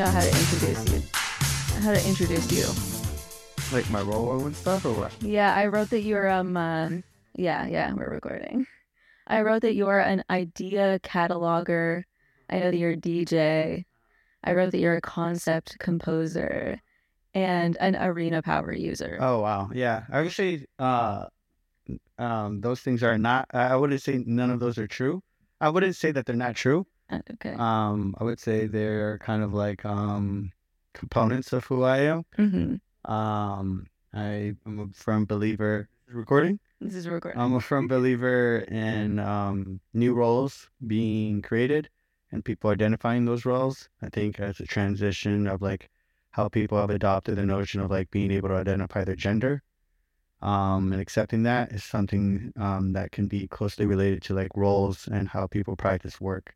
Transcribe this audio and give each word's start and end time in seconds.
I 0.00 0.04
don't 0.04 0.14
really 0.14 0.30
know 0.32 0.32
how 0.32 0.32
to 0.32 0.38
introduce 0.38 0.92
you. 0.92 1.82
How 1.82 1.92
to 1.92 2.08
introduce 2.08 3.70
you. 3.70 3.76
Like 3.76 3.90
my 3.90 4.00
role 4.00 4.46
and 4.46 4.56
stuff, 4.56 4.86
or 4.86 4.94
what? 4.94 5.12
Yeah, 5.20 5.54
I 5.54 5.66
wrote 5.66 5.90
that 5.90 6.00
you're 6.00 6.30
um 6.30 6.56
uh, 6.56 6.88
yeah, 7.36 7.66
yeah, 7.66 7.92
we're 7.92 8.08
recording. 8.08 8.66
I 9.26 9.42
wrote 9.42 9.62
that 9.62 9.74
you're 9.74 9.98
an 9.98 10.24
idea 10.30 10.98
cataloger. 11.00 12.04
I 12.48 12.60
know 12.60 12.70
that 12.70 12.78
you're 12.78 12.92
a 12.92 12.96
DJ. 12.96 13.84
I 14.42 14.54
wrote 14.54 14.72
that 14.72 14.78
you're 14.78 14.96
a 14.96 15.02
concept 15.02 15.78
composer 15.78 16.80
and 17.34 17.76
an 17.78 17.94
arena 17.96 18.40
power 18.40 18.72
user. 18.72 19.18
Oh 19.20 19.40
wow, 19.40 19.68
yeah. 19.74 20.04
I 20.10 20.22
would 20.22 20.32
say 20.32 20.64
uh, 20.78 21.26
um, 22.18 22.62
those 22.62 22.80
things 22.80 23.02
are 23.02 23.18
not. 23.18 23.48
I 23.52 23.76
wouldn't 23.76 24.00
say 24.00 24.22
none 24.24 24.50
of 24.50 24.60
those 24.60 24.78
are 24.78 24.88
true. 24.88 25.22
I 25.60 25.68
wouldn't 25.68 25.96
say 25.96 26.10
that 26.10 26.24
they're 26.24 26.36
not 26.36 26.56
true. 26.56 26.86
Uh, 27.10 27.20
okay. 27.32 27.54
Um, 27.54 28.14
I 28.18 28.24
would 28.24 28.38
say 28.38 28.66
they're 28.66 29.18
kind 29.18 29.42
of 29.42 29.52
like 29.52 29.84
um 29.84 30.52
components 30.94 31.52
of 31.52 31.64
who 31.64 31.82
I 31.82 31.98
am. 31.98 32.24
hmm 32.36 32.76
Um, 33.04 33.86
I 34.12 34.54
am 34.66 34.78
a 34.78 34.88
firm 34.94 35.24
believer. 35.26 35.88
Recording. 36.06 36.58
This 36.80 36.94
is 36.94 37.08
recording. 37.08 37.40
I'm 37.40 37.54
a 37.54 37.60
firm 37.60 37.86
believer 37.86 38.58
in 38.68 39.18
um, 39.18 39.80
new 39.94 40.14
roles 40.14 40.68
being 40.86 41.42
created 41.42 41.88
and 42.32 42.44
people 42.44 42.70
identifying 42.70 43.24
those 43.24 43.44
roles. 43.44 43.88
I 44.02 44.08
think 44.08 44.40
as 44.40 44.60
a 44.60 44.66
transition 44.66 45.46
of 45.46 45.62
like 45.62 45.88
how 46.30 46.48
people 46.48 46.78
have 46.80 46.90
adopted 46.90 47.36
the 47.36 47.46
notion 47.46 47.80
of 47.80 47.90
like 47.90 48.10
being 48.10 48.30
able 48.30 48.48
to 48.48 48.56
identify 48.56 49.04
their 49.04 49.16
gender 49.16 49.62
um, 50.42 50.92
and 50.92 51.00
accepting 51.00 51.42
that 51.44 51.72
is 51.72 51.84
something 51.84 52.52
um, 52.56 52.92
that 52.92 53.12
can 53.12 53.26
be 53.28 53.46
closely 53.48 53.86
related 53.86 54.22
to 54.22 54.34
like 54.34 54.50
roles 54.56 55.08
and 55.08 55.28
how 55.28 55.46
people 55.46 55.76
practice 55.76 56.20
work. 56.20 56.54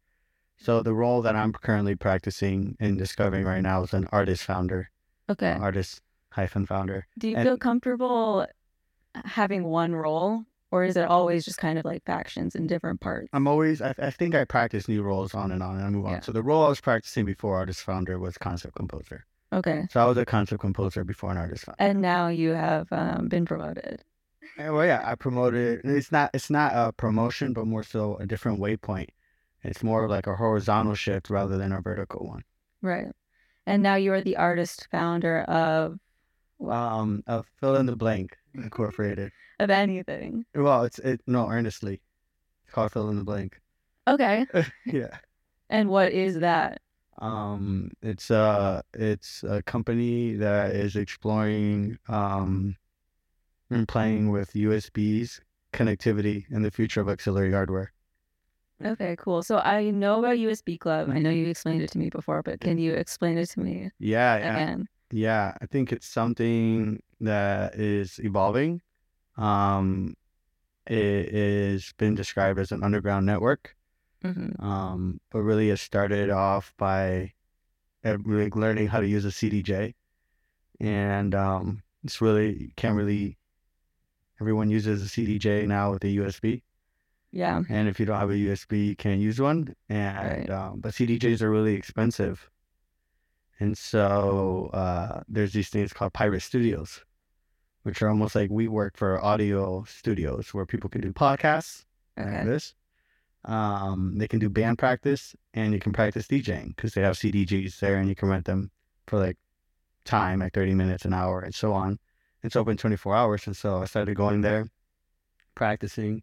So 0.56 0.82
the 0.82 0.94
role 0.94 1.22
that 1.22 1.36
I'm 1.36 1.52
currently 1.52 1.94
practicing 1.94 2.76
and 2.80 2.96
discovering 2.96 3.44
right 3.44 3.60
now 3.62 3.82
is 3.82 3.92
an 3.92 4.08
artist 4.12 4.44
founder, 4.44 4.90
uh, 5.28 5.32
okay. 5.32 5.52
artist 5.52 6.00
hyphen 6.30 6.66
founder. 6.66 7.06
Do 7.18 7.28
you 7.28 7.36
and- 7.36 7.46
feel 7.46 7.58
comfortable 7.58 8.46
uh, 9.14 9.20
having 9.24 9.64
one 9.64 9.94
role, 9.94 10.44
or 10.70 10.84
is 10.84 10.96
it 10.96 11.04
always 11.04 11.44
just 11.44 11.58
kind 11.58 11.78
of 11.78 11.84
like 11.84 12.04
factions 12.04 12.54
in 12.54 12.66
different 12.66 13.00
parts? 13.00 13.28
I'm 13.32 13.46
always, 13.46 13.80
I, 13.82 13.94
I 13.98 14.10
think 14.10 14.34
I 14.34 14.44
practice 14.44 14.88
new 14.88 15.02
roles 15.02 15.34
on 15.34 15.52
and 15.52 15.62
on 15.62 15.76
and 15.76 15.84
I 15.84 15.90
move 15.90 16.06
on. 16.06 16.12
Yeah. 16.12 16.20
So 16.20 16.32
the 16.32 16.42
role 16.42 16.64
I 16.64 16.68
was 16.68 16.80
practicing 16.80 17.24
before 17.24 17.56
artist 17.56 17.82
founder 17.82 18.18
was 18.18 18.36
concept 18.38 18.74
composer. 18.74 19.26
Okay. 19.52 19.86
So 19.90 20.00
I 20.00 20.06
was 20.06 20.16
a 20.16 20.24
concept 20.24 20.60
composer 20.60 21.04
before 21.04 21.30
an 21.30 21.36
artist 21.36 21.66
founder. 21.66 21.76
And 21.78 22.00
now 22.00 22.28
you 22.28 22.50
have 22.50 22.88
um, 22.90 23.28
been 23.28 23.44
promoted. 23.44 24.02
And, 24.58 24.74
well, 24.74 24.84
yeah, 24.84 25.02
I 25.04 25.14
promoted. 25.14 25.82
It's 25.84 26.10
not, 26.10 26.30
it's 26.34 26.50
not 26.50 26.72
a 26.74 26.92
promotion, 26.92 27.52
but 27.52 27.66
more 27.66 27.84
so 27.84 28.16
a 28.16 28.26
different 28.26 28.60
waypoint. 28.60 29.08
It's 29.64 29.82
more 29.82 30.04
of 30.04 30.10
like 30.10 30.26
a 30.26 30.36
horizontal 30.36 30.94
shift 30.94 31.30
rather 31.30 31.56
than 31.58 31.72
a 31.72 31.80
vertical 31.80 32.26
one. 32.28 32.42
Right. 32.82 33.08
And 33.66 33.82
now 33.82 33.94
you 33.96 34.12
are 34.12 34.20
the 34.22 34.36
artist 34.36 34.88
founder 34.90 35.40
of 35.42 35.98
Um, 36.60 37.22
of 37.26 37.46
fill 37.60 37.76
in 37.76 37.86
the 37.86 37.96
blank 37.96 38.36
incorporated. 38.54 39.32
of 39.58 39.70
anything. 39.70 40.44
well, 40.54 40.84
it's 40.84 40.98
it 41.00 41.20
no 41.26 41.48
earnestly. 41.48 42.00
It's 42.64 42.74
called 42.74 42.92
fill 42.92 43.10
in 43.10 43.16
the 43.16 43.24
blank. 43.24 43.60
Okay. 44.06 44.46
yeah. 44.86 45.18
And 45.70 45.88
what 45.88 46.12
is 46.12 46.38
that? 46.40 46.80
Um, 47.18 47.90
it's 48.02 48.30
uh 48.30 48.82
it's 48.92 49.44
a 49.44 49.62
company 49.62 50.34
that 50.36 50.72
is 50.74 50.96
exploring 50.96 51.98
um 52.08 52.76
and 53.70 53.88
playing 53.88 54.30
with 54.30 54.52
USBs, 54.54 55.40
connectivity, 55.72 56.44
and 56.50 56.64
the 56.64 56.70
future 56.70 57.00
of 57.00 57.08
auxiliary 57.08 57.52
hardware. 57.52 57.92
Okay, 58.84 59.16
cool. 59.16 59.42
So 59.42 59.58
I 59.58 59.90
know 59.90 60.18
about 60.18 60.38
USB 60.38 60.76
Club. 60.76 61.08
I 61.10 61.18
know 61.18 61.30
you 61.30 61.46
explained 61.46 61.82
it 61.82 61.90
to 61.92 61.98
me 61.98 62.10
before, 62.10 62.42
but 62.42 62.60
can 62.60 62.78
you 62.78 62.92
explain 62.92 63.38
it 63.38 63.46
to 63.50 63.60
me 63.60 63.90
Yeah, 63.98 64.36
yeah, 64.38 64.56
again? 64.60 64.88
yeah. 65.10 65.56
I 65.60 65.66
think 65.66 65.92
it's 65.92 66.06
something 66.06 67.02
that 67.20 67.76
is 67.76 68.18
evolving. 68.22 68.82
Um, 69.36 70.14
it 70.86 71.34
is 71.34 71.92
been 71.98 72.14
described 72.14 72.58
as 72.58 72.72
an 72.72 72.82
underground 72.84 73.26
network. 73.26 73.74
hmm 74.22 74.50
Um, 74.58 75.20
but 75.30 75.40
really, 75.40 75.70
it 75.70 75.78
started 75.78 76.30
off 76.30 76.74
by 76.76 77.32
uh, 78.04 78.18
really 78.18 78.50
learning 78.50 78.88
how 78.88 79.00
to 79.00 79.06
use 79.08 79.24
a 79.24 79.32
CDJ, 79.32 79.94
and 80.80 81.34
um, 81.34 81.82
it's 82.04 82.20
really 82.20 82.72
can't 82.76 82.96
really. 82.96 83.38
Everyone 84.40 84.70
uses 84.70 85.02
a 85.02 85.08
CDJ 85.08 85.66
now 85.66 85.92
with 85.92 86.04
a 86.04 86.08
USB, 86.08 86.62
Yeah. 87.34 87.62
and 87.68 87.88
if 87.88 87.98
you 87.98 88.06
don't 88.06 88.18
have 88.18 88.30
a 88.30 88.34
USB, 88.36 88.88
you 88.88 88.96
can't 88.96 89.20
use 89.20 89.40
one. 89.40 89.74
Right. 90.20 90.48
And 90.48 90.50
um, 90.50 90.80
but 90.80 90.92
CDJs 90.94 91.42
are 91.42 91.50
really 91.50 91.74
expensive, 91.74 92.48
and 93.60 93.76
so 93.76 94.70
uh, 94.72 95.22
there's 95.28 95.52
these 95.52 95.68
things 95.68 95.92
called 95.92 96.12
pirate 96.12 96.40
studios, 96.42 97.04
which 97.82 98.02
are 98.02 98.08
almost 98.08 98.34
like 98.34 98.50
WeWork 98.50 98.96
for 98.96 99.22
audio 99.24 99.84
studios 99.84 100.54
where 100.54 100.66
people 100.66 100.90
can 100.90 101.00
do 101.00 101.12
podcasts 101.12 101.84
Okay. 102.18 102.30
like 102.30 102.44
this. 102.46 102.74
Um, 103.44 104.18
they 104.18 104.28
can 104.28 104.38
do 104.40 104.48
band 104.50 104.78
practice 104.78 105.34
and 105.54 105.72
you 105.74 105.80
can 105.80 105.92
practice 105.92 106.26
DJing 106.26 106.68
because 106.76 106.94
they 106.94 107.02
have 107.02 107.16
CDJs 107.16 107.78
there 107.80 107.96
and 107.98 108.08
you 108.08 108.14
can 108.14 108.28
rent 108.28 108.46
them 108.46 108.70
for 109.06 109.18
like 109.18 109.36
time, 110.04 110.40
like 110.40 110.54
30 110.54 110.74
minutes, 110.74 111.04
an 111.04 111.14
hour, 111.14 111.40
and 111.40 111.54
so 111.54 111.72
on. 111.72 111.98
It's 112.42 112.56
open 112.56 112.76
24 112.76 113.14
hours. 113.16 113.46
And 113.46 113.56
so 113.56 113.82
I 113.82 113.86
started 113.86 114.16
going 114.16 114.42
there, 114.42 114.68
practicing, 115.54 116.22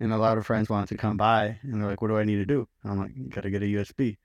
and 0.00 0.12
a 0.12 0.16
lot 0.16 0.38
of 0.38 0.46
friends 0.46 0.68
wanted 0.68 0.88
to 0.90 0.96
come 0.96 1.16
by 1.16 1.58
and 1.62 1.80
they're 1.80 1.90
like, 1.90 2.02
What 2.02 2.08
do 2.08 2.18
I 2.18 2.24
need 2.24 2.36
to 2.36 2.46
do? 2.46 2.68
And 2.82 2.92
I'm 2.92 2.98
like, 2.98 3.12
You 3.14 3.28
got 3.28 3.42
to 3.42 3.50
get 3.50 3.62
a 3.62 3.66
USB. 3.66 4.16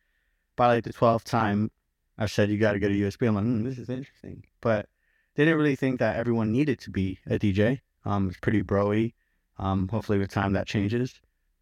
By 0.56 0.68
like 0.68 0.84
the 0.84 0.94
12th 0.94 1.24
time, 1.24 1.72
I 2.18 2.28
said, 2.28 2.50
You 2.50 2.58
got 2.58 2.74
to 2.74 2.80
get 2.80 2.92
a 2.92 2.96
USB. 2.96 3.28
I'm 3.28 3.36
like, 3.36 3.44
hmm, 3.44 3.64
This 3.64 3.78
is 3.78 3.90
interesting. 3.90 4.44
But 4.62 4.88
they 5.36 5.46
didn't 5.46 5.58
really 5.58 5.76
think 5.76 6.00
that 6.00 6.16
everyone 6.16 6.52
needed 6.52 6.80
to 6.80 6.92
be 6.92 7.20
a 7.28 7.40
DJ. 7.40 7.80
Um, 8.06 8.30
it's 8.30 8.40
pretty 8.40 8.62
broy. 8.62 9.14
Um, 9.58 9.88
hopefully 9.88 10.18
with 10.18 10.32
time 10.32 10.54
that 10.54 10.68
changes. 10.68 11.20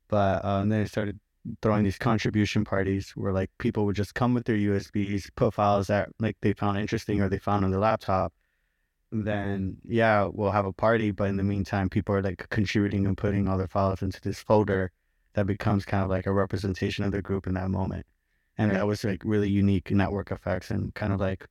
But 0.07 0.43
uh, 0.43 0.59
and 0.61 0.71
then 0.71 0.81
I 0.81 0.85
started 0.85 1.19
throwing 1.61 1.83
these 1.83 1.97
contribution 1.97 2.63
parties 2.63 3.11
where 3.15 3.33
like 3.33 3.49
people 3.57 3.85
would 3.85 3.95
just 3.95 4.13
come 4.13 4.33
with 4.33 4.45
their 4.45 4.57
USBs, 4.57 5.29
put 5.35 5.53
files 5.53 5.87
that 5.87 6.09
like 6.19 6.37
they 6.41 6.53
found 6.53 6.77
interesting 6.77 7.21
or 7.21 7.29
they 7.29 7.39
found 7.39 7.65
on 7.65 7.71
their 7.71 7.79
laptop. 7.79 8.33
Then 9.11 9.77
yeah, 9.85 10.29
we'll 10.31 10.51
have 10.51 10.65
a 10.65 10.73
party, 10.73 11.11
but 11.11 11.29
in 11.29 11.37
the 11.37 11.43
meantime, 11.43 11.89
people 11.89 12.15
are 12.15 12.21
like 12.21 12.47
contributing 12.49 13.05
and 13.05 13.17
putting 13.17 13.47
all 13.47 13.57
their 13.57 13.67
files 13.67 14.01
into 14.01 14.21
this 14.21 14.39
folder 14.39 14.91
that 15.33 15.45
becomes 15.45 15.85
kind 15.85 16.03
of 16.03 16.09
like 16.09 16.25
a 16.25 16.33
representation 16.33 17.03
of 17.03 17.11
the 17.11 17.21
group 17.21 17.47
in 17.47 17.53
that 17.55 17.69
moment. 17.69 18.05
And 18.57 18.71
that 18.71 18.85
was 18.85 19.03
like 19.03 19.23
really 19.25 19.49
unique 19.49 19.91
network 19.91 20.31
effects 20.31 20.71
and 20.71 20.93
kind 20.93 21.13
of 21.13 21.19
like 21.19 21.47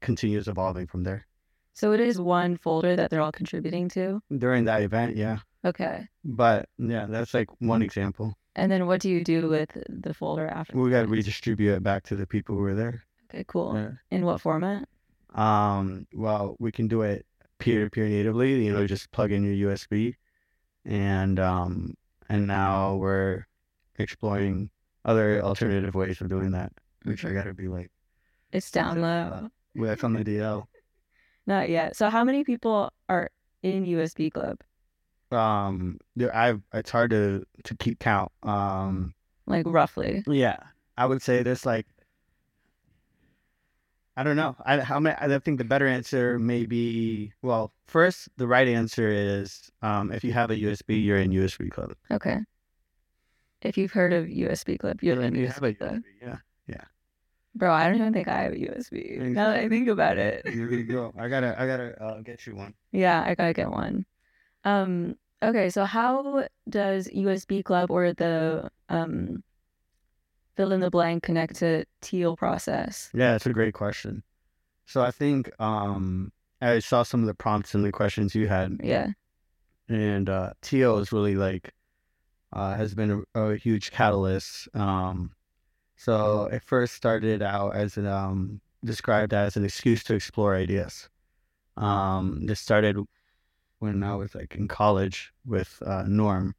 continues 0.00 0.48
evolving 0.48 0.86
from 0.86 1.02
there. 1.02 1.26
So 1.72 1.92
it 1.92 2.00
is 2.00 2.20
one 2.20 2.56
folder 2.56 2.96
that 2.96 3.10
they're 3.10 3.20
all 3.20 3.32
contributing 3.32 3.88
to. 3.90 4.22
During 4.38 4.64
that 4.64 4.82
event, 4.82 5.16
yeah. 5.16 5.38
Okay. 5.64 6.06
But 6.24 6.68
yeah, 6.78 7.06
that's 7.08 7.34
like 7.34 7.48
one 7.58 7.82
example. 7.82 8.34
And 8.54 8.72
then 8.72 8.86
what 8.86 9.00
do 9.00 9.10
you 9.10 9.22
do 9.22 9.48
with 9.48 9.76
the 9.88 10.14
folder 10.14 10.46
after? 10.46 10.78
We 10.78 10.90
got 10.90 11.02
to 11.02 11.08
redistribute 11.08 11.74
it 11.74 11.82
back 11.82 12.04
to 12.04 12.16
the 12.16 12.26
people 12.26 12.54
who 12.54 12.62
were 12.62 12.74
there. 12.74 13.04
Okay, 13.28 13.44
cool. 13.48 13.74
Yeah. 13.74 13.90
In 14.10 14.24
what 14.24 14.40
format? 14.40 14.88
Um, 15.34 16.06
well, 16.14 16.56
we 16.58 16.72
can 16.72 16.88
do 16.88 17.02
it 17.02 17.26
peer 17.58 17.84
to 17.84 17.90
peer 17.90 18.08
natively, 18.08 18.64
you 18.64 18.72
know, 18.72 18.86
just 18.86 19.10
plug 19.12 19.32
in 19.32 19.44
your 19.44 19.70
USB. 19.72 20.16
And 20.84 21.38
um 21.40 21.94
and 22.28 22.46
now 22.46 22.96
we're 22.96 23.46
exploring 23.98 24.70
other 25.04 25.42
alternative 25.42 25.94
ways 25.94 26.20
of 26.20 26.28
doing 26.28 26.52
that, 26.52 26.72
which 27.04 27.24
I 27.24 27.32
gotta 27.32 27.54
be 27.54 27.68
like 27.68 27.90
It's 28.52 28.70
down 28.70 29.00
low. 29.00 29.50
well, 29.74 29.88
that's 29.88 30.04
on 30.04 30.12
the 30.14 30.24
DL. 30.24 30.68
Not 31.46 31.68
yet. 31.68 31.96
So 31.96 32.10
how 32.10 32.24
many 32.24 32.44
people 32.44 32.92
are 33.08 33.30
in 33.62 33.84
USB 33.86 34.30
Club? 34.30 34.60
Um 35.30 35.98
there 36.14 36.34
I 36.34 36.54
it's 36.72 36.90
hard 36.90 37.10
to 37.10 37.44
to 37.64 37.76
keep 37.76 37.98
count. 37.98 38.30
Um 38.42 39.14
Like 39.46 39.66
roughly. 39.66 40.22
yeah. 40.26 40.58
I 40.96 41.06
would 41.06 41.20
say 41.22 41.42
there's 41.42 41.66
like 41.66 41.86
I 44.16 44.22
don't 44.22 44.36
know. 44.36 44.56
I 44.64 44.80
I 44.80 45.38
think 45.38 45.58
the 45.58 45.64
better 45.64 45.86
answer 45.86 46.38
may 46.38 46.64
be 46.64 47.32
well, 47.42 47.72
first 47.86 48.28
the 48.36 48.46
right 48.46 48.66
answer 48.66 49.08
is 49.08 49.70
um 49.82 50.10
if 50.10 50.24
you 50.24 50.32
have 50.32 50.50
a 50.50 50.56
USB, 50.56 51.04
you're 51.04 51.18
in 51.18 51.30
USB 51.32 51.70
club. 51.70 51.94
Okay. 52.10 52.38
If 53.62 53.76
you've 53.76 53.92
heard 53.92 54.12
of 54.12 54.26
USB 54.26 54.78
Club, 54.78 55.02
you're 55.02 55.20
in 55.20 55.34
you 55.34 55.48
have 55.48 55.62
a 55.62 55.72
USB 55.72 55.78
Club. 55.78 55.94
USB, 55.96 56.38
yeah. 56.68 56.84
Bro, 57.56 57.72
I 57.72 57.86
don't 57.86 57.96
even 57.96 58.12
think 58.12 58.28
I 58.28 58.42
have 58.42 58.52
a 58.52 58.56
USB. 58.56 59.12
You 59.12 59.30
Now 59.30 59.48
that 59.48 59.60
I 59.60 59.68
think 59.68 59.88
about 59.88 60.18
it. 60.18 60.46
Here 60.46 60.68
we 60.68 60.82
go. 60.82 61.12
I 61.18 61.28
gotta, 61.28 61.58
I 61.60 61.66
gotta 61.66 62.02
uh, 62.02 62.20
get 62.20 62.46
you 62.46 62.54
one. 62.54 62.74
Yeah, 62.92 63.24
I 63.26 63.34
gotta 63.34 63.54
get 63.54 63.70
one. 63.70 64.04
Um, 64.64 65.16
okay, 65.42 65.70
so 65.70 65.86
how 65.86 66.46
does 66.68 67.08
USB 67.08 67.64
Club 67.64 67.90
or 67.90 68.12
the 68.12 68.70
um 68.90 69.42
fill 70.56 70.72
in 70.72 70.80
the 70.80 70.90
blank 70.90 71.22
connect 71.22 71.56
to 71.56 71.84
teal 72.00 72.36
process? 72.36 73.10
Yeah, 73.14 73.34
it's 73.36 73.46
a 73.46 73.52
great 73.52 73.74
question. 73.74 74.22
So 74.86 75.02
I 75.02 75.10
think 75.10 75.50
um, 75.60 76.32
I 76.60 76.78
saw 76.80 77.02
some 77.02 77.20
of 77.20 77.26
the 77.26 77.34
prompts 77.34 77.74
and 77.74 77.84
the 77.84 77.92
questions 77.92 78.34
you 78.34 78.48
had, 78.48 78.78
Yeah. 78.82 79.08
and 79.88 80.28
uh, 80.28 80.52
Teal 80.62 80.98
is 80.98 81.12
really 81.12 81.34
like 81.36 81.72
uh, 82.52 82.74
has 82.76 82.94
been 82.94 83.24
a, 83.34 83.40
a 83.40 83.56
huge 83.56 83.90
catalyst 83.90 84.68
um, 84.74 85.32
So 85.96 86.44
it 86.52 86.62
first 86.62 86.94
started 86.94 87.42
out 87.42 87.74
as 87.76 87.96
an 87.96 88.06
um, 88.06 88.60
described 88.84 89.34
as 89.34 89.56
an 89.56 89.64
excuse 89.64 90.04
to 90.04 90.14
explore 90.14 90.54
ideas. 90.56 91.08
Um, 91.76 92.46
this 92.46 92.60
started 92.60 92.96
when 93.80 94.02
I 94.02 94.14
was 94.16 94.34
like 94.34 94.54
in 94.56 94.68
college 94.68 95.32
with 95.44 95.82
uh, 95.86 96.04
Norm. 96.06 96.54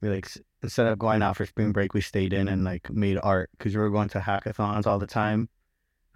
We 0.00 0.08
like 0.10 0.28
instead 0.64 0.86
of 0.86 0.98
going 0.98 1.22
out 1.22 1.36
for 1.36 1.46
spring 1.46 1.72
break, 1.72 1.94
we 1.94 2.00
stayed 2.00 2.32
in 2.32 2.48
and 2.48 2.64
like 2.64 2.90
made 2.90 3.18
art 3.22 3.50
because 3.56 3.74
we 3.74 3.80
were 3.80 3.90
going 3.90 4.08
to 4.08 4.18
hackathons 4.18 4.86
all 4.86 4.98
the 4.98 5.06
time. 5.06 5.48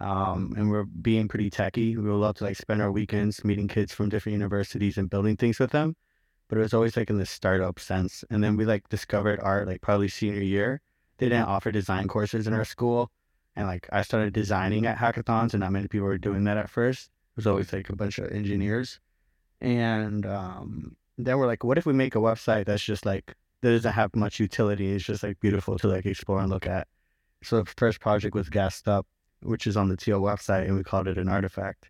Um, 0.01 0.53
and 0.57 0.69
we 0.71 0.77
are 0.77 0.85
being 0.85 1.27
pretty 1.27 1.49
techy. 1.49 1.95
We 1.95 2.09
would 2.09 2.15
love 2.15 2.35
to 2.37 2.45
like 2.45 2.57
spend 2.57 2.81
our 2.81 2.91
weekends 2.91 3.43
meeting 3.43 3.67
kids 3.67 3.93
from 3.93 4.09
different 4.09 4.33
universities 4.33 4.97
and 4.97 5.09
building 5.09 5.37
things 5.37 5.59
with 5.59 5.71
them. 5.71 5.95
But 6.47 6.57
it 6.57 6.61
was 6.61 6.73
always 6.73 6.97
like 6.97 7.09
in 7.09 7.17
the 7.17 7.25
startup 7.25 7.79
sense. 7.79 8.23
And 8.29 8.43
then 8.43 8.57
we 8.57 8.65
like 8.65 8.89
discovered 8.89 9.39
art 9.41 9.67
like 9.67 9.81
probably 9.81 10.07
senior 10.07 10.41
year. 10.41 10.81
They 11.17 11.29
didn't 11.29 11.47
offer 11.47 11.71
design 11.71 12.07
courses 12.07 12.47
in 12.47 12.53
our 12.53 12.65
school. 12.65 13.11
And 13.55 13.67
like 13.67 13.87
I 13.91 14.01
started 14.01 14.33
designing 14.33 14.85
at 14.85 14.97
hackathons 14.97 15.53
and 15.53 15.61
not 15.61 15.71
many 15.71 15.87
people 15.87 16.07
were 16.07 16.17
doing 16.17 16.45
that 16.45 16.57
at 16.57 16.69
first. 16.69 17.07
It 17.07 17.35
was 17.35 17.47
always 17.47 17.71
like 17.71 17.89
a 17.89 17.95
bunch 17.95 18.17
of 18.17 18.31
engineers. 18.31 18.99
And 19.61 20.25
um, 20.25 20.95
then 21.17 21.37
we're 21.37 21.47
like, 21.47 21.63
what 21.63 21.77
if 21.77 21.85
we 21.85 21.93
make 21.93 22.15
a 22.15 22.19
website 22.19 22.65
that's 22.65 22.83
just 22.83 23.05
like 23.05 23.35
that 23.61 23.71
doesn't 23.71 23.93
have 23.93 24.15
much 24.15 24.39
utility? 24.39 24.93
It's 24.93 25.05
just 25.05 25.23
like 25.23 25.39
beautiful 25.39 25.77
to 25.79 25.87
like 25.87 26.05
explore 26.05 26.39
and 26.39 26.49
look 26.49 26.67
at. 26.67 26.87
So 27.43 27.63
the 27.63 27.71
first 27.77 27.99
project 27.99 28.35
was 28.35 28.49
Gassed 28.49 28.87
Up, 28.87 29.07
which 29.41 29.67
is 29.67 29.77
on 29.77 29.89
the 29.89 29.97
Teal 29.97 30.21
website, 30.21 30.65
and 30.65 30.75
we 30.75 30.83
called 30.83 31.07
it 31.07 31.17
an 31.17 31.29
artifact. 31.29 31.89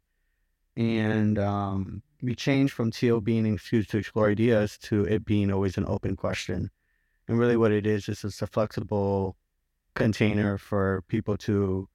And 0.77 1.39
um, 1.39 2.04
we 2.21 2.36
changed 2.36 2.74
from 2.74 2.92
Teal 2.92 3.21
being 3.21 3.45
excuse 3.45 3.88
to 3.88 3.98
explore 3.98 4.30
ideas 4.30 4.77
to 4.83 5.04
it 5.06 5.25
being 5.25 5.51
always 5.51 5.77
an 5.77 5.86
open 5.88 6.16
question. 6.16 6.69
And 7.27 7.39
really, 7.39 7.57
what 7.57 7.71
it 7.71 7.86
is 7.86 8.10
is 8.10 8.24
it's 8.24 8.42
a 8.42 8.48
flexible 8.48 9.36
container 9.95 10.57
for 10.57 11.04
people 11.07 11.38
to 11.38 11.88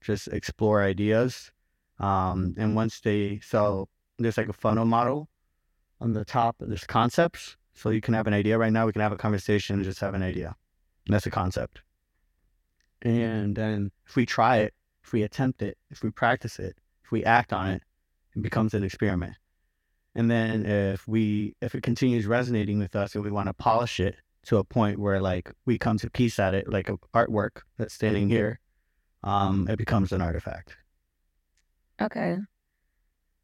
just 0.00 0.28
explore 0.28 0.82
ideas. 0.82 1.50
Um, 1.98 2.54
and 2.58 2.74
once 2.74 3.00
they 3.00 3.40
so 3.42 3.88
there's 4.18 4.36
like 4.36 4.48
a 4.48 4.52
funnel 4.52 4.84
model 4.84 5.28
on 6.00 6.12
the 6.12 6.24
top. 6.24 6.56
There's 6.58 6.84
concepts, 6.84 7.56
so 7.74 7.90
you 7.90 8.00
can 8.00 8.14
have 8.14 8.26
an 8.26 8.34
idea. 8.34 8.58
Right 8.58 8.72
now, 8.72 8.86
we 8.86 8.92
can 8.92 9.02
have 9.02 9.12
a 9.12 9.16
conversation 9.16 9.76
and 9.76 9.84
just 9.84 10.00
have 10.00 10.14
an 10.14 10.22
idea. 10.22 10.54
And 11.06 11.14
that's 11.14 11.26
a 11.26 11.30
concept. 11.30 11.82
And 13.02 13.56
then 13.56 13.90
if 14.06 14.16
we 14.16 14.26
try 14.26 14.58
it, 14.58 14.74
if 15.02 15.12
we 15.12 15.22
attempt 15.22 15.62
it, 15.62 15.76
if 15.90 16.02
we 16.02 16.10
practice 16.10 16.58
it, 16.58 16.76
if 17.04 17.10
we 17.10 17.24
act 17.24 17.52
on 17.52 17.68
it, 17.68 17.82
it 18.36 18.42
becomes 18.42 18.74
an 18.74 18.84
experiment. 18.84 19.34
And 20.14 20.30
then 20.30 20.66
if 20.66 21.08
we 21.08 21.56
if 21.60 21.74
it 21.74 21.82
continues 21.82 22.26
resonating 22.26 22.78
with 22.78 22.94
us 22.94 23.14
and 23.14 23.24
we 23.24 23.30
want 23.30 23.48
to 23.48 23.54
polish 23.54 23.98
it 23.98 24.16
to 24.44 24.58
a 24.58 24.64
point 24.64 24.98
where 24.98 25.20
like 25.20 25.50
we 25.64 25.78
come 25.78 25.98
to 25.98 26.10
peace 26.10 26.38
at 26.38 26.54
it, 26.54 26.68
like 26.68 26.88
a 26.88 26.98
artwork 27.14 27.62
that's 27.78 27.94
standing 27.94 28.28
here, 28.28 28.60
um, 29.24 29.66
it 29.68 29.78
becomes 29.78 30.12
an 30.12 30.20
artifact. 30.20 30.76
Okay. 32.00 32.36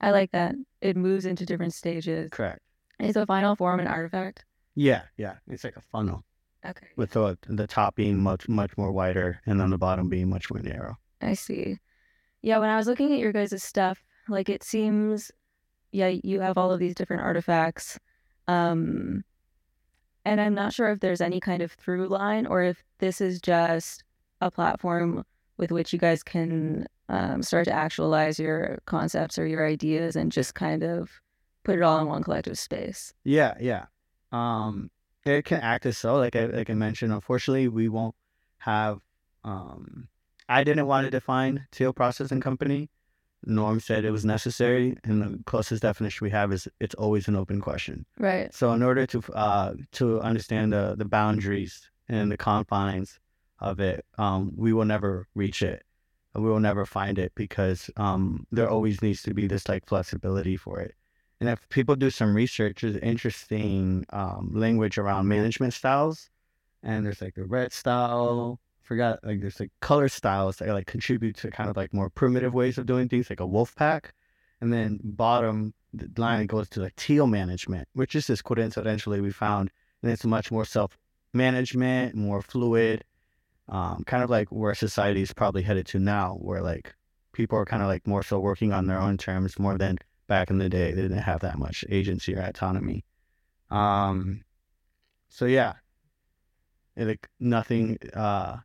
I 0.00 0.10
like 0.10 0.30
that. 0.32 0.54
It 0.80 0.96
moves 0.96 1.24
into 1.24 1.46
different 1.46 1.74
stages. 1.74 2.30
Correct. 2.30 2.60
Is 3.00 3.14
the 3.14 3.26
final 3.26 3.54
form 3.56 3.80
an 3.80 3.86
artifact? 3.86 4.44
Yeah, 4.74 5.02
yeah. 5.16 5.34
It's 5.48 5.64
like 5.64 5.76
a 5.76 5.80
funnel 5.80 6.24
Okay. 6.66 6.88
with 6.96 7.10
the 7.12 7.38
the 7.48 7.66
top 7.66 7.94
being 7.94 8.18
much 8.20 8.48
much 8.48 8.76
more 8.76 8.90
wider 8.92 9.40
and 9.46 9.60
then 9.60 9.70
the 9.70 9.78
bottom 9.78 10.08
being 10.08 10.28
much 10.28 10.50
more 10.50 10.60
narrow. 10.60 10.96
I 11.20 11.34
see. 11.34 11.78
Yeah, 12.42 12.58
when 12.58 12.70
I 12.70 12.76
was 12.76 12.86
looking 12.86 13.12
at 13.12 13.18
your 13.18 13.32
guys' 13.32 13.62
stuff, 13.62 14.02
like 14.28 14.48
it 14.48 14.62
seems, 14.62 15.30
yeah, 15.92 16.08
you 16.08 16.40
have 16.40 16.56
all 16.58 16.70
of 16.72 16.78
these 16.78 16.94
different 16.94 17.22
artifacts. 17.22 17.98
Um, 18.46 19.24
and 20.24 20.40
I'm 20.40 20.54
not 20.54 20.72
sure 20.72 20.90
if 20.90 21.00
there's 21.00 21.20
any 21.20 21.40
kind 21.40 21.62
of 21.62 21.72
through 21.72 22.08
line 22.08 22.46
or 22.46 22.62
if 22.62 22.82
this 22.98 23.20
is 23.20 23.40
just 23.40 24.04
a 24.40 24.50
platform 24.50 25.24
with 25.56 25.72
which 25.72 25.92
you 25.92 25.98
guys 25.98 26.22
can 26.22 26.86
um, 27.08 27.42
start 27.42 27.64
to 27.64 27.72
actualize 27.72 28.38
your 28.38 28.78
concepts 28.86 29.38
or 29.38 29.46
your 29.46 29.66
ideas 29.66 30.14
and 30.14 30.30
just 30.30 30.54
kind 30.54 30.82
of 30.84 31.10
put 31.68 31.78
it 31.78 31.82
all 31.82 32.00
in 32.00 32.06
one 32.06 32.22
collective 32.22 32.58
space. 32.58 33.12
Yeah, 33.24 33.52
yeah. 33.60 33.84
Um, 34.32 34.90
it 35.26 35.44
can 35.44 35.60
act 35.60 35.84
as 35.84 35.98
so. 35.98 36.16
Like 36.16 36.34
I 36.34 36.46
like 36.46 36.70
I 36.70 36.74
mentioned, 36.74 37.12
unfortunately, 37.12 37.68
we 37.68 37.90
won't 37.90 38.14
have. 38.58 39.00
Um, 39.44 40.08
I 40.48 40.64
didn't 40.64 40.86
want 40.86 41.04
to 41.04 41.10
define 41.10 41.66
Teal 41.70 41.92
Processing 41.92 42.40
Company. 42.40 42.88
Norm 43.44 43.80
said 43.80 44.06
it 44.06 44.10
was 44.10 44.24
necessary, 44.24 44.96
and 45.04 45.22
the 45.22 45.44
closest 45.44 45.82
definition 45.82 46.24
we 46.24 46.30
have 46.30 46.54
is 46.54 46.66
it's 46.80 46.94
always 46.94 47.28
an 47.28 47.36
open 47.36 47.60
question. 47.60 48.06
Right. 48.18 48.52
So 48.54 48.72
in 48.72 48.82
order 48.82 49.06
to 49.06 49.22
uh, 49.34 49.74
to 49.92 50.20
understand 50.22 50.72
the 50.72 50.94
the 50.96 51.04
boundaries 51.04 51.90
and 52.08 52.32
the 52.32 52.38
confines 52.38 53.20
of 53.60 53.78
it, 53.78 54.06
um, 54.16 54.52
we 54.56 54.72
will 54.72 54.86
never 54.86 55.28
reach 55.34 55.60
it. 55.60 55.82
We 56.34 56.48
will 56.48 56.60
never 56.60 56.86
find 56.86 57.18
it 57.18 57.32
because 57.34 57.90
um, 57.98 58.46
there 58.50 58.70
always 58.70 59.02
needs 59.02 59.22
to 59.24 59.34
be 59.34 59.46
this 59.46 59.68
like 59.68 59.86
flexibility 59.86 60.56
for 60.56 60.80
it. 60.80 60.94
And 61.40 61.48
if 61.48 61.68
people 61.68 61.94
do 61.94 62.10
some 62.10 62.34
research, 62.34 62.80
there's 62.82 62.96
interesting 62.96 64.04
um, 64.10 64.50
language 64.54 64.98
around 64.98 65.28
management 65.28 65.72
styles, 65.72 66.30
and 66.82 67.06
there's 67.06 67.22
like 67.22 67.34
the 67.34 67.44
red 67.44 67.72
style. 67.72 68.58
Forgot 68.82 69.20
like 69.22 69.40
there's 69.40 69.60
like 69.60 69.70
color 69.80 70.08
styles 70.08 70.56
that 70.56 70.68
like 70.68 70.86
contribute 70.86 71.36
to 71.36 71.50
kind 71.50 71.68
of 71.70 71.76
like 71.76 71.92
more 71.92 72.10
primitive 72.10 72.54
ways 72.54 72.78
of 72.78 72.86
doing 72.86 73.08
things, 73.08 73.30
like 73.30 73.40
a 73.40 73.46
wolf 73.46 73.74
pack. 73.76 74.14
And 74.60 74.72
then 74.72 74.98
bottom 75.04 75.74
the 75.92 76.10
line 76.20 76.46
goes 76.46 76.68
to 76.70 76.80
like 76.80 76.96
teal 76.96 77.26
management, 77.26 77.88
which 77.92 78.14
is 78.14 78.26
just 78.26 78.44
coincidentally 78.44 79.20
we 79.20 79.30
found, 79.30 79.70
and 80.02 80.10
it's 80.12 80.24
much 80.24 80.50
more 80.50 80.64
self 80.64 80.98
management, 81.32 82.14
more 82.14 82.42
fluid, 82.42 83.04
um, 83.68 84.02
kind 84.06 84.22
of 84.22 84.30
like 84.30 84.48
where 84.48 84.74
society 84.74 85.22
is 85.22 85.32
probably 85.32 85.62
headed 85.62 85.86
to 85.86 85.98
now, 85.98 86.34
where 86.40 86.62
like 86.62 86.94
people 87.32 87.58
are 87.58 87.64
kind 87.64 87.82
of 87.82 87.88
like 87.88 88.06
more 88.06 88.22
so 88.22 88.38
working 88.38 88.72
on 88.72 88.86
their 88.86 88.98
own 88.98 89.16
terms 89.16 89.58
more 89.58 89.78
than 89.78 89.98
back 90.28 90.50
in 90.50 90.58
the 90.58 90.68
day. 90.68 90.92
They 90.92 91.02
didn't 91.02 91.18
have 91.18 91.40
that 91.40 91.58
much 91.58 91.84
agency 91.88 92.36
or 92.36 92.40
autonomy. 92.40 93.04
Um, 93.70 94.42
so 95.28 95.46
yeah, 95.46 95.74
like 96.96 97.28
nothing, 97.40 97.98
uh, 98.14 98.58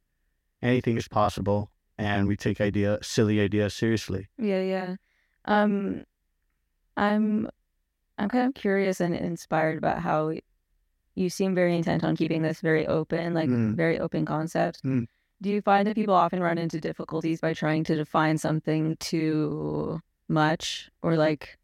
anything 0.62 0.98
is 0.98 1.08
possible, 1.08 1.72
and 1.98 2.28
we 2.28 2.38
take 2.38 2.62
idea, 2.62 3.00
silly 3.02 3.40
ideas 3.40 3.74
seriously. 3.74 4.30
Yeah, 4.38 4.62
yeah. 4.62 4.96
Um, 5.46 6.04
I'm 6.96 7.50
I'm 8.18 8.30
kind 8.30 8.48
of 8.48 8.54
curious 8.54 9.02
and 9.02 9.16
inspired 9.16 9.78
about 9.78 10.00
how 10.00 10.34
you 11.16 11.30
seem 11.30 11.56
very 11.56 11.76
intent 11.76 12.04
on 12.04 12.16
keeping 12.16 12.42
this 12.42 12.62
very 12.62 12.88
open, 12.88 13.34
like 13.34 13.50
Mm. 13.50 13.76
very 13.76 14.00
open 14.00 14.26
concept. 14.26 14.84
Mm. 14.84 15.08
Do 15.42 15.50
you 15.50 15.62
find 15.62 15.88
that 15.88 15.96
people 15.96 16.14
often 16.14 16.42
run 16.42 16.58
into 16.58 16.80
difficulties 16.80 17.42
by 17.42 17.54
trying 17.54 17.84
to 17.86 17.96
define 17.96 18.38
something 18.38 18.96
too 19.00 20.00
much 20.34 20.90
or 21.02 21.16
like 21.16 21.58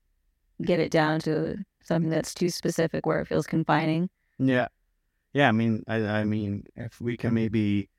get 0.64 0.80
it 0.80 0.92
down 0.92 1.20
to 1.22 1.58
something 1.84 2.10
that's 2.10 2.34
too 2.34 2.50
specific 2.50 3.06
where 3.06 3.20
it 3.22 3.28
feels 3.28 3.48
confining? 3.48 4.10
Yeah. 4.38 4.68
Yeah, 5.34 5.50
I 5.50 5.52
mean 5.52 5.84
I 5.88 5.98
I 6.06 6.24
mean 6.24 6.64
if 6.76 7.00
we 7.02 7.18
can 7.18 7.34
maybe 7.34 7.90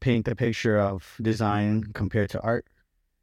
paint 0.00 0.24
the 0.26 0.34
picture 0.34 0.78
of 0.78 1.16
design 1.22 1.84
compared 1.94 2.30
to 2.30 2.40
art. 2.40 2.66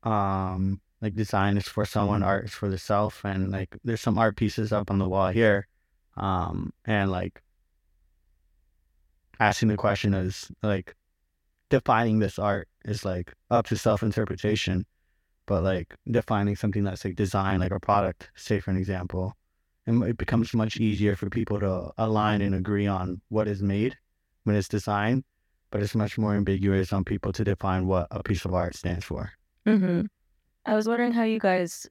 Um 0.03 0.81
like 1.01 1.15
design 1.15 1.57
is 1.57 1.67
for 1.67 1.85
someone, 1.85 2.23
art 2.23 2.45
is 2.45 2.53
for 2.53 2.69
the 2.69 2.77
self 2.77 3.23
and 3.25 3.51
like 3.51 3.77
there's 3.83 4.01
some 4.01 4.17
art 4.17 4.35
pieces 4.37 4.71
up 4.71 4.91
on 4.91 4.99
the 4.99 5.09
wall 5.09 5.29
here. 5.29 5.67
Um 6.17 6.73
and 6.85 7.11
like 7.11 7.41
asking 9.39 9.69
the 9.69 9.77
question 9.77 10.13
is 10.13 10.51
like 10.63 10.95
defining 11.69 12.19
this 12.19 12.39
art 12.39 12.67
is 12.85 13.05
like 13.05 13.33
up 13.51 13.65
to 13.67 13.77
self 13.77 14.03
interpretation. 14.03 14.85
But 15.49 15.63
like 15.63 15.95
defining 16.11 16.55
something 16.55 16.83
that's 16.83 17.03
like 17.03 17.15
design, 17.15 17.59
like 17.59 17.71
a 17.71 17.79
product, 17.79 18.29
say 18.35 18.59
for 18.59 18.69
an 18.69 18.77
example, 18.77 19.33
and 19.87 20.03
it 20.03 20.15
becomes 20.15 20.53
much 20.53 20.77
easier 20.77 21.15
for 21.15 21.27
people 21.27 21.59
to 21.59 21.89
align 21.97 22.43
and 22.43 22.53
agree 22.53 22.85
on 22.85 23.19
what 23.29 23.47
is 23.47 23.63
made 23.63 23.97
when 24.43 24.55
it's 24.55 24.67
designed, 24.67 25.23
but 25.71 25.81
it's 25.81 25.95
much 25.95 26.19
more 26.19 26.35
ambiguous 26.35 26.93
on 26.93 27.03
people 27.03 27.33
to 27.33 27.43
define 27.43 27.87
what 27.87 28.05
a 28.11 28.21
piece 28.21 28.45
of 28.45 28.53
art 28.53 28.75
stands 28.75 29.03
for. 29.03 29.31
Mm-hmm. 29.65 30.01
I 30.67 30.75
was 30.75 30.87
wondering 30.87 31.13
how 31.13 31.23
you 31.23 31.39
guys 31.39 31.87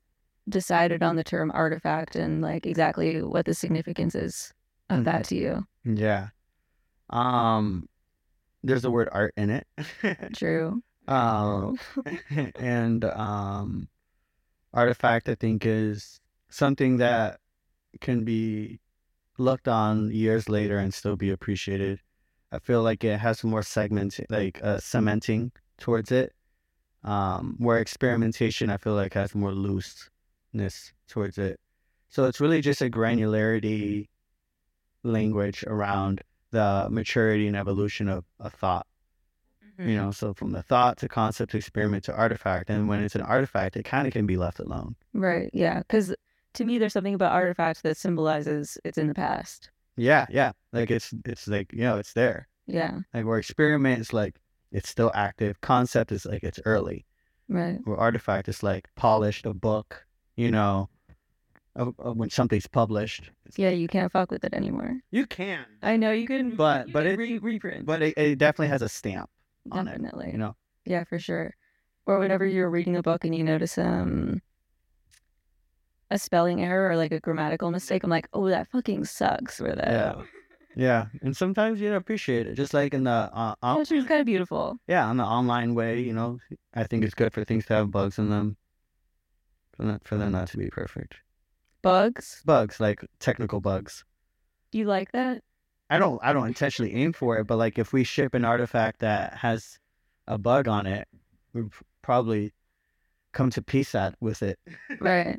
decided 0.49 1.03
on 1.03 1.17
the 1.17 1.25
term 1.25 1.51
artifact 1.53 2.15
and 2.15 2.41
like 2.41 2.65
exactly 2.65 3.23
what 3.25 3.45
the 3.45 3.55
significance 3.55 4.15
is 4.15 4.53
of 4.89 5.01
Mhm. 5.01 5.05
that 5.05 5.25
to 5.25 5.35
you. 5.35 5.67
Yeah. 5.85 6.29
Um 7.11 7.89
there's 8.63 8.83
the 8.83 8.91
word 8.91 9.09
art 9.11 9.35
in 9.37 9.51
it. 9.51 9.67
True. 10.37 10.81
Um 11.09 11.79
and 12.57 13.05
um 13.05 13.89
artifact 14.73 15.29
I 15.29 15.35
think 15.35 15.67
is 15.67 16.21
something 16.51 16.99
that 16.99 17.41
can 18.01 18.25
be 18.25 18.81
looked 19.39 19.69
on 19.69 20.11
years 20.11 20.49
later 20.49 20.79
and 20.79 20.93
still 20.93 21.17
be 21.17 21.31
appreciated. 21.31 22.01
I 22.53 22.59
feel 22.59 22.83
like 22.83 23.05
it 23.05 23.19
has 23.19 23.45
more 23.45 23.63
segments, 23.63 24.21
like 24.31 24.61
uh, 24.63 24.79
cementing 24.79 25.53
towards 25.79 26.13
it. 26.13 26.33
Um, 27.05 27.57
where 27.59 27.79
experimentation, 27.79 28.71
I 28.71 28.77
feel 28.77 28.95
like 28.95 29.15
has 29.15 29.35
more 29.35 29.53
looseness 29.53 30.93
towards 31.09 31.39
it. 31.39 31.61
So 32.09 32.25
it's 32.25 32.41
really 32.41 32.61
just 32.61 32.83
a 32.83 32.91
granularity 32.91 34.09
language 35.05 35.65
around 35.67 36.23
the 36.51 36.89
maturity 36.91 37.47
and 37.47 37.57
evolution 37.57 38.09
of 38.09 38.25
a 38.41 38.51
thought. 38.51 38.87
You 39.79 39.85
mm-hmm. 39.85 39.97
know, 39.97 40.11
so 40.11 40.35
from 40.35 40.51
the 40.51 40.63
thought 40.63 40.99
to 40.99 41.09
concept 41.09 41.53
to 41.53 41.57
experiment 41.57 42.03
to 42.05 42.15
artifact, 42.17 42.69
and 42.69 42.89
when 42.89 43.01
it's 43.01 43.15
an 43.15 43.21
artifact, 43.23 43.77
it 43.77 43.85
kind 43.85 44.09
of 44.09 44.13
can 44.13 44.27
be 44.27 44.37
left 44.37 44.59
alone. 44.59 44.97
Right. 45.15 45.51
Yeah. 45.53 45.79
Because 45.79 46.15
to 46.55 46.65
me, 46.65 46.79
there's 46.79 46.93
something 46.93 47.15
about 47.15 47.31
artifacts 47.33 47.83
that 47.83 47.97
symbolizes 47.97 48.77
it's 48.85 48.99
in 48.99 49.07
the 49.07 49.15
past. 49.15 49.71
Yeah, 49.97 50.27
yeah. 50.31 50.51
Like 50.73 50.91
it's 50.91 51.15
it's 51.25 51.47
like 51.47 51.73
you 51.73 51.83
know 51.83 51.97
it's 51.97 52.13
there. 52.13 52.49
Yeah. 52.67 52.99
Like 53.15 53.25
where 53.25 53.39
experiment 53.39 54.01
is 54.01 54.13
like 54.13 54.41
it's 54.73 54.89
still 54.89 55.13
active. 55.15 55.61
Concept 55.61 56.11
is 56.11 56.27
like 56.27 56.43
it's 56.43 56.59
early. 56.65 57.07
Right. 57.49 57.79
Where 57.85 57.97
artifact 57.97 58.49
is 58.49 58.65
like 58.65 58.89
polished 58.97 59.47
a 59.47 59.55
book. 59.55 60.05
You 60.35 60.51
know, 60.51 60.89
of, 61.77 61.95
of 62.01 62.17
when 62.17 62.31
something's 62.31 62.67
published. 62.67 63.31
Yeah. 63.57 63.71
You 63.71 63.87
can't 63.87 64.11
fuck 64.11 64.33
with 64.33 64.43
it 64.45 64.55
anymore. 64.55 64.99
You 65.13 65.25
can, 65.27 65.65
I 65.83 65.97
know 65.97 66.11
you 66.11 66.27
can, 66.27 66.57
But- 66.57 66.89
you 66.89 66.93
but 66.93 67.05
can 67.05 67.13
it- 67.13 67.17
re- 67.19 67.39
reprint. 67.39 67.87
but 67.87 68.03
it, 68.03 68.19
it 68.19 68.39
definitely 68.39 68.69
has 68.69 68.83
a 68.83 68.89
stamp 68.89 69.31
on 69.71 69.89
it. 69.89 69.93
definitely. 69.93 70.31
You 70.33 70.39
know. 70.39 70.57
Yeah, 70.85 71.05
for 71.05 71.19
sure. 71.19 71.55
Or 72.07 72.19
whenever 72.19 72.47
you're 72.47 72.71
reading 72.71 72.97
a 72.97 73.03
book 73.03 73.25
and 73.25 73.35
you 73.35 73.45
notice 73.45 73.77
um 73.79 74.41
a 76.11 76.19
spelling 76.19 76.63
error 76.63 76.91
or 76.91 76.97
like 76.97 77.13
a 77.13 77.21
grammatical 77.21 77.71
mistake, 77.71 78.03
I'm 78.03 78.11
like, 78.11 78.29
oh, 78.33 78.49
that 78.49 78.69
fucking 78.71 79.05
sucks. 79.05 79.59
For 79.59 79.75
that. 79.75 79.89
Yeah. 79.89 80.23
Yeah, 80.77 81.07
and 81.23 81.37
sometimes 81.37 81.81
you 81.81 81.93
appreciate 81.95 82.47
it. 82.47 82.55
Just 82.55 82.73
like 82.73 82.95
in 82.95 83.03
the 83.03 83.11
uh, 83.11 83.55
uh, 83.63 83.77
It's 83.81 83.91
kind 83.91 84.21
of 84.21 84.27
beautiful. 84.27 84.79
yeah, 84.87 85.07
on 85.07 85.17
the 85.17 85.25
online 85.25 85.75
way, 85.75 86.01
you 86.01 86.13
know, 86.13 86.39
I 86.73 86.85
think 86.85 87.03
it's 87.03 87.15
good 87.15 87.33
for 87.33 87.45
things 87.45 87.67
to 87.67 87.75
have 87.75 87.91
bugs 87.91 88.17
in 88.17 88.31
them. 88.31 88.57
For 89.77 89.83
not 89.83 90.07
for 90.07 90.17
them 90.17 90.31
not 90.33 90.47
to 90.49 90.57
be 90.57 90.69
perfect. 90.71 91.17
Bugs. 91.83 92.43
Bugs 92.45 92.79
like 92.79 93.05
technical 93.19 93.61
bugs. 93.61 94.05
Do 94.71 94.79
you 94.79 94.85
like 94.85 95.11
that? 95.13 95.43
I 95.91 95.99
don't 95.99 96.21
I 96.23 96.33
don't 96.33 96.47
intentionally 96.47 96.95
aim 96.95 97.13
for 97.13 97.39
it, 97.39 97.47
but 97.47 97.57
like 97.57 97.79
if 97.79 97.93
we 97.93 98.05
ship 98.05 98.35
an 98.35 98.45
artifact 98.45 99.01
that 99.01 99.35
has 99.35 99.79
a 100.27 100.37
bug 100.39 100.69
on 100.69 100.87
it, 100.87 101.09
we 101.55 101.63
probably 102.03 102.53
come 103.33 103.51
to 103.51 103.63
peace 103.63 103.95
at 103.95 104.15
with 104.21 104.43
it. 104.43 104.59
Right. 105.01 105.39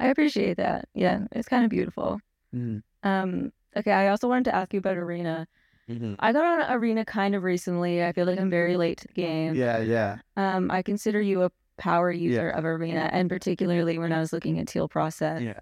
I 0.00 0.06
appreciate 0.08 0.56
that. 0.56 0.88
Yeah, 0.94 1.20
it's 1.32 1.48
kind 1.48 1.64
of 1.64 1.70
beautiful. 1.70 2.20
Mm. 2.54 2.82
Um, 3.02 3.52
okay, 3.76 3.92
I 3.92 4.08
also 4.08 4.28
wanted 4.28 4.44
to 4.46 4.54
ask 4.54 4.72
you 4.72 4.78
about 4.78 4.96
Arena. 4.96 5.46
Mhm. 5.88 6.16
I 6.18 6.32
got 6.32 6.44
on 6.62 6.72
Arena 6.76 7.04
kind 7.04 7.34
of 7.34 7.42
recently. 7.42 8.02
I 8.02 8.12
feel 8.12 8.24
like 8.26 8.40
I'm 8.40 8.50
very 8.50 8.76
late 8.76 8.98
to 8.98 9.08
the 9.08 9.14
game. 9.14 9.54
Yeah, 9.54 9.78
yeah, 9.78 10.18
Um, 10.36 10.70
I 10.70 10.82
consider 10.82 11.20
you 11.20 11.42
a 11.42 11.50
power 11.76 12.10
user 12.10 12.48
of 12.48 12.64
Arena, 12.64 13.10
and 13.12 13.28
particularly 13.28 13.98
when 13.98 14.12
I 14.12 14.18
was 14.20 14.32
looking 14.32 14.58
at 14.58 14.66
Teal 14.68 14.88
Process. 14.88 15.42
yeah, 15.42 15.60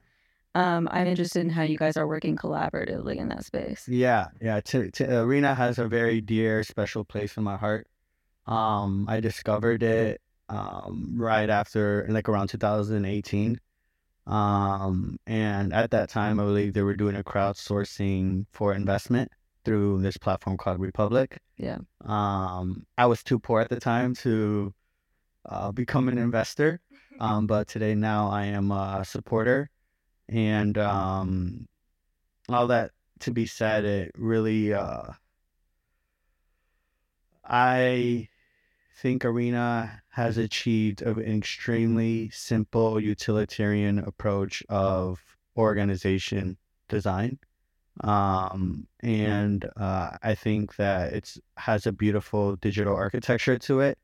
Um, 0.54 0.88
I'm 0.90 1.06
interested 1.06 1.40
in 1.40 1.50
how 1.50 1.62
you 1.62 1.78
guys 1.78 1.96
are 1.96 2.06
working 2.06 2.36
collaboratively 2.36 3.16
in 3.16 3.28
that 3.28 3.44
space. 3.44 3.88
yeah, 3.88 4.26
yeah. 4.40 4.60
T- 4.60 4.90
t- 4.90 5.04
Arena 5.04 5.54
has 5.54 5.78
a 5.78 5.88
very 5.88 6.20
dear, 6.20 6.62
special 6.62 7.04
place 7.04 7.36
in 7.36 7.42
my 7.42 7.56
heart. 7.56 7.86
Um, 8.46 9.06
I 9.08 9.20
discovered 9.20 9.82
it 9.82 10.20
um 10.48 11.14
right 11.16 11.48
after, 11.48 12.06
like 12.10 12.28
around 12.28 12.48
2018. 12.48 13.58
Um, 14.26 15.16
and 15.26 15.72
at 15.72 15.90
that 15.90 16.08
time, 16.10 16.38
I 16.38 16.44
believe 16.44 16.74
they 16.74 16.82
were 16.82 16.96
doing 16.96 17.16
a 17.16 17.24
crowdsourcing 17.24 18.46
for 18.52 18.74
investment 18.74 19.32
through 19.64 20.02
this 20.02 20.16
platform 20.16 20.56
called 20.56 20.80
Republic. 20.80 21.38
Yeah. 21.56 21.78
Um, 22.04 22.84
I 22.98 23.06
was 23.06 23.22
too 23.22 23.38
poor 23.38 23.60
at 23.60 23.70
the 23.70 23.80
time 23.80 24.14
to 24.16 24.72
uh, 25.46 25.72
become 25.72 26.08
an 26.08 26.18
investor, 26.18 26.80
um, 27.20 27.46
but 27.46 27.68
today 27.68 27.94
now 27.94 28.28
I 28.28 28.44
am 28.46 28.70
a 28.70 29.04
supporter, 29.04 29.70
and 30.28 30.78
um, 30.78 31.66
all 32.48 32.66
that 32.68 32.92
to 33.20 33.30
be 33.30 33.46
said, 33.46 33.84
it 33.84 34.12
really, 34.16 34.74
uh, 34.74 35.12
I 37.44 38.28
think 38.96 39.24
Arena 39.24 40.02
has 40.10 40.38
achieved 40.38 41.02
an 41.02 41.20
extremely 41.20 42.30
simple 42.30 43.00
utilitarian 43.00 43.98
approach 43.98 44.62
of 44.68 45.20
organization 45.56 46.56
design. 46.88 47.38
Um, 48.00 48.86
and 49.00 49.68
uh, 49.76 50.16
I 50.22 50.34
think 50.34 50.76
that 50.76 51.12
it's 51.12 51.38
has 51.56 51.86
a 51.86 51.92
beautiful 51.92 52.56
digital 52.56 52.94
architecture 52.94 53.58
to 53.58 53.80
it. 53.80 53.98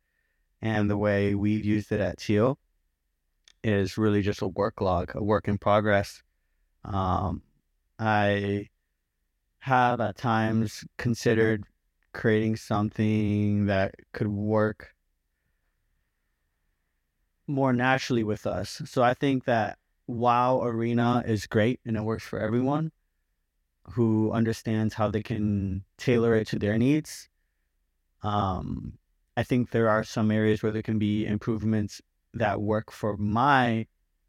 And 0.60 0.90
the 0.90 0.98
way 0.98 1.34
we've 1.34 1.64
used 1.64 1.92
it 1.92 2.00
at 2.00 2.18
Teal 2.18 2.58
is 3.62 3.98
really 3.98 4.22
just 4.22 4.42
a 4.42 4.48
work 4.48 4.80
log, 4.80 5.12
a 5.14 5.22
work 5.22 5.48
in 5.48 5.58
progress. 5.58 6.22
Um, 6.84 7.42
I 7.98 8.68
have 9.60 10.00
at 10.00 10.16
times 10.16 10.84
considered 10.96 11.64
creating 12.12 12.56
something 12.56 13.66
that 13.66 13.94
could 14.12 14.28
work 14.28 14.94
more 17.46 17.72
naturally 17.72 18.24
with 18.24 18.46
us. 18.46 18.82
So 18.84 19.02
I 19.02 19.14
think 19.14 19.44
that 19.44 19.78
while 20.06 20.62
Arena 20.62 21.22
is 21.26 21.46
great 21.46 21.80
and 21.84 21.96
it 21.96 22.02
works 22.02 22.24
for 22.24 22.38
everyone 22.38 22.92
who 23.82 24.32
understands 24.32 24.94
how 24.94 25.10
they 25.10 25.22
can 25.22 25.84
tailor 25.96 26.34
it 26.34 26.46
to 26.48 26.58
their 26.58 26.78
needs, 26.78 27.28
um, 28.22 28.98
I 29.36 29.42
think 29.42 29.70
there 29.70 29.88
are 29.88 30.04
some 30.04 30.30
areas 30.30 30.62
where 30.62 30.72
there 30.72 30.82
can 30.82 30.98
be 30.98 31.26
improvements 31.26 32.00
that 32.34 32.60
work 32.60 32.90
for 32.90 33.16
my 33.16 33.86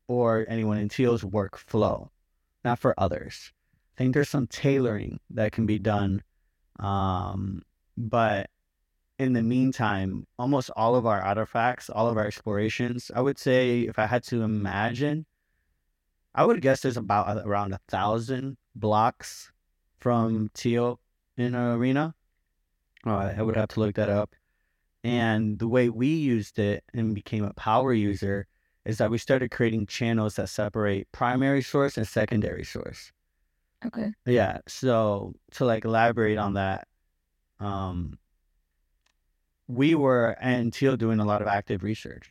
or 0.07 0.45
anyone 0.49 0.77
in 0.77 0.89
Teal's 0.89 1.23
workflow, 1.23 2.09
not 2.65 2.79
for 2.79 2.93
others. 2.97 3.51
I 3.95 3.97
think 3.97 4.13
there's 4.13 4.29
some 4.29 4.47
tailoring 4.47 5.19
that 5.31 5.51
can 5.51 5.65
be 5.65 5.77
done. 5.77 6.23
Um, 6.79 7.61
but 7.97 8.49
in 9.19 9.33
the 9.33 9.43
meantime, 9.43 10.25
almost 10.39 10.71
all 10.75 10.95
of 10.95 11.05
our 11.05 11.21
artifacts, 11.21 11.89
all 11.89 12.07
of 12.07 12.17
our 12.17 12.25
explorations, 12.25 13.11
I 13.13 13.21
would 13.21 13.37
say 13.37 13.81
if 13.81 13.99
I 13.99 14.05
had 14.05 14.23
to 14.25 14.41
imagine, 14.41 15.25
I 16.33 16.45
would 16.45 16.61
guess 16.61 16.81
there's 16.81 16.97
about 16.97 17.45
around 17.45 17.73
a 17.73 17.79
thousand 17.89 18.57
blocks 18.75 19.51
from 19.99 20.49
Teal 20.53 20.99
in 21.37 21.53
an 21.53 21.75
arena. 21.75 22.15
Uh, 23.05 23.33
I 23.37 23.41
would 23.41 23.57
have 23.57 23.69
to 23.69 23.79
look 23.81 23.95
that 23.95 24.09
up. 24.09 24.35
And 25.03 25.59
the 25.59 25.67
way 25.67 25.89
we 25.89 26.07
used 26.07 26.59
it 26.59 26.83
and 26.93 27.15
became 27.15 27.45
a 27.45 27.53
power 27.53 27.93
user 27.93 28.47
is 28.85 28.97
that 28.97 29.11
we 29.11 29.17
started 29.17 29.51
creating 29.51 29.85
channels 29.87 30.35
that 30.35 30.49
separate 30.49 31.09
primary 31.11 31.61
source 31.61 31.97
and 31.97 32.07
secondary 32.07 32.63
source. 32.63 33.11
Okay. 33.85 34.11
Yeah. 34.25 34.59
So 34.67 35.35
to 35.51 35.65
like 35.65 35.85
elaborate 35.85 36.37
on 36.37 36.53
that, 36.55 36.87
um, 37.59 38.17
we 39.67 39.95
were 39.95 40.35
and 40.41 40.73
Teal 40.73 40.97
doing 40.97 41.19
a 41.19 41.25
lot 41.25 41.41
of 41.41 41.47
active 41.47 41.83
research. 41.83 42.29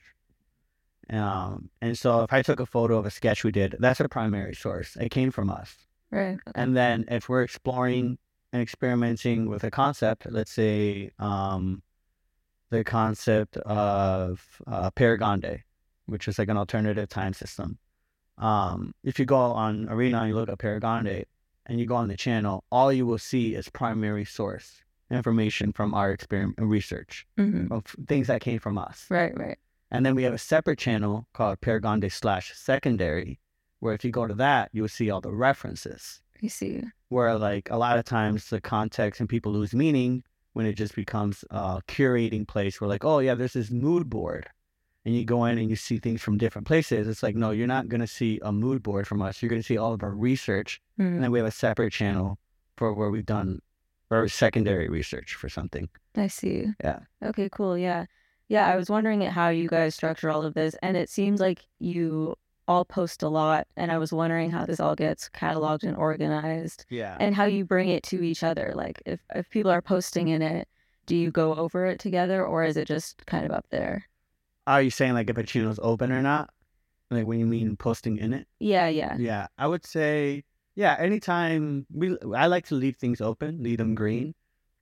Um, 1.11 1.71
and 1.81 1.97
so 1.97 2.23
if 2.23 2.33
I 2.33 2.43
took 2.43 2.61
a 2.61 2.67
photo 2.67 2.99
of 2.99 3.07
a 3.07 3.11
sketch 3.11 3.45
we 3.45 3.53
did, 3.53 3.77
that's 3.79 4.01
a 4.01 4.09
primary 4.09 4.55
source. 4.55 4.97
It 4.97 5.11
came 5.11 5.31
from 5.31 5.49
us. 5.49 5.75
Right. 6.11 6.35
Okay. 6.35 6.53
And 6.55 6.77
then 6.77 7.07
if 7.09 7.29
we're 7.29 7.43
exploring 7.43 8.19
and 8.53 8.61
experimenting 8.61 9.49
with 9.49 9.65
a 9.65 9.71
concept, 9.71 10.27
let's 10.31 10.53
say 10.53 11.13
um, 11.19 11.83
the 12.71 12.85
concept 12.85 13.57
of 13.59 14.45
uh, 14.67 14.91
Paragonde, 14.93 15.63
which 16.07 16.29
is 16.29 16.39
like 16.39 16.49
an 16.49 16.57
alternative 16.57 17.09
time 17.09 17.33
system. 17.33 17.79
Um, 18.37 18.95
if 19.03 19.19
you 19.19 19.25
go 19.25 19.37
on 19.37 19.89
Arena 19.89 20.21
and 20.21 20.29
you 20.29 20.35
look 20.35 20.49
at 20.49 20.59
Paragonde 20.59 21.25
and 21.67 21.81
you 21.81 21.87
go 21.87 21.97
on 21.97 22.09
the 22.09 22.17
channel, 22.17 22.65
all 22.71 22.93
you 22.93 23.07
will 23.07 23.19
see 23.19 23.55
is 23.55 23.69
primary 23.69 24.25
source 24.25 24.83
information 25.11 25.73
from 25.73 25.95
our 25.95 26.13
experiment 26.13 26.59
research 26.61 27.27
Mhm. 27.39 27.71
of 27.73 27.85
things 28.07 28.27
that 28.27 28.43
came 28.43 28.59
from 28.59 28.77
us. 28.77 29.07
Right. 29.09 29.37
Right. 29.37 29.59
And 29.91 30.05
then 30.05 30.15
we 30.15 30.23
have 30.25 30.35
a 30.35 30.39
separate 30.39 30.79
channel 30.79 31.27
called 31.33 31.61
Paragonde 31.63 32.13
slash 32.13 32.53
secondary, 32.55 33.41
where 33.81 33.95
if 33.95 34.05
you 34.05 34.11
go 34.11 34.27
to 34.27 34.35
that, 34.35 34.69
you 34.73 34.83
will 34.83 34.89
see 34.91 35.09
all 35.11 35.23
the 35.23 35.33
references 35.33 36.21
You 36.41 36.51
see. 36.51 36.83
where 37.09 37.37
like 37.39 37.71
a 37.71 37.79
lot 37.79 37.99
of 37.99 38.05
times 38.05 38.51
the 38.51 38.61
context 38.61 39.19
and 39.21 39.29
people 39.31 39.51
lose 39.53 39.75
meaning 39.75 40.23
when 40.53 40.67
it 40.67 40.75
just 40.75 40.95
becomes 40.95 41.45
a 41.51 41.81
curating 41.89 42.47
place 42.47 42.81
where 42.81 42.89
like 42.89 43.05
oh 43.05 43.19
yeah 43.19 43.35
there's 43.35 43.53
this 43.53 43.71
mood 43.71 44.09
board 44.11 44.49
and 45.05 45.15
you 45.15 45.25
go 45.25 45.45
in 45.45 45.59
and 45.59 45.71
you 45.71 45.77
see 45.77 45.99
things 45.99 46.21
from 46.21 46.37
different 46.39 46.67
places 46.67 47.07
it's 47.09 47.23
like 47.23 47.37
no 47.37 47.51
you're 47.51 47.67
not 47.67 47.89
going 47.89 48.01
to 48.01 48.07
see 48.07 48.39
a 48.43 48.53
mood 48.53 48.83
board 48.83 49.07
from 49.07 49.23
us 49.23 49.41
you're 49.43 49.49
going 49.49 49.63
to 49.63 49.67
see 49.67 49.79
all 49.79 49.93
of 49.93 50.03
our 50.03 50.15
research 50.15 50.81
Mhm. 50.99 51.15
and 51.15 51.23
then 51.23 51.31
we 51.31 51.39
have 51.39 51.49
a 51.49 51.53
separate 51.53 51.93
channel 51.93 52.39
for 52.77 52.93
where 52.93 53.11
we've 53.11 53.27
done 53.27 53.61
our 54.11 54.27
secondary 54.29 54.89
research 54.89 55.35
for 55.35 55.49
something 55.49 55.89
I 56.17 56.27
see. 56.27 56.67
Yeah. 56.83 57.01
Okay, 57.23 57.49
cool. 57.53 57.79
Yeah. 57.79 58.07
Yeah, 58.49 58.67
I 58.67 58.75
was 58.77 58.91
wondering 58.91 59.23
at 59.25 59.33
how 59.33 59.51
you 59.51 59.69
guys 59.69 59.95
structure 59.95 60.31
all 60.31 60.43
of 60.45 60.55
this, 60.55 60.75
and 60.83 60.97
it 60.97 61.09
seems 61.11 61.39
like 61.39 61.65
you 61.79 62.35
all 62.69 62.85
post 62.85 63.23
a 63.23 63.29
lot, 63.29 63.67
and 63.77 63.91
I 63.91 63.99
was 63.99 64.13
wondering 64.13 64.51
how 64.51 64.65
this 64.67 64.79
all 64.79 64.95
gets 64.95 65.29
cataloged 65.31 65.83
and 65.83 65.97
organized 65.97 66.85
yeah 66.91 67.17
and 67.19 67.35
how 67.35 67.47
you 67.47 67.65
bring 67.65 67.89
it 67.89 68.05
to 68.05 68.23
each 68.23 68.45
other. 68.45 68.73
Like 68.77 69.03
if, 69.07 69.21
if 69.35 69.51
people 69.51 69.71
are 69.71 69.83
posting 69.83 70.29
in 70.29 70.43
it, 70.43 70.69
do 71.07 71.17
you 71.17 71.31
go 71.33 71.55
over 71.55 71.87
it 71.87 71.99
together 71.99 72.47
or 72.47 72.65
is 72.65 72.77
it 72.77 72.87
just 72.87 73.27
kind 73.27 73.45
of 73.45 73.51
up 73.51 73.67
there? 73.71 74.05
are 74.69 74.83
you 74.83 74.91
saying 74.91 75.15
like 75.15 75.31
if 75.31 75.39
a 75.39 75.43
channel's 75.43 75.81
open 75.83 76.13
or 76.13 76.21
not 76.21 76.51
like 77.11 77.27
when 77.27 77.41
you 77.41 77.47
mean 77.47 77.75
posting 77.77 78.19
in 78.19 78.35
it 78.35 78.47
Yeah, 78.61 78.89
yeah. 78.89 79.17
Yeah, 79.19 79.47
I 79.57 79.67
would 79.67 79.87
say 79.87 80.45
yeah. 80.75 80.95
Anytime 81.01 81.87
we, 81.91 82.17
I 82.37 82.47
like 82.47 82.67
to 82.67 82.77
leave 82.77 82.97
things 82.97 83.21
open, 83.21 83.63
leave 83.63 83.79
them 83.79 83.97
green. 83.97 84.35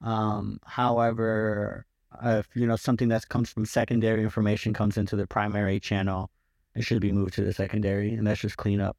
Um, 0.02 0.58
however, 0.66 1.86
if 2.22 2.48
you 2.54 2.66
know 2.66 2.76
something 2.76 3.08
that 3.08 3.28
comes 3.28 3.48
from 3.50 3.64
secondary 3.64 4.22
information 4.22 4.74
comes 4.74 4.98
into 4.98 5.16
the 5.16 5.26
primary 5.26 5.80
channel, 5.80 6.30
it 6.76 6.84
should 6.84 7.00
be 7.00 7.12
moved 7.12 7.34
to 7.34 7.44
the 7.44 7.52
secondary, 7.52 8.14
and 8.14 8.26
that's 8.26 8.40
just 8.40 8.56
clean 8.56 8.80
up. 8.80 8.96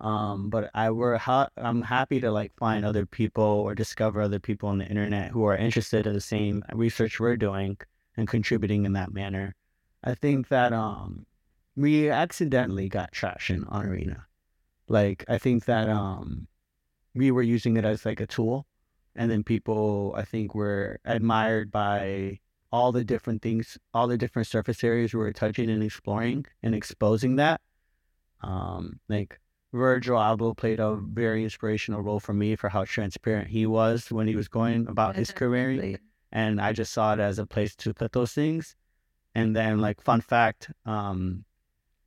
Um, 0.00 0.50
but 0.50 0.70
I 0.74 0.90
were 0.90 1.16
ha- 1.16 1.50
I'm 1.56 1.82
happy 1.82 2.20
to 2.20 2.32
like 2.32 2.52
find 2.56 2.84
other 2.84 3.06
people 3.06 3.44
or 3.44 3.74
discover 3.74 4.20
other 4.20 4.40
people 4.40 4.68
on 4.68 4.78
the 4.78 4.86
internet 4.86 5.30
who 5.30 5.44
are 5.44 5.56
interested 5.56 6.06
in 6.06 6.14
the 6.14 6.20
same 6.20 6.64
research 6.72 7.20
we're 7.20 7.36
doing 7.36 7.76
and 8.16 8.26
contributing 8.26 8.84
in 8.84 8.94
that 8.94 9.12
manner. 9.12 9.54
I 10.02 10.14
think 10.14 10.48
that 10.48 10.72
um, 10.72 11.24
we 11.76 12.10
accidentally 12.10 12.88
got 12.88 13.12
traction 13.12 13.64
on 13.68 13.86
Arena. 13.86 14.26
Like 14.88 15.24
I 15.28 15.38
think 15.38 15.66
that 15.66 15.88
um, 15.88 16.48
we 17.14 17.30
were 17.30 17.42
using 17.42 17.76
it 17.76 17.84
as 17.84 18.04
like 18.04 18.20
a 18.20 18.26
tool, 18.26 18.66
and 19.14 19.30
then 19.30 19.44
people 19.44 20.14
I 20.16 20.24
think 20.24 20.54
were 20.54 20.98
admired 21.04 21.70
by 21.70 22.40
all 22.72 22.90
the 22.90 23.04
different 23.04 23.42
things, 23.42 23.76
all 23.92 24.08
the 24.08 24.16
different 24.16 24.48
surface 24.48 24.82
areas 24.82 25.12
we 25.12 25.20
were 25.20 25.32
touching 25.32 25.68
and 25.70 25.82
exploring 25.82 26.46
and 26.62 26.74
exposing 26.74 27.36
that. 27.36 27.60
Um, 28.40 28.98
like 29.08 29.38
Virgil 29.72 30.16
Abloh 30.18 30.56
played 30.56 30.80
a 30.80 30.96
very 30.96 31.44
inspirational 31.44 32.00
role 32.00 32.20
for 32.20 32.32
me 32.32 32.56
for 32.56 32.68
how 32.68 32.84
transparent 32.84 33.48
he 33.48 33.66
was 33.66 34.10
when 34.10 34.26
he 34.26 34.36
was 34.36 34.48
going 34.48 34.86
about 34.88 35.16
his 35.16 35.30
career. 35.30 35.98
And 36.32 36.60
I 36.60 36.72
just 36.72 36.92
saw 36.92 37.12
it 37.12 37.20
as 37.20 37.38
a 37.38 37.46
place 37.46 37.76
to 37.76 37.92
put 37.92 38.12
those 38.12 38.32
things. 38.32 38.74
And 39.34 39.54
then, 39.54 39.80
like, 39.80 40.00
fun 40.02 40.20
fact, 40.20 40.70
um, 40.84 41.44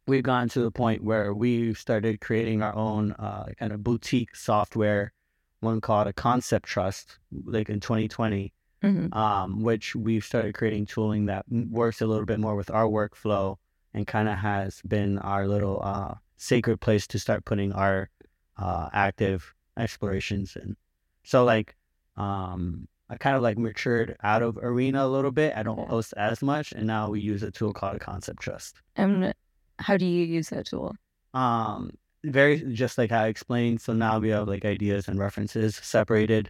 we've 0.08 0.24
gotten 0.24 0.50
to 0.50 0.62
the 0.62 0.72
point 0.72 1.04
where 1.04 1.34
we've 1.34 1.78
started 1.78 2.22
creating 2.22 2.62
our 2.62 2.76
own 2.76 3.14
uh, 3.14 3.46
kind 3.60 3.72
of 3.72 3.84
boutique 3.84 4.36
software, 4.36 5.14
one 5.60 5.82
called 5.82 6.08
a 6.08 6.14
Concept 6.14 6.68
Trust, 6.68 7.18
like 7.46 7.70
in 7.70 7.80
2020, 7.80 8.54
Mhm. 8.84 9.16
um, 9.16 9.64
which 9.64 9.96
we've 9.96 10.24
started 10.24 10.54
creating 10.54 10.86
tooling 10.86 11.26
that 11.26 11.46
works 11.50 12.02
a 12.02 12.06
little 12.06 12.26
bit 12.26 12.40
more 12.40 12.56
with 12.56 12.70
our 12.70 12.86
workflow 12.86 13.58
and 13.94 14.06
kind 14.06 14.28
of 14.28 14.38
has 14.38 14.82
been 14.88 15.18
our 15.20 15.48
little 15.48 15.82
uh, 15.82 16.16
sacred 16.38 16.80
place 16.82 17.08
to 17.08 17.20
start 17.20 17.46
putting 17.46 17.72
our 17.74 18.10
uh, 18.58 18.90
active 18.94 19.54
explorations 19.78 20.56
in. 20.56 20.76
So, 21.24 21.44
like, 21.44 21.76
um, 22.18 22.88
I 23.10 23.18
kind 23.18 23.36
of 23.36 23.42
like 23.42 23.58
matured 23.58 24.18
out 24.24 24.42
of 24.42 24.58
Arena 24.58 25.06
a 25.06 25.08
little 25.08 25.32
bit. 25.32 25.54
I 25.56 25.64
don't 25.64 25.88
post 25.88 26.14
as 26.18 26.42
much, 26.42 26.72
and 26.72 26.88
now 26.88 27.10
we 27.10 27.20
use 27.22 27.44
a 27.44 27.52
tool 27.52 27.74
called 27.74 28.00
Concept 28.00 28.42
Trust. 28.42 28.82
And 28.96 29.34
how 29.80 29.98
do 29.98 30.06
you 30.06 30.26
use 30.26 30.50
that 30.50 30.66
tool? 30.66 30.96
Um, 31.34 31.92
very 32.24 32.62
just 32.74 32.98
like 32.98 33.12
I 33.12 33.28
explained. 33.28 33.82
So 33.82 33.94
now 33.94 34.20
we 34.20 34.30
have 34.30 34.48
like 34.48 34.66
ideas 34.66 35.08
and 35.08 35.20
references 35.20 35.76
separated. 35.76 36.50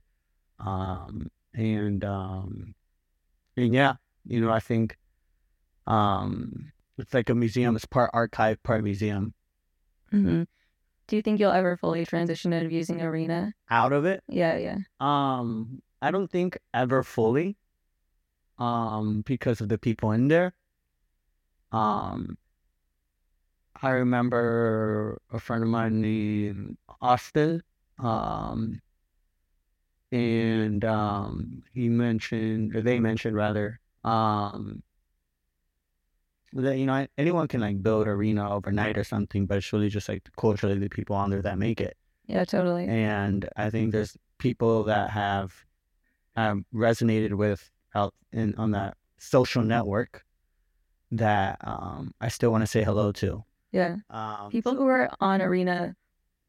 Um, 0.60 1.30
and 1.56 2.04
um, 2.04 2.76
and 3.58 3.74
yeah, 3.74 3.96
you 4.26 4.42
know, 4.42 4.52
I 4.52 4.60
think 4.60 4.98
um, 5.88 6.72
it's 6.98 7.14
like 7.14 7.30
a 7.30 7.36
museum. 7.36 7.76
It's 7.76 7.86
part 7.86 8.12
archive, 8.14 8.62
part 8.64 8.84
museum. 8.84 9.34
hmm 10.12 10.44
Do 11.08 11.16
you 11.16 11.22
think 11.22 11.40
you'll 11.40 11.52
ever 11.52 11.78
fully 11.78 12.06
transition 12.06 12.54
out 12.54 12.64
of 12.64 12.72
using 12.72 13.02
Arena? 13.02 13.54
Out 13.70 13.94
of 13.94 14.06
it, 14.06 14.24
Yeah, 14.28 14.58
yeah. 14.58 14.78
um, 15.00 15.82
I 16.02 16.12
don't 16.12 16.30
think 16.30 16.58
ever 16.74 17.04
fully, 17.04 17.58
um, 18.60 19.22
because 19.26 19.62
of 19.62 19.70
the 19.70 19.78
people 19.78 20.12
in 20.12 20.28
there. 20.28 20.54
Um, 21.72 22.38
I 23.82 23.90
remember 23.90 25.20
a 25.32 25.40
friend 25.40 25.64
of 25.64 25.70
mine 25.70 26.00
named 26.02 26.78
Austin, 27.02 27.62
um, 28.00 28.82
and 30.12 30.84
um, 30.86 31.64
he 31.74 31.90
mentioned, 31.90 32.76
or 32.76 32.82
they 32.82 33.00
mentioned 33.00 33.36
rather, 33.36 33.80
um, 34.04 34.82
that 36.54 36.78
you 36.78 36.86
know 36.86 37.06
anyone 37.18 37.48
can 37.48 37.62
like 37.62 37.82
build 37.84 38.08
arena 38.08 38.50
overnight 38.50 38.98
or 38.98 39.04
something, 39.04 39.46
but 39.46 39.58
it's 39.58 39.74
really 39.74 39.90
just 39.90 40.08
like 40.08 40.24
culturally 40.38 40.80
the 40.80 40.90
people 40.90 41.16
on 41.16 41.30
there 41.30 41.42
that 41.42 41.58
make 41.58 41.82
it. 41.82 41.98
Yeah, 42.28 42.46
totally. 42.46 42.88
And 42.88 43.48
I 43.56 43.70
think 43.70 43.92
there's 43.92 44.18
people 44.38 44.84
that 44.84 45.10
have 45.12 45.54
um, 46.36 46.66
resonated 46.74 47.34
with 47.34 47.70
out 47.94 48.14
in 48.32 48.56
on 48.56 48.72
that 48.72 48.96
social 49.18 49.64
network 49.64 50.26
that 51.12 51.58
um, 51.62 52.14
I 52.22 52.30
still 52.30 52.52
want 52.52 52.64
to 52.64 52.68
say 52.68 52.84
hello 52.84 53.12
to. 53.14 53.44
Yeah. 53.72 53.98
Um, 54.10 54.50
People 54.52 54.76
who 54.76 54.88
are 54.88 55.10
on 55.20 55.42
Arena 55.42 55.96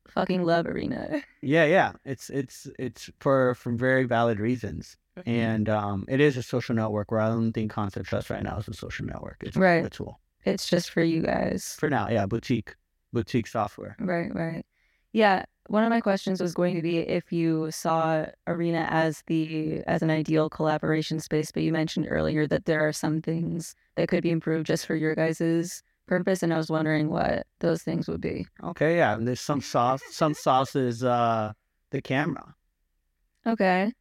fucking 0.08 0.44
love 0.44 0.66
Arena. 0.66 1.22
yeah, 1.42 1.64
yeah, 1.64 1.92
it's 2.04 2.30
it's 2.30 2.68
it's 2.78 3.10
for 3.20 3.54
for 3.54 3.72
very 3.72 4.04
valid 4.04 4.38
reasons, 4.40 4.96
and 5.24 5.68
um, 5.68 6.04
it 6.08 6.20
is 6.20 6.36
a 6.36 6.42
social 6.42 6.74
network. 6.74 7.10
Where 7.10 7.20
I 7.20 7.28
don't 7.28 7.52
think 7.52 7.70
Concept 7.70 8.06
Trust 8.06 8.30
right 8.30 8.42
now 8.42 8.56
is 8.58 8.68
a 8.68 8.74
social 8.74 9.06
network. 9.06 9.36
It's 9.42 9.56
Right. 9.56 9.84
a 9.84 9.90
tool 9.90 10.20
It's 10.44 10.68
just 10.68 10.90
for 10.90 11.02
you 11.02 11.22
guys. 11.22 11.76
for 11.78 11.88
now. 11.90 12.08
Yeah, 12.08 12.26
boutique 12.26 12.74
boutique 13.12 13.46
software. 13.46 13.96
Right, 13.98 14.34
right. 14.34 14.64
Yeah. 15.12 15.44
One 15.68 15.82
of 15.82 15.90
my 15.90 16.00
questions 16.00 16.40
was 16.40 16.54
going 16.54 16.76
to 16.76 16.82
be 16.82 16.98
if 16.98 17.32
you 17.32 17.72
saw 17.72 18.26
Arena 18.46 18.86
as 18.88 19.24
the 19.26 19.82
as 19.88 20.00
an 20.00 20.10
ideal 20.10 20.48
collaboration 20.48 21.18
space, 21.18 21.50
but 21.50 21.64
you 21.64 21.72
mentioned 21.72 22.06
earlier 22.08 22.46
that 22.46 22.66
there 22.66 22.86
are 22.86 22.92
some 22.92 23.20
things 23.20 23.74
that 23.96 24.06
could 24.08 24.22
be 24.22 24.30
improved 24.30 24.66
just 24.66 24.86
for 24.86 24.94
your 24.94 25.16
guys' 25.16 25.82
purpose, 26.06 26.42
and 26.42 26.52
I 26.52 26.56
was 26.56 26.70
wondering 26.70 27.10
what 27.10 27.46
those 27.60 27.82
things 27.82 28.08
would 28.08 28.20
be. 28.20 28.46
Okay, 28.62 28.96
yeah. 28.96 29.14
and 29.14 29.26
There's 29.26 29.40
some 29.40 29.60
sauce. 29.60 30.02
Some 30.10 30.34
sauce 30.34 30.76
is 30.76 31.04
uh, 31.04 31.52
the 31.90 32.00
camera. 32.00 32.54
Okay. 33.46 33.92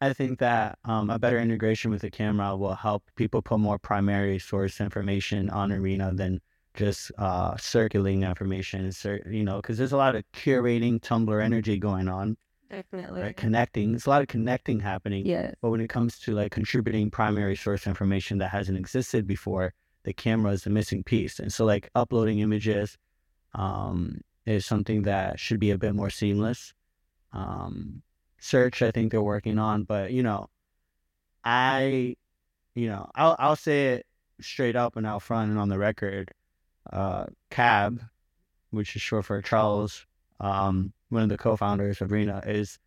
I 0.00 0.12
think 0.12 0.38
that 0.40 0.78
um, 0.84 1.08
a 1.08 1.18
better 1.18 1.38
integration 1.40 1.90
with 1.90 2.02
the 2.02 2.10
camera 2.10 2.54
will 2.54 2.74
help 2.74 3.02
people 3.16 3.40
put 3.40 3.58
more 3.60 3.78
primary 3.78 4.38
source 4.38 4.80
information 4.80 5.48
on 5.50 5.72
Arena 5.72 6.12
than 6.12 6.40
just 6.74 7.10
uh, 7.16 7.56
circulating 7.56 8.22
information. 8.22 8.92
You 9.30 9.44
know, 9.44 9.56
because 9.56 9.78
there's 9.78 9.92
a 9.92 9.96
lot 9.96 10.14
of 10.14 10.22
curating 10.34 11.00
Tumblr 11.00 11.42
energy 11.42 11.78
going 11.78 12.08
on, 12.08 12.36
Definitely. 12.70 13.22
right? 13.22 13.36
Connecting. 13.36 13.92
There's 13.92 14.06
a 14.06 14.10
lot 14.10 14.20
of 14.20 14.28
connecting 14.28 14.80
happening. 14.80 15.24
Yeah. 15.24 15.52
But 15.62 15.70
when 15.70 15.80
it 15.80 15.88
comes 15.88 16.18
to 16.20 16.32
like 16.32 16.52
contributing 16.52 17.10
primary 17.10 17.56
source 17.56 17.86
information 17.86 18.36
that 18.38 18.50
hasn't 18.50 18.76
existed 18.76 19.26
before, 19.26 19.72
the 20.06 20.14
camera 20.14 20.52
is 20.52 20.62
the 20.62 20.70
missing 20.70 21.02
piece. 21.02 21.40
And 21.40 21.52
so 21.52 21.64
like 21.64 21.90
uploading 21.96 22.38
images 22.38 22.96
um, 23.54 24.20
is 24.46 24.64
something 24.64 25.02
that 25.02 25.38
should 25.40 25.58
be 25.58 25.72
a 25.72 25.78
bit 25.78 25.94
more 25.94 26.10
seamless. 26.10 26.72
Um, 27.32 28.02
search, 28.38 28.82
I 28.82 28.92
think 28.92 29.10
they're 29.10 29.20
working 29.20 29.58
on, 29.58 29.82
but 29.82 30.12
you 30.12 30.22
know, 30.22 30.46
I, 31.44 32.14
you 32.74 32.88
know, 32.88 33.10
I'll 33.16 33.34
I'll 33.38 33.56
say 33.56 33.94
it 33.94 34.06
straight 34.40 34.76
up 34.76 34.96
and 34.96 35.06
out 35.06 35.22
front 35.22 35.50
and 35.50 35.58
on 35.58 35.68
the 35.68 35.78
record. 35.78 36.30
Uh, 36.92 37.26
Cab, 37.50 38.00
which 38.70 38.94
is 38.94 39.02
short 39.02 39.24
for 39.24 39.42
Charles, 39.42 40.06
um, 40.38 40.92
one 41.08 41.24
of 41.24 41.28
the 41.28 41.36
co-founders 41.36 42.00
of 42.00 42.12
Arena, 42.12 42.42
is 42.46 42.78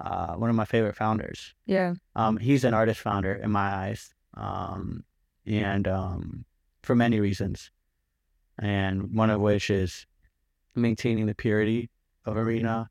uh, 0.00 0.34
one 0.34 0.50
of 0.50 0.56
my 0.56 0.64
favorite 0.64 0.96
founders. 0.96 1.54
Yeah. 1.64 1.94
Um, 2.16 2.38
he's 2.38 2.64
an 2.64 2.74
artist 2.74 3.00
founder 3.00 3.34
in 3.34 3.52
my 3.52 3.72
eyes, 3.72 4.12
um, 4.34 5.04
and 5.46 5.86
um, 5.86 6.44
for 6.86 6.94
many 6.94 7.20
reasons, 7.20 7.70
and 8.58 9.12
one 9.12 9.28
of 9.30 9.40
which 9.40 9.70
is 9.70 10.06
maintaining 10.74 11.26
the 11.26 11.34
purity 11.34 11.90
of 12.24 12.36
arena. 12.36 12.88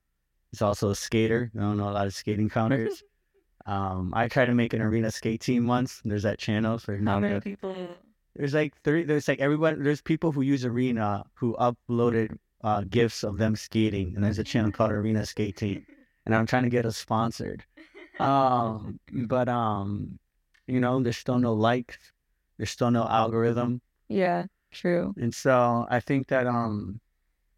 He's 0.51 0.62
also 0.62 0.89
a 0.89 0.95
skater. 0.95 1.51
I 1.55 1.60
don't 1.62 1.77
know 1.77 1.89
a 1.89 1.91
lot 1.91 2.08
of 2.08 2.13
skating 2.13 2.49
founders. 2.49 3.03
Um, 3.65 4.13
I 4.15 4.27
tried 4.27 4.45
to 4.45 4.53
make 4.53 4.73
an 4.73 4.81
arena 4.81 5.10
skate 5.12 5.41
team 5.41 5.65
once. 5.65 6.01
There's 6.05 6.23
that 6.23 6.38
channel. 6.38 6.77
So 6.77 6.97
How 7.03 7.19
many 7.19 7.39
people? 7.39 7.75
there's 8.36 8.53
like 8.53 8.73
three. 8.84 9.03
There's 9.03 9.27
like 9.27 9.39
everyone. 9.39 9.81
There's 9.81 10.01
people 10.01 10.31
who 10.31 10.41
use 10.41 10.65
arena 10.65 11.23
who 11.34 11.55
uploaded 11.60 12.38
uh, 12.63 12.84
gifs 12.89 13.23
of 13.23 13.38
them 13.38 13.55
skating, 13.55 14.13
and 14.15 14.23
there's 14.23 14.39
a 14.39 14.43
channel 14.43 14.71
called 14.71 14.91
Arena 14.91 15.25
Skate 15.25 15.55
Team, 15.58 15.86
and 16.25 16.36
I'm 16.36 16.45
trying 16.45 16.63
to 16.63 16.69
get 16.69 16.86
us 16.86 16.97
sponsored. 16.97 17.63
Um, 18.17 18.97
but 19.27 19.49
um, 19.49 20.17
you 20.67 20.79
know, 20.79 21.03
there's 21.03 21.17
still 21.17 21.38
no 21.38 21.51
likes, 21.53 21.97
there's 22.57 22.69
still 22.71 22.91
no 22.91 23.07
algorithm, 23.07 23.81
Yeah. 24.07 24.45
True. 24.71 25.13
and 25.17 25.33
so 25.33 25.85
I 25.89 25.99
think 25.99 26.27
that 26.27 26.47
um, 26.47 26.99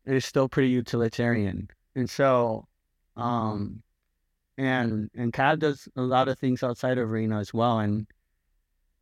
it 0.06 0.16
is 0.16 0.26
still 0.26 0.48
pretty 0.48 0.70
utilitarian, 0.70 1.68
and 1.96 2.10
so 2.10 2.68
um, 3.16 3.82
and 4.58 5.10
and 5.16 5.34
Cab 5.34 5.60
does 5.60 5.88
a 5.96 6.02
lot 6.02 6.28
of 6.28 6.38
things 6.38 6.64
outside 6.64 6.98
of 6.98 7.10
arena 7.10 7.40
as 7.40 7.54
well, 7.54 7.80
and 7.80 8.08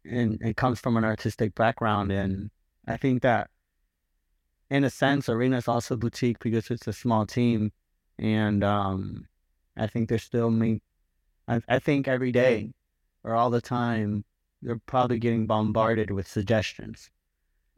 and 0.05 0.41
it 0.41 0.55
comes 0.55 0.79
from 0.79 0.97
an 0.97 1.03
artistic 1.03 1.55
background, 1.55 2.12
and 2.12 2.49
I 2.88 2.97
think 2.97 3.21
that 3.23 3.49
in 4.69 4.84
a 4.84 4.89
sense, 4.89 5.29
arena 5.29 5.58
is 5.58 5.67
also 5.67 5.95
boutique 5.95 6.39
because 6.39 6.71
it's 6.71 6.88
a 6.88 6.93
small 6.93 7.25
team, 7.25 7.71
and 8.17 8.63
um, 8.63 9.27
I 9.77 9.88
think 9.88 10.10
they're 10.10 10.17
still 10.17 10.49
me. 10.49 10.81
I, 11.47 11.62
I 11.67 11.79
think 11.79 12.08
every 12.08 12.31
day 12.31 12.71
or 13.23 13.36
all 13.36 13.49
the 13.49 13.62
time 13.62 14.23
they're 14.62 14.80
probably 14.86 15.20
getting 15.20 15.46
bombarded 15.46 16.12
with 16.12 16.28
suggestions, 16.28 17.10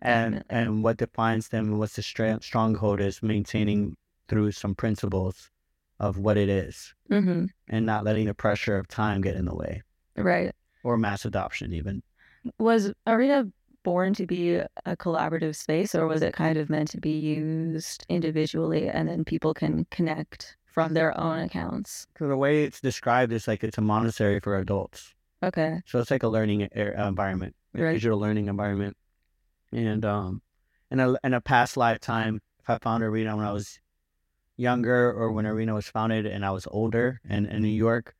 and 0.01 0.43
and 0.49 0.83
what 0.83 0.97
defines 0.97 1.49
them 1.49 1.65
and 1.69 1.79
what's 1.79 1.95
the 1.95 2.01
stra- 2.03 2.39
stronghold 2.41 3.01
is 3.01 3.21
maintaining 3.23 3.95
through 4.27 4.51
some 4.51 4.75
principles 4.75 5.49
of 5.99 6.17
what 6.17 6.37
it 6.37 6.49
is 6.49 6.93
hmm 7.09 7.45
and 7.69 7.85
not 7.85 8.03
letting 8.03 8.25
the 8.25 8.33
pressure 8.33 8.77
of 8.77 8.87
time 8.87 9.21
get 9.21 9.35
in 9.35 9.45
the 9.45 9.55
way 9.55 9.81
Right. 10.15 10.53
or 10.83 10.97
mass 10.97 11.25
adoption 11.25 11.73
even. 11.73 12.01
Was 12.59 12.93
Arena 13.07 13.45
born 13.83 14.13
to 14.13 14.25
be 14.27 14.55
a 14.55 14.95
collaborative 14.97 15.55
space 15.55 15.95
or 15.95 16.07
was 16.07 16.21
it 16.21 16.33
kind 16.33 16.57
of 16.57 16.69
meant 16.69 16.89
to 16.89 16.99
be 16.99 17.11
used 17.11 18.05
individually 18.09 18.87
and 18.89 19.07
then 19.07 19.25
people 19.25 19.53
can 19.53 19.85
connect 19.91 20.55
from 20.65 20.93
their 20.93 21.17
own 21.19 21.39
accounts? 21.39 22.07
So 22.19 22.27
the 22.27 22.37
way 22.37 22.63
it's 22.63 22.79
described 22.81 23.31
is 23.33 23.47
like 23.47 23.63
it's 23.63 23.77
a 23.77 23.81
monastery 23.81 24.39
for 24.39 24.57
adults. 24.57 25.13
Okay. 25.43 25.81
So 25.85 25.99
it's 25.99 26.11
like 26.11 26.23
a 26.23 26.27
learning 26.27 26.61
environment, 26.61 27.55
a 27.75 27.81
Right. 27.81 27.93
digital 27.93 28.19
learning 28.19 28.47
environment. 28.47 28.97
And 29.71 30.03
um, 30.05 30.41
in 30.91 30.99
a 30.99 31.15
in 31.23 31.33
a 31.33 31.41
past 31.41 31.77
lifetime, 31.77 32.41
if 32.59 32.69
I 32.69 32.77
found 32.79 33.03
Arena 33.03 33.35
when 33.35 33.45
I 33.45 33.51
was 33.51 33.79
younger 34.55 35.11
or 35.11 35.31
when 35.31 35.45
Arena 35.45 35.73
was 35.73 35.87
founded 35.87 36.25
and 36.25 36.43
I 36.45 36.51
was 36.51 36.67
older 36.71 37.21
and 37.27 37.45
in 37.45 37.61
New 37.61 37.67
York, 37.67 38.15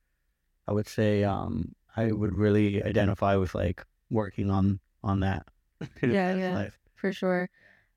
I 0.68 0.74
would 0.74 0.88
say 0.88 1.24
um, 1.24 1.74
I 1.96 2.12
would 2.12 2.38
really 2.38 2.84
identify 2.84 3.36
with 3.36 3.56
like 3.56 3.84
working 4.10 4.50
on 4.52 4.80
on 5.04 5.22
that. 5.22 5.48
Yeah, 6.02 6.36
yeah. 6.36 6.56
life. 6.56 6.80
For 6.96 7.12
sure. 7.12 7.50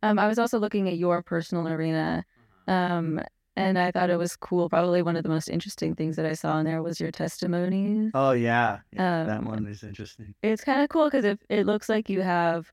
Um, 0.02 0.18
I 0.18 0.26
was 0.26 0.38
also 0.38 0.58
looking 0.58 0.88
at 0.88 0.96
your 0.96 1.22
personal 1.22 1.68
arena. 1.68 2.24
Um, 2.66 3.20
and 3.56 3.78
I 3.78 3.90
thought 3.90 4.10
it 4.10 4.16
was 4.16 4.36
cool. 4.36 4.68
Probably 4.68 5.02
one 5.02 5.16
of 5.16 5.22
the 5.22 5.28
most 5.28 5.48
interesting 5.48 5.94
things 5.94 6.16
that 6.16 6.26
I 6.26 6.34
saw 6.34 6.58
in 6.58 6.64
there 6.66 6.82
was 6.82 7.00
your 7.00 7.10
testimonies. 7.10 8.12
Oh 8.14 8.32
yeah, 8.32 8.80
yeah 8.92 9.24
that 9.24 9.40
Um, 9.40 9.46
one 9.46 9.66
is 9.66 9.82
interesting. 9.82 10.34
It's 10.42 10.64
kind 10.64 10.82
of 10.82 10.88
cool 10.88 11.06
because 11.06 11.24
it, 11.24 11.40
it 11.48 11.66
looks 11.66 11.88
like 11.88 12.08
you 12.08 12.22
have 12.22 12.72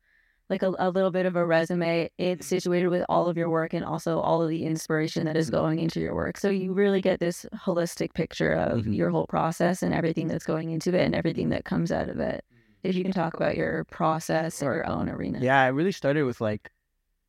like 0.50 0.64
a, 0.64 0.74
a 0.80 0.90
little 0.90 1.12
bit 1.12 1.26
of 1.26 1.36
a 1.36 1.46
resume. 1.46 2.10
It's 2.18 2.48
situated 2.48 2.88
with 2.88 3.06
all 3.10 3.28
of 3.28 3.36
your 3.38 3.50
work 3.50 3.74
and 3.74 3.84
also 3.84 4.20
all 4.20 4.42
of 4.42 4.50
the 4.50 4.66
inspiration 4.66 5.26
that 5.26 5.36
is 5.36 5.50
going 5.50 5.80
into 5.80 6.00
your 6.00 6.16
work. 6.16 6.38
So 6.38 6.50
you 6.50 6.74
really 6.74 7.02
get 7.02 7.20
this 7.20 7.46
holistic 7.66 8.14
picture 8.14 8.54
of 8.54 8.86
Mhm. 8.86 8.96
your 8.96 9.10
whole 9.10 9.28
process 9.28 9.84
and 9.84 9.94
everything 9.94 10.28
that's 10.28 10.46
going 10.46 10.70
into 10.72 10.94
it 10.96 11.02
and 11.06 11.14
everything 11.14 11.50
that 11.50 11.66
comes 11.66 11.92
out 11.92 12.08
of 12.10 12.20
it. 12.20 12.46
If 12.84 12.96
you 12.96 13.04
can 13.04 13.12
talk 13.12 13.34
about 13.34 13.58
your 13.58 13.84
process 13.86 14.64
or 14.64 14.76
your 14.76 14.88
own 14.88 15.10
arena. 15.10 15.40
Yeah, 15.42 15.66
it 15.66 15.70
really 15.72 15.92
started 15.92 16.24
with 16.24 16.40
like 16.40 16.72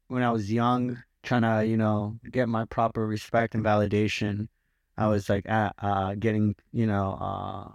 when 0.09 0.23
I 0.23 0.31
was 0.31 0.53
young, 0.53 1.03
trying 1.29 1.43
to, 1.43 1.67
you 1.67 1.77
know, 1.77 2.19
get 2.31 2.49
my 2.49 2.65
proper 2.67 3.07
respect 3.07 3.55
and 3.55 3.65
validation. 3.65 4.49
I 4.97 5.07
was 5.09 5.29
like 5.29 5.49
at, 5.49 5.75
uh, 5.79 6.15
getting, 6.15 6.55
you 6.73 6.87
know, 6.87 7.09
uh, 7.21 7.69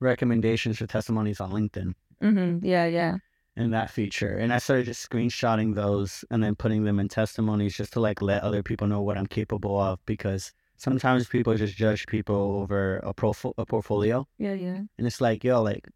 recommendations 0.00 0.78
for 0.78 0.86
testimonies 0.86 1.40
on 1.40 1.50
LinkedIn 1.52 1.94
hmm 2.20 2.58
Yeah, 2.62 2.86
yeah. 2.86 3.16
and 3.56 3.72
that 3.72 3.90
feature. 3.90 4.36
And 4.36 4.52
I 4.52 4.58
started 4.58 4.86
just 4.86 5.08
screenshotting 5.08 5.74
those 5.74 6.24
and 6.30 6.42
then 6.42 6.54
putting 6.54 6.84
them 6.84 6.98
in 7.00 7.08
testimonies 7.08 7.76
just 7.76 7.92
to 7.94 8.00
like 8.00 8.20
let 8.22 8.42
other 8.42 8.62
people 8.62 8.86
know 8.86 9.02
what 9.02 9.16
I'm 9.18 9.26
capable 9.26 9.78
of 9.80 9.98
because 10.06 10.52
sometimes 10.76 11.28
people 11.28 11.54
just 11.56 11.76
judge 11.76 12.06
people 12.06 12.36
over 12.62 12.98
a, 12.98 13.14
profo- 13.14 13.54
a 13.58 13.64
portfolio. 13.66 14.26
Yeah, 14.38 14.54
yeah. 14.54 14.80
And 14.98 15.06
it's 15.06 15.20
like, 15.20 15.44
yo, 15.44 15.62
like, 15.62 15.86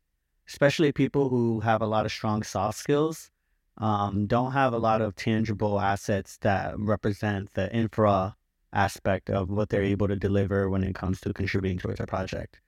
especially 0.49 0.93
people 0.93 1.29
who 1.29 1.61
have 1.61 1.83
a 1.83 1.87
lot 1.87 2.07
of 2.07 2.13
strong 2.13 2.43
soft 2.43 2.79
skills, 2.79 3.31
um, 3.81 4.27
don't 4.27 4.53
have 4.53 4.73
a 4.73 4.79
lot 4.79 5.01
of 5.01 5.17
tangible 5.17 5.81
assets 5.81 6.39
that 6.43 6.79
represent 6.79 7.53
the 7.55 7.75
infra 7.75 8.37
aspect 8.73 9.31
of 9.31 9.51
what 9.51 9.69
they're 9.71 9.83
able 9.83 10.07
to 10.07 10.17
deliver 10.17 10.69
when 10.71 10.85
it 10.85 10.95
comes 10.95 11.21
to 11.23 11.33
contributing 11.33 11.79
towards 11.79 11.99
a 12.01 12.07
project. 12.07 12.61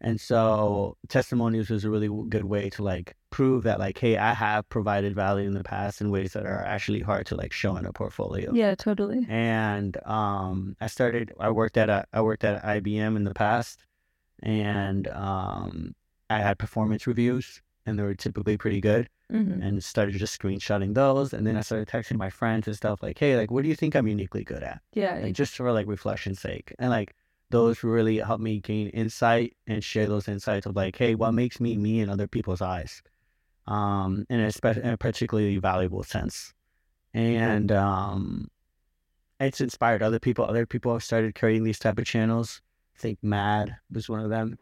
And 0.00 0.20
so 0.20 0.96
testimonials 1.08 1.70
is 1.70 1.84
a 1.84 1.90
really 1.90 2.10
good 2.28 2.44
way 2.44 2.68
to 2.70 2.82
like 2.82 3.14
prove 3.30 3.62
that 3.62 3.78
like, 3.78 3.96
hey, 3.96 4.16
I 4.18 4.34
have 4.34 4.68
provided 4.68 5.14
value 5.14 5.46
in 5.46 5.54
the 5.54 5.62
past 5.62 6.00
in 6.00 6.10
ways 6.10 6.32
that 6.32 6.44
are 6.44 6.62
actually 6.64 7.00
hard 7.00 7.26
to 7.26 7.36
like 7.36 7.52
show 7.52 7.76
in 7.76 7.86
a 7.86 7.92
portfolio 7.92 8.52
Yeah, 8.52 8.74
totally. 8.74 9.24
and 9.28 9.96
um, 10.04 10.76
I 10.80 10.88
started. 10.88 11.32
I 11.40 11.50
worked 11.50 11.76
at 11.76 11.88
a, 11.88 12.04
I 12.12 12.20
worked 12.20 12.44
at 12.44 12.62
IBM 12.64 13.16
in 13.16 13.24
the 13.24 13.32
past, 13.34 13.80
and 14.42 15.08
um, 15.08 15.94
I 16.28 16.38
had 16.38 16.58
performance 16.58 17.06
reviews, 17.06 17.62
and 17.86 17.98
they 17.98 18.02
were 18.02 18.14
typically 18.14 18.56
pretty 18.56 18.80
good. 18.80 19.08
Hmm 19.30 19.62
And 19.62 19.82
started 19.82 20.16
just 20.16 20.38
screenshotting 20.40 20.94
those, 20.94 21.32
and 21.32 21.46
then 21.46 21.56
I 21.56 21.62
started 21.62 21.88
texting 21.88 22.16
my 22.18 22.30
friends 22.30 22.66
and 22.66 22.76
stuff 22.76 23.02
like, 23.02 23.18
"Hey, 23.18 23.36
like, 23.36 23.50
what 23.50 23.62
do 23.62 23.68
you 23.68 23.74
think 23.74 23.94
I'm 23.96 24.06
uniquely 24.08 24.44
good 24.44 24.62
at?" 24.62 24.80
Yeah, 24.92 25.18
Like, 25.18 25.34
just 25.34 25.56
for 25.56 25.72
like 25.72 25.86
reflection's 25.86 26.40
sake, 26.40 26.74
and 26.78 26.90
like 26.90 27.14
those 27.50 27.82
really 27.84 28.18
helped 28.18 28.42
me 28.42 28.60
gain 28.60 28.88
insight 28.88 29.56
and 29.66 29.82
share 29.82 30.06
those 30.06 30.28
insights 30.28 30.66
of 30.66 30.76
like, 30.76 30.96
"Hey, 30.96 31.14
what 31.14 31.32
makes 31.34 31.60
me 31.60 31.76
me 31.76 32.00
in 32.00 32.08
other 32.10 32.26
people's 32.28 32.62
eyes?" 32.62 33.02
Um, 33.66 34.26
in 34.30 34.40
a, 34.40 34.52
spe- 34.52 34.76
in 34.78 34.90
a 34.90 34.96
particularly 34.98 35.56
valuable 35.58 36.02
sense, 36.02 36.52
and 37.14 37.72
um, 37.72 38.48
it's 39.40 39.60
inspired 39.60 40.02
other 40.02 40.18
people. 40.18 40.44
Other 40.44 40.66
people 40.66 40.92
have 40.92 41.04
started 41.04 41.34
creating 41.34 41.64
these 41.64 41.78
type 41.78 41.98
of 41.98 42.06
channels. 42.06 42.60
I 42.96 43.00
think 43.00 43.18
Mad 43.22 43.76
was 43.90 44.08
one 44.08 44.20
of 44.20 44.30
them, 44.30 44.58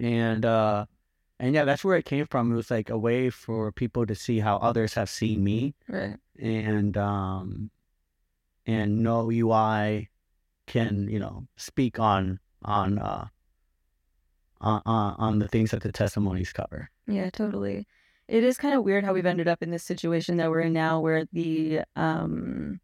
and 0.00 0.44
uh, 0.44 0.86
and 1.38 1.54
yeah, 1.54 1.64
that's 1.64 1.84
where 1.84 1.96
it 1.96 2.04
came 2.04 2.26
from. 2.26 2.52
It 2.52 2.56
was 2.56 2.70
like 2.70 2.90
a 2.90 2.98
way 2.98 3.30
for 3.30 3.70
people 3.72 4.06
to 4.06 4.14
see 4.14 4.40
how 4.40 4.56
others 4.56 4.94
have 4.94 5.08
seen 5.10 5.44
me, 5.44 5.74
right. 5.88 6.16
and 6.38 6.96
um, 6.96 7.70
and 8.66 9.02
no 9.02 9.30
UI 9.30 10.08
can 10.66 11.08
you 11.08 11.18
know 11.18 11.46
speak 11.56 11.98
on 12.00 12.40
on 12.64 12.98
uh 12.98 13.26
on 14.60 14.82
on 14.86 15.38
the 15.38 15.48
things 15.48 15.70
that 15.70 15.82
the 15.82 15.92
testimonies 15.92 16.52
cover. 16.52 16.90
Yeah, 17.06 17.30
totally. 17.30 17.86
It 18.28 18.42
is 18.42 18.56
kind 18.58 18.74
of 18.74 18.82
weird 18.82 19.04
how 19.04 19.12
we've 19.12 19.26
ended 19.26 19.46
up 19.46 19.62
in 19.62 19.70
this 19.70 19.84
situation 19.84 20.36
that 20.38 20.50
we're 20.50 20.62
in 20.62 20.72
now 20.72 20.98
where 21.00 21.26
the 21.32 21.82
um 21.94 22.80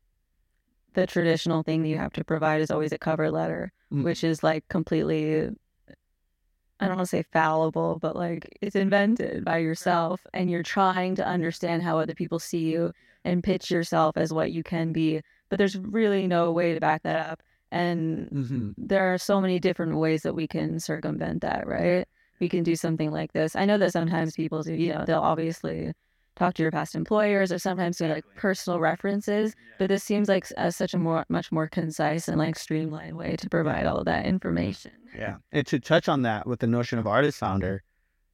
the 0.95 1.07
traditional 1.07 1.63
thing 1.63 1.83
that 1.83 1.89
you 1.89 1.97
have 1.97 2.13
to 2.13 2.23
provide 2.25 2.61
is 2.61 2.71
always 2.71 2.93
a 2.93 2.99
cover 2.99 3.31
letter, 3.31 3.73
Mm. 3.93 4.05
which 4.05 4.25
is 4.25 4.43
like 4.43 4.67
completely 4.69 5.51
I 6.83 6.89
don't 6.89 6.97
want 6.99 7.09
to 7.09 7.17
say 7.17 7.25
fallible, 7.33 7.99
but 8.01 8.17
like 8.17 8.59
it's 8.63 8.77
invented 8.77 9.45
by 9.45 9.59
yourself 9.59 10.27
and 10.35 10.51
you're 10.51 10.65
trying 10.65 11.15
to 11.17 11.27
understand 11.27 11.83
how 11.83 11.99
other 11.99 12.15
people 12.15 12.41
see 12.41 12.71
you 12.73 12.93
and 13.25 13.43
pitch 13.45 13.71
yourself 13.71 14.17
as 14.19 14.33
what 14.33 14.53
you 14.53 14.65
can 14.65 14.93
be, 14.93 15.23
but 15.49 15.59
there's 15.59 15.79
really 15.79 16.27
no 16.27 16.53
way 16.53 16.75
to 16.75 16.81
back 16.81 17.03
that 17.05 17.31
up. 17.31 17.43
And 17.71 18.29
hmm 18.31 18.73
there 18.79 19.15
are 19.15 19.19
so 19.19 19.41
many 19.41 19.61
different 19.61 19.97
ways 19.99 20.23
that 20.23 20.35
we 20.35 20.49
can 20.49 20.81
circumvent 20.81 21.43
that, 21.43 21.67
right? 21.69 22.07
We 22.41 22.49
can 22.49 22.65
do 22.65 22.75
something 22.77 23.11
like 23.13 23.33
this. 23.33 23.55
I 23.57 23.65
know 23.67 23.79
that 23.79 23.93
sometimes 23.93 24.35
people 24.35 24.63
do, 24.63 24.75
you 24.75 24.93
know, 24.93 25.05
they'll 25.07 25.21
obviously 25.21 25.93
talk 26.37 26.55
to 26.55 26.63
your 26.63 26.73
past 26.73 26.95
employers 26.97 27.53
or 27.53 27.59
sometimes 27.59 27.99
do 27.99 28.09
like 28.09 28.25
personal 28.35 28.81
references, 28.81 29.55
but 29.79 29.89
this 29.89 30.05
seems 30.05 30.29
like 30.29 30.47
a, 30.57 30.73
such 30.73 30.95
a 30.95 30.99
more, 30.99 31.25
much 31.29 31.53
more 31.53 31.69
concise 31.69 32.29
and 32.29 32.39
like 32.39 32.59
streamlined 32.59 33.17
way 33.17 33.37
to 33.37 33.49
provide 33.51 33.87
all 33.87 33.99
of 33.99 34.07
that 34.07 34.27
information. 34.27 34.93
Yeah. 35.17 35.37
And 35.51 35.67
to 35.67 35.79
touch 35.81 36.09
on 36.09 36.23
that 36.23 36.47
with 36.47 36.61
the 36.61 36.67
notion 36.67 36.99
of 36.99 37.07
artist 37.07 37.39
founder, 37.39 37.83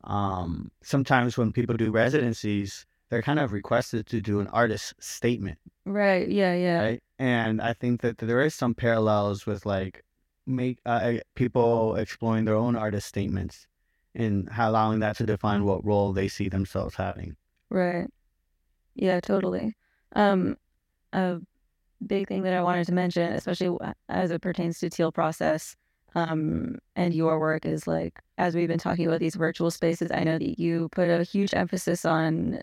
um, 0.04 0.70
sometimes 0.82 1.36
when 1.36 1.52
people 1.52 1.76
do 1.76 1.90
residencies, 1.90 2.86
they're 3.10 3.22
kind 3.22 3.38
of 3.38 3.52
requested 3.52 4.06
to 4.06 4.20
do 4.20 4.40
an 4.40 4.46
artist 4.48 4.94
statement, 5.00 5.58
Right. 5.84 6.28
Yeah. 6.28 6.54
Yeah. 6.54 6.80
right? 6.80 7.02
And 7.18 7.60
I 7.60 7.72
think 7.72 8.02
that 8.02 8.18
there 8.18 8.40
is 8.42 8.54
some 8.54 8.74
parallels 8.74 9.46
with 9.46 9.66
like 9.66 10.04
make 10.46 10.78
uh, 10.86 11.14
people 11.34 11.96
exploring 11.96 12.44
their 12.44 12.54
own 12.54 12.76
artist 12.76 13.08
statements 13.08 13.66
and 14.14 14.48
allowing 14.56 15.00
that 15.00 15.16
to 15.16 15.26
define 15.26 15.64
what 15.64 15.84
role 15.84 16.12
they 16.12 16.28
see 16.28 16.48
themselves 16.48 16.94
having. 16.94 17.36
Right. 17.70 18.06
Yeah, 18.94 19.20
totally. 19.20 19.74
Um, 20.14 20.56
a 21.12 21.38
big 22.04 22.28
thing 22.28 22.42
that 22.42 22.54
I 22.54 22.62
wanted 22.62 22.86
to 22.86 22.92
mention, 22.92 23.32
especially 23.32 23.76
as 24.08 24.30
it 24.30 24.40
pertains 24.42 24.78
to 24.80 24.90
teal 24.90 25.12
process, 25.12 25.76
um, 26.18 26.78
and 26.96 27.14
your 27.14 27.38
work 27.38 27.64
is 27.66 27.86
like, 27.86 28.20
as 28.38 28.54
we've 28.54 28.68
been 28.68 28.78
talking 28.78 29.06
about 29.06 29.20
these 29.20 29.34
virtual 29.34 29.70
spaces, 29.70 30.10
I 30.10 30.24
know 30.24 30.38
that 30.38 30.58
you 30.58 30.88
put 30.92 31.08
a 31.08 31.22
huge 31.22 31.54
emphasis 31.54 32.04
on 32.04 32.62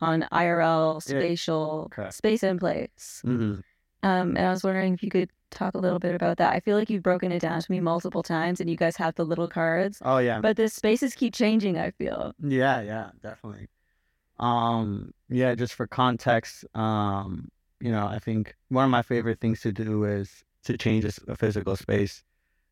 on 0.00 0.26
IRL, 0.32 1.02
spatial, 1.02 1.88
Correct. 1.90 2.14
space 2.14 2.42
and 2.42 2.58
place. 2.60 3.22
Mm-hmm. 3.24 3.60
Um, 4.02 4.36
and 4.36 4.38
I 4.40 4.50
was 4.50 4.62
wondering 4.64 4.92
if 4.92 5.02
you 5.02 5.10
could 5.10 5.30
talk 5.50 5.74
a 5.74 5.78
little 5.78 5.98
bit 5.98 6.14
about 6.14 6.36
that. 6.38 6.52
I 6.52 6.60
feel 6.60 6.76
like 6.76 6.90
you've 6.90 7.02
broken 7.02 7.32
it 7.32 7.38
down 7.40 7.60
to 7.60 7.72
me 7.72 7.80
multiple 7.80 8.22
times, 8.22 8.60
and 8.60 8.68
you 8.68 8.76
guys 8.76 8.96
have 8.96 9.14
the 9.14 9.24
little 9.24 9.48
cards, 9.48 9.98
Oh 10.04 10.18
yeah. 10.18 10.40
but 10.40 10.56
the 10.56 10.68
spaces 10.68 11.14
keep 11.14 11.32
changing. 11.34 11.78
I 11.78 11.90
feel. 11.92 12.34
Yeah, 12.42 12.80
yeah, 12.82 13.10
definitely. 13.22 13.68
Um, 14.38 15.12
yeah, 15.28 15.54
just 15.54 15.74
for 15.74 15.86
context, 15.86 16.64
um, 16.74 17.48
you 17.80 17.90
know, 17.92 18.06
I 18.06 18.18
think 18.18 18.54
one 18.68 18.84
of 18.84 18.90
my 18.90 19.02
favorite 19.02 19.40
things 19.40 19.60
to 19.62 19.72
do 19.72 20.04
is 20.04 20.44
to 20.64 20.76
change 20.76 21.04
a 21.04 21.36
physical 21.36 21.76
space 21.76 22.24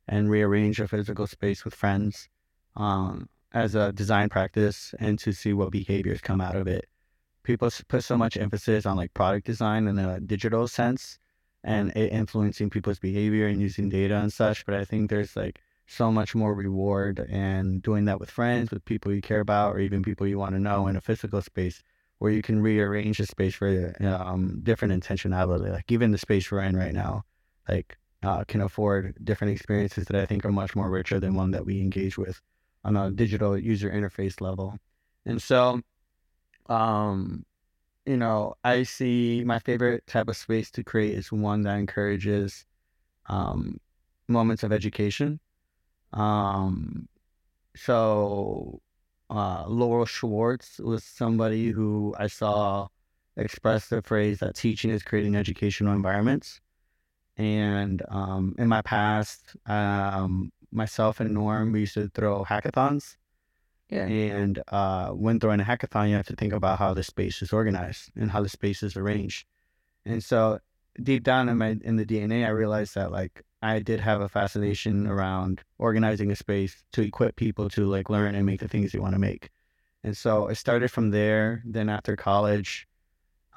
and 0.09 0.31
rearrange 0.31 0.81
a 0.81 0.89
physical 0.89 1.27
space 1.27 1.65
with 1.65 1.75
friends, 1.75 2.29
um, 2.77 3.29
as 3.55 3.75
a 3.75 3.93
design 3.93 4.29
practice 4.29 4.95
and 4.99 5.19
to 5.19 5.33
see 5.33 5.53
what 5.53 5.71
behaviors 5.71 6.21
come 6.21 6.41
out 6.41 6.57
of 6.57 6.67
it. 6.67 6.89
People 7.43 7.71
put 7.89 8.05
so 8.05 8.17
much 8.17 8.37
emphasis 8.37 8.87
on 8.87 8.97
like 8.97 9.13
product 9.15 9.47
design 9.47 9.89
in 9.89 9.99
a 9.99 10.21
digital 10.21 10.69
sense 10.69 11.19
and 11.65 11.91
it 11.97 12.13
influencing 12.13 12.71
people's 12.71 12.99
behavior 12.99 13.47
and 13.47 13.61
using 13.61 13.89
data 13.89 14.17
and 14.17 14.33
such, 14.33 14.65
but 14.65 14.75
I 14.75 14.85
think 14.85 15.11
there's 15.11 15.37
like 15.37 15.61
so 15.87 16.11
much 16.11 16.35
more 16.35 16.55
reward 16.55 17.27
and 17.29 17.83
doing 17.83 18.05
that 18.07 18.19
with 18.21 18.31
friends, 18.31 18.71
with 18.71 18.85
people 18.85 19.13
you 19.13 19.21
care 19.21 19.41
about, 19.41 19.75
or 19.75 19.81
even 19.81 20.03
people 20.03 20.27
you 20.27 20.39
want 20.39 20.55
to 20.55 20.61
know 20.61 20.87
in 20.87 20.97
a 20.97 21.01
physical 21.01 21.43
space 21.43 21.83
where 22.19 22.33
you 22.33 22.43
can 22.43 22.63
rearrange 22.63 23.19
the 23.19 23.27
space 23.27 23.55
for 23.55 23.95
um, 24.01 24.61
different 24.63 24.95
intentionality. 24.95 25.71
Like 25.71 25.91
even 25.91 26.13
the 26.13 26.19
space 26.19 26.51
we're 26.51 26.61
in 26.61 26.77
right 26.77 26.95
now, 26.95 27.25
like 27.69 27.99
uh, 28.23 28.45
can 28.45 28.61
afford 28.61 29.17
different 29.25 29.53
experiences 29.53 30.07
that 30.07 30.21
I 30.21 30.27
think 30.27 30.45
are 30.45 30.53
much 30.53 30.77
more 30.77 30.91
richer 30.91 31.19
than 31.19 31.35
one 31.35 31.51
that 31.53 31.65
we 31.65 31.81
engage 31.81 32.17
with 32.19 32.41
on 32.85 32.97
a 32.97 33.11
digital 33.11 33.57
user 33.57 33.91
interface 33.91 34.41
level. 34.41 34.77
And 35.27 35.41
so, 35.41 35.81
um, 36.67 37.45
you 38.07 38.17
know, 38.17 38.55
I 38.65 38.83
see 38.83 39.43
my 39.45 39.59
favorite 39.59 40.07
type 40.07 40.29
of 40.29 40.37
space 40.37 40.71
to 40.73 40.85
create 40.85 41.17
is 41.17 41.31
one 41.31 41.63
that 41.63 41.77
encourages 41.77 42.65
um, 43.27 43.79
moments 44.29 44.63
of 44.63 44.73
education. 44.73 45.39
Um, 46.13 47.09
so, 47.77 48.81
uh, 49.31 49.65
Laurel 49.67 50.05
Schwulst 50.05 50.81
was 50.81 51.05
somebody 51.05 51.71
who 51.71 52.15
I 52.19 52.27
saw 52.27 52.89
express 53.37 53.89
the 53.89 54.03
phrase 54.03 54.41
that 54.41 54.57
teaching 54.57 54.91
is 54.91 55.03
creating 55.03 55.37
educational 55.37 55.95
environments. 55.95 56.61
And 57.37 58.03
um, 58.09 58.55
in 58.59 58.69
my 58.69 58.83
past, 58.83 59.57
um, 59.67 60.53
myself 60.71 61.21
and 61.21 61.33
Norm, 61.33 61.73
we 61.73 61.81
used 61.81 61.95
to 61.95 62.09
throw 62.09 62.45
hackathons. 62.45 63.17
Yeah. 63.89 64.07
And 64.07 64.63
uh, 64.69 65.11
when 65.11 65.39
throwing 65.39 65.61
a 65.61 65.65
hackathon, 65.65 66.09
you 66.09 66.17
have 66.17 66.27
to 66.29 66.37
think 66.37 66.53
about 66.53 66.79
how 66.79 66.95
the 66.95 67.03
space 67.03 67.43
is 67.43 67.53
organized 67.53 68.11
and 68.17 68.31
how 68.31 68.43
the 68.43 68.49
space 68.49 68.83
is 68.83 68.97
arranged. 68.97 69.47
And 70.05 70.25
so 70.25 70.61
deep 71.03 71.23
down 71.23 71.49
in 71.49 71.59
my 71.59 71.77
in 71.83 71.97
the 71.97 72.07
DNA, 72.07 72.47
I 72.47 72.51
realized 72.51 72.95
that 72.95 73.13
like 73.13 73.43
I 73.61 73.79
did 73.79 74.01
have 74.01 74.21
a 74.21 74.29
fascination 74.29 75.07
around 75.07 75.63
organizing 75.79 76.31
a 76.31 76.37
space 76.37 76.83
to 76.93 77.03
equip 77.03 77.37
people 77.37 77.69
to 77.71 77.87
like 77.87 78.11
learn 78.11 78.35
and 78.35 78.47
make 78.47 78.61
the 78.61 78.69
things 78.69 78.93
they 78.93 78.99
want 78.99 79.15
to 79.15 79.21
make. 79.21 79.51
And 80.05 80.17
so 80.17 80.49
I 80.49 80.55
started 80.55 80.91
from 80.91 81.11
there. 81.11 81.63
Then 81.65 81.89
after 81.89 82.17
college, 82.17 82.89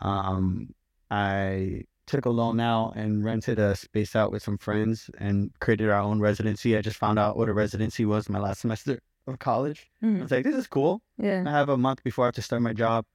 um, 0.02 0.74
I 1.10 1.84
took 2.08 2.26
a 2.26 2.30
loan 2.30 2.60
out 2.60 2.94
and 2.96 3.24
rented 3.24 3.58
a 3.60 3.76
space 3.76 4.16
out 4.16 4.32
with 4.32 4.44
some 4.44 4.58
friends 4.58 5.10
and 5.18 5.52
created 5.60 5.90
our 5.90 6.02
own 6.02 6.20
residency. 6.20 6.78
I 6.78 6.82
just 6.82 6.98
found 6.98 7.18
out 7.18 7.36
what 7.38 7.50
a 7.50 7.54
residency 7.54 8.06
was 8.06 8.30
my 8.30 8.40
last 8.40 8.62
semester 8.62 9.00
of 9.28 9.40
college. 9.40 9.90
I 10.02 10.06
Mhm. 10.06 10.22
was 10.22 10.32
like, 10.32 10.44
this 10.44 10.56
is 10.56 10.68
cool. 10.68 11.02
Yeah. 11.18 11.44
I 11.46 11.50
have 11.52 11.70
a 11.70 11.78
month 11.78 12.04
before 12.04 12.26
I 12.26 12.28
have 12.28 12.36
to 12.36 12.42
start 12.44 12.62
my 12.62 12.74
job. 12.74 13.06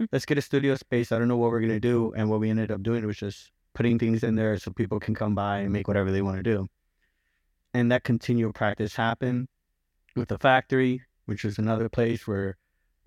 Mm. 0.00 0.08
Let's 0.12 0.24
get 0.24 0.38
a 0.38 0.42
studio 0.42 0.74
space. 0.76 1.12
I 1.12 1.18
don't 1.18 1.28
know 1.28 1.36
what 1.36 1.50
we're 1.50 1.60
gonna 1.60 1.78
do. 1.80 2.12
And 2.16 2.30
what 2.30 2.40
we 2.40 2.48
ended 2.48 2.70
up 2.70 2.82
doing 2.82 3.04
was 3.04 3.18
just 3.18 3.50
putting 3.74 3.98
things 3.98 4.24
in 4.24 4.34
there 4.34 4.56
so 4.58 4.70
people 4.72 4.98
can 4.98 5.14
come 5.14 5.34
by 5.34 5.58
and 5.58 5.72
make 5.72 5.86
whatever 5.86 6.10
they 6.10 6.22
want 6.22 6.38
to 6.38 6.42
do. 6.42 6.68
And 7.74 7.92
that 7.92 8.02
continual 8.02 8.52
practice 8.52 8.96
happened 8.96 9.48
with 10.16 10.28
the 10.28 10.38
factory, 10.38 11.02
which 11.26 11.44
was 11.44 11.58
another 11.58 11.88
place 11.88 12.26
where 12.26 12.56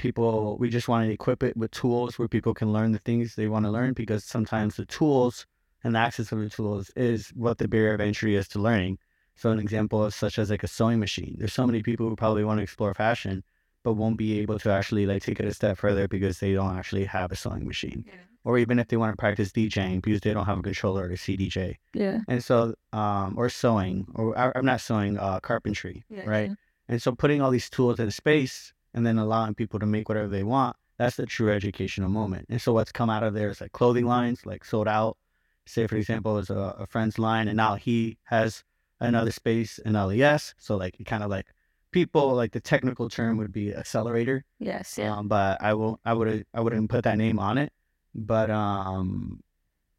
people 0.02 0.58
we 0.58 0.68
just 0.68 0.88
want 0.88 1.06
to 1.06 1.14
equip 1.14 1.44
it 1.44 1.56
with 1.56 1.72
tools 1.72 2.18
where 2.18 2.28
people 2.28 2.54
can 2.54 2.74
learn 2.74 2.92
the 2.92 3.00
things 3.00 3.36
they 3.36 3.48
want 3.48 3.66
to 3.66 3.72
learn 3.72 3.94
because 3.94 4.24
sometimes 4.24 4.76
the 4.76 4.86
tools 4.86 5.46
and 5.84 5.94
the 5.96 6.00
access 6.00 6.32
of 6.32 6.40
the 6.40 6.50
tools 6.50 6.92
is 6.96 7.30
what 7.36 7.60
the 7.60 7.68
barrier 7.68 7.94
of 7.94 8.02
entry 8.02 8.36
is 8.36 8.48
to 8.48 8.60
learning. 8.60 8.98
So 9.36 9.52
an 9.52 9.60
example 9.60 10.06
is 10.06 10.16
such 10.16 10.38
as 10.38 10.50
like 10.50 10.64
a 10.64 10.68
sewing 10.68 11.00
machine. 11.00 11.36
There's 11.38 11.54
so 11.54 11.66
many 11.66 11.82
people 11.82 12.08
who 12.10 12.16
probably 12.16 12.44
want 12.44 12.58
to 12.60 12.64
explore 12.64 12.94
fashion, 12.94 13.44
but 13.84 13.94
won't 13.94 14.18
be 14.18 14.40
able 14.40 14.60
to 14.60 14.72
actually 14.72 15.06
like 15.06 15.24
take 15.24 15.40
it 15.40 15.46
a 15.46 15.54
step 15.54 15.78
further 15.78 16.08
because 16.08 16.40
they 16.40 16.54
don't 16.54 16.78
actually 16.78 17.06
have 17.06 17.32
a 17.32 17.36
sewing 17.36 17.66
machine. 17.68 18.06
Or 18.44 18.58
even 18.58 18.80
if 18.80 18.88
they 18.88 18.98
want 18.98 19.14
to 19.14 19.18
practice 19.18 19.52
DJing 19.52 20.02
because 20.02 20.22
they 20.22 20.34
don't 20.34 20.46
have 20.46 20.60
a 20.60 20.64
controller 20.64 21.04
or 21.08 21.12
a 21.12 21.18
CDJ. 21.26 21.78
Yeah. 21.94 22.20
And 22.28 22.44
so, 22.44 22.74
um, 22.92 23.36
or 23.38 23.50
sewing, 23.50 24.08
or 24.16 24.36
I'm 24.38 24.66
not 24.66 24.82
sewing, 24.82 25.18
uh, 25.18 25.40
carpentry, 25.40 26.04
Yeah, 26.10 26.28
right? 26.28 26.50
yeah. 26.50 26.56
And 26.90 27.02
so 27.02 27.14
putting 27.14 27.40
all 27.42 27.52
these 27.52 27.70
tools 27.70 28.00
in 28.00 28.10
space 28.12 28.74
and 28.94 29.06
then 29.06 29.18
allowing 29.18 29.56
people 29.56 29.80
to 29.80 29.86
make 29.86 30.10
whatever 30.10 30.28
they 30.28 30.44
want, 30.44 30.76
that's 30.98 31.16
the 31.16 31.26
true 31.26 31.52
educational 31.52 32.10
moment. 32.10 32.46
And 32.50 32.62
so 32.62 32.74
what's 32.74 32.92
come 32.92 33.10
out 33.10 33.24
of 33.24 33.34
there 33.34 33.50
is 33.50 33.62
like 33.62 33.72
clothing 33.72 34.06
lines, 34.06 34.46
like 34.46 34.64
sold 34.66 34.88
out. 34.88 35.18
Say, 35.66 35.88
for 35.88 35.96
example, 35.96 36.38
is 36.38 36.50
a, 36.50 36.76
a 36.80 36.88
friend's 36.88 37.20
line, 37.20 37.48
and 37.48 37.56
now 37.56 37.76
he 37.76 38.18
has 38.24 38.64
another 39.00 39.32
space 39.32 39.80
in 39.80 39.94
LES. 39.94 40.54
So 40.58 40.76
like 40.76 40.96
kind 41.06 41.24
of 41.24 41.30
like 41.30 41.48
people 41.92 42.34
like 42.34 42.52
the 42.52 42.60
technical 42.60 43.10
term 43.10 43.38
would 43.38 43.52
be 43.52 43.74
accelerator. 43.74 44.44
Yes. 44.60 44.98
Yeah. 44.98 45.16
Um, 45.16 45.28
but 45.28 45.62
I 45.62 45.74
will 45.74 46.00
I 46.06 46.14
would 46.14 46.46
I 46.54 46.62
wouldn't 46.62 46.90
put 46.90 47.04
that 47.04 47.18
name 47.18 47.40
on 47.40 47.58
it. 47.58 47.72
But 48.16 48.50
um, 48.50 49.42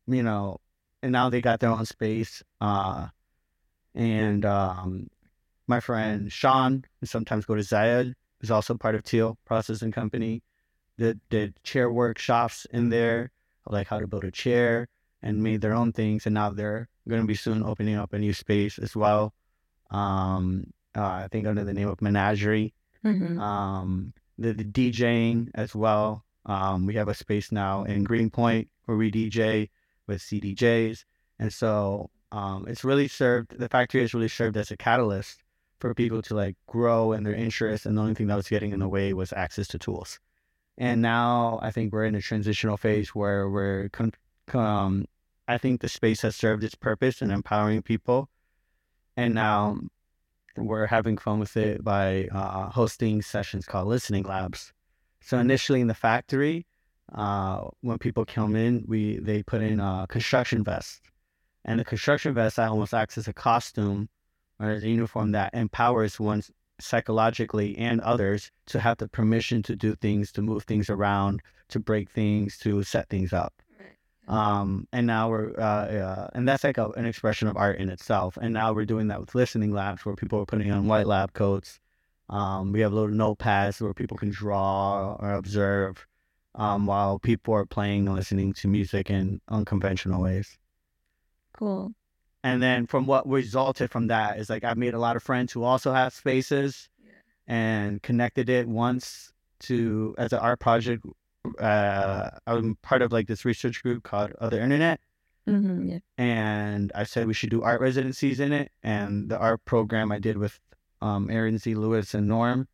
you 0.06 0.22
know, 0.22 0.60
and 1.02 1.12
now 1.12 1.30
they 1.30 1.40
got 1.40 1.60
their 1.60 1.70
own 1.70 1.86
space. 1.86 2.42
Uh, 2.60 3.08
and 3.94 4.44
um, 4.44 5.08
my 5.66 5.80
friend 5.80 6.32
Sean, 6.32 6.84
sometimes 7.04 7.44
go 7.44 7.54
to 7.54 7.62
Zayed, 7.62 8.14
is 8.42 8.50
also 8.50 8.74
part 8.76 8.94
of 8.94 9.04
Teal 9.04 9.38
Processing 9.44 9.92
Company. 9.92 10.42
Did 10.98 11.20
did 11.30 11.62
chair 11.62 11.90
workshops 11.90 12.66
in 12.70 12.90
there, 12.90 13.30
like 13.66 13.86
how 13.88 13.98
to 13.98 14.06
build 14.06 14.24
a 14.24 14.30
chair, 14.30 14.88
and 15.22 15.42
made 15.42 15.60
their 15.62 15.72
own 15.74 15.92
things. 15.92 16.26
And 16.26 16.34
now 16.34 16.50
they're 16.50 16.88
going 17.08 17.22
to 17.22 17.26
be 17.26 17.34
soon 17.34 17.62
opening 17.62 17.96
up 17.96 18.12
a 18.12 18.18
new 18.18 18.32
space 18.34 18.78
as 18.78 18.94
well. 18.94 19.32
Um, 19.90 20.72
uh, 20.96 21.24
I 21.24 21.28
think 21.30 21.46
under 21.46 21.64
the 21.64 21.72
name 21.74 21.88
of 21.88 22.00
Menagerie 22.02 22.74
Mhm. 23.04 23.38
um, 23.40 24.12
the, 24.38 24.52
the 24.52 24.64
DJing 24.64 25.50
as 25.54 25.74
well. 25.74 26.24
Um, 26.46 26.86
we 26.86 26.94
have 26.94 27.08
a 27.08 27.14
space 27.14 27.50
now 27.52 27.84
in 27.84 28.04
Greenpoint 28.04 28.68
where 28.84 28.96
we 28.96 29.10
DJ 29.10 29.70
with 30.06 30.20
CDJs. 30.22 31.04
And 31.38 31.52
so 31.52 32.10
um, 32.30 32.66
it's 32.68 32.84
really 32.84 33.08
served, 33.08 33.58
the 33.58 33.68
factory 33.68 34.00
has 34.00 34.14
really 34.14 34.28
served 34.28 34.56
as 34.56 34.70
a 34.70 34.76
catalyst 34.76 35.41
for 35.82 35.94
people 35.94 36.22
to 36.22 36.34
like 36.36 36.56
grow 36.68 37.10
in 37.12 37.24
their 37.24 37.34
interests. 37.34 37.86
And 37.86 37.98
the 37.98 38.02
only 38.02 38.14
thing 38.14 38.28
that 38.28 38.36
was 38.36 38.48
getting 38.48 38.70
in 38.70 38.78
the 38.78 38.88
way 38.88 39.12
was 39.12 39.32
access 39.32 39.66
to 39.68 39.80
tools. 39.80 40.20
And 40.78 41.02
now 41.02 41.58
I 41.60 41.72
think 41.72 41.92
we're 41.92 42.04
in 42.04 42.14
a 42.14 42.22
transitional 42.22 42.76
phase 42.76 43.08
where 43.16 43.50
we're, 43.50 43.90
I 44.54 45.58
think 45.58 45.80
the 45.80 45.88
space 45.88 46.22
has 46.22 46.36
served 46.36 46.62
its 46.62 46.76
purpose 46.76 47.20
in 47.20 47.32
empowering 47.32 47.82
people. 47.82 48.30
And 49.16 49.34
now 49.34 49.80
we're 50.56 50.86
having 50.86 51.18
fun 51.18 51.40
with 51.40 51.56
it 51.56 51.82
by 51.82 52.28
uh, 52.32 52.70
hosting 52.70 53.20
sessions 53.20 53.66
called 53.66 53.88
listening 53.88 54.22
labs. 54.22 54.72
So 55.20 55.38
initially 55.38 55.80
in 55.80 55.88
the 55.88 55.94
factory, 55.94 56.64
uh, 57.12 57.64
when 57.80 57.98
people 57.98 58.24
come 58.24 58.54
in, 58.54 58.84
we 58.86 59.18
they 59.18 59.42
put 59.42 59.62
in 59.62 59.80
a 59.80 60.06
construction 60.08 60.62
vest, 60.62 61.00
and 61.64 61.78
the 61.78 61.84
construction 61.84 62.34
vest 62.34 62.58
I 62.58 62.66
almost 62.66 62.94
acts 62.94 63.18
as 63.18 63.28
a 63.28 63.32
costume 63.32 64.08
a 64.60 64.78
uniform 64.80 65.32
that 65.32 65.54
empowers 65.54 66.18
one 66.20 66.42
psychologically 66.80 67.76
and 67.78 68.00
others 68.00 68.50
to 68.66 68.80
have 68.80 68.98
the 68.98 69.08
permission 69.08 69.62
to 69.62 69.76
do 69.76 69.94
things, 69.96 70.32
to 70.32 70.42
move 70.42 70.64
things 70.64 70.90
around, 70.90 71.40
to 71.68 71.78
break 71.80 72.10
things, 72.10 72.58
to 72.58 72.82
set 72.82 73.08
things 73.08 73.32
up. 73.32 73.54
Um 74.28 74.86
and 74.92 75.06
now 75.06 75.28
we're 75.30 75.52
uh, 75.58 75.62
uh 75.62 76.30
and 76.34 76.48
that's 76.48 76.64
like 76.64 76.78
a, 76.78 76.88
an 76.90 77.06
expression 77.06 77.48
of 77.48 77.56
art 77.56 77.78
in 77.78 77.88
itself. 77.88 78.38
And 78.40 78.54
now 78.54 78.72
we're 78.72 78.84
doing 78.84 79.08
that 79.08 79.20
with 79.20 79.34
listening 79.34 79.72
labs 79.72 80.04
where 80.04 80.14
people 80.16 80.40
are 80.40 80.46
putting 80.46 80.70
on 80.70 80.86
white 80.86 81.06
lab 81.06 81.32
coats. 81.32 81.80
Um 82.28 82.72
we 82.72 82.80
have 82.80 82.92
little 82.92 83.08
notepads 83.14 83.80
where 83.80 83.94
people 83.94 84.16
can 84.16 84.30
draw 84.30 85.16
or 85.18 85.32
observe 85.32 86.06
um 86.54 86.86
while 86.86 87.18
people 87.18 87.54
are 87.54 87.66
playing 87.66 88.06
and 88.06 88.16
listening 88.16 88.52
to 88.54 88.68
music 88.68 89.10
in 89.10 89.40
unconventional 89.48 90.22
ways. 90.22 90.58
Cool. 91.54 91.92
And 92.44 92.62
then 92.62 92.86
from 92.86 93.06
what 93.06 93.28
resulted 93.28 93.90
from 93.90 94.06
that 94.08 94.38
is 94.38 94.50
like 94.50 94.64
i've 94.64 94.78
made 94.78 94.94
a 94.94 94.98
lot 94.98 95.16
of 95.16 95.22
friends 95.22 95.52
who 95.52 95.62
also 95.62 95.92
have 95.92 96.12
spaces 96.12 96.88
and 97.46 98.02
connected 98.02 98.48
it 98.48 98.66
once 98.68 99.32
to 99.60 100.14
as 100.18 100.32
an 100.32 100.38
art 100.40 100.60
project 100.60 101.04
uh 101.58 102.30
i'm 102.46 102.76
part 102.82 103.02
of 103.02 103.12
like 103.12 103.26
this 103.26 103.44
research 103.44 103.82
group 103.82 104.02
called 104.02 104.32
other 104.40 104.60
internet 104.60 105.00
hmm 105.46 105.88
Yeah. 105.88 105.98
and 106.18 106.92
I 106.94 107.02
said 107.02 107.26
we 107.26 107.34
should 107.34 107.50
do 107.50 107.62
art 107.62 107.80
residencies 107.80 108.38
in 108.38 108.52
it. 108.52 108.70
And 108.84 109.28
the 109.28 109.36
art 109.38 109.64
program 109.64 110.12
I 110.12 110.20
did 110.20 110.38
with 110.38 110.60
um, 111.00 111.28
Aaron 111.30 111.58
Z. 111.58 111.74
Lewis 111.74 112.14
and 112.14 112.28
Norm 112.28 112.68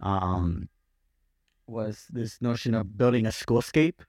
um, 0.00 0.70
was 1.66 2.06
this 2.10 2.40
notion 2.40 2.74
of 2.74 2.96
building 2.96 3.26
a 3.26 3.28
schoolscape, 3.28 4.00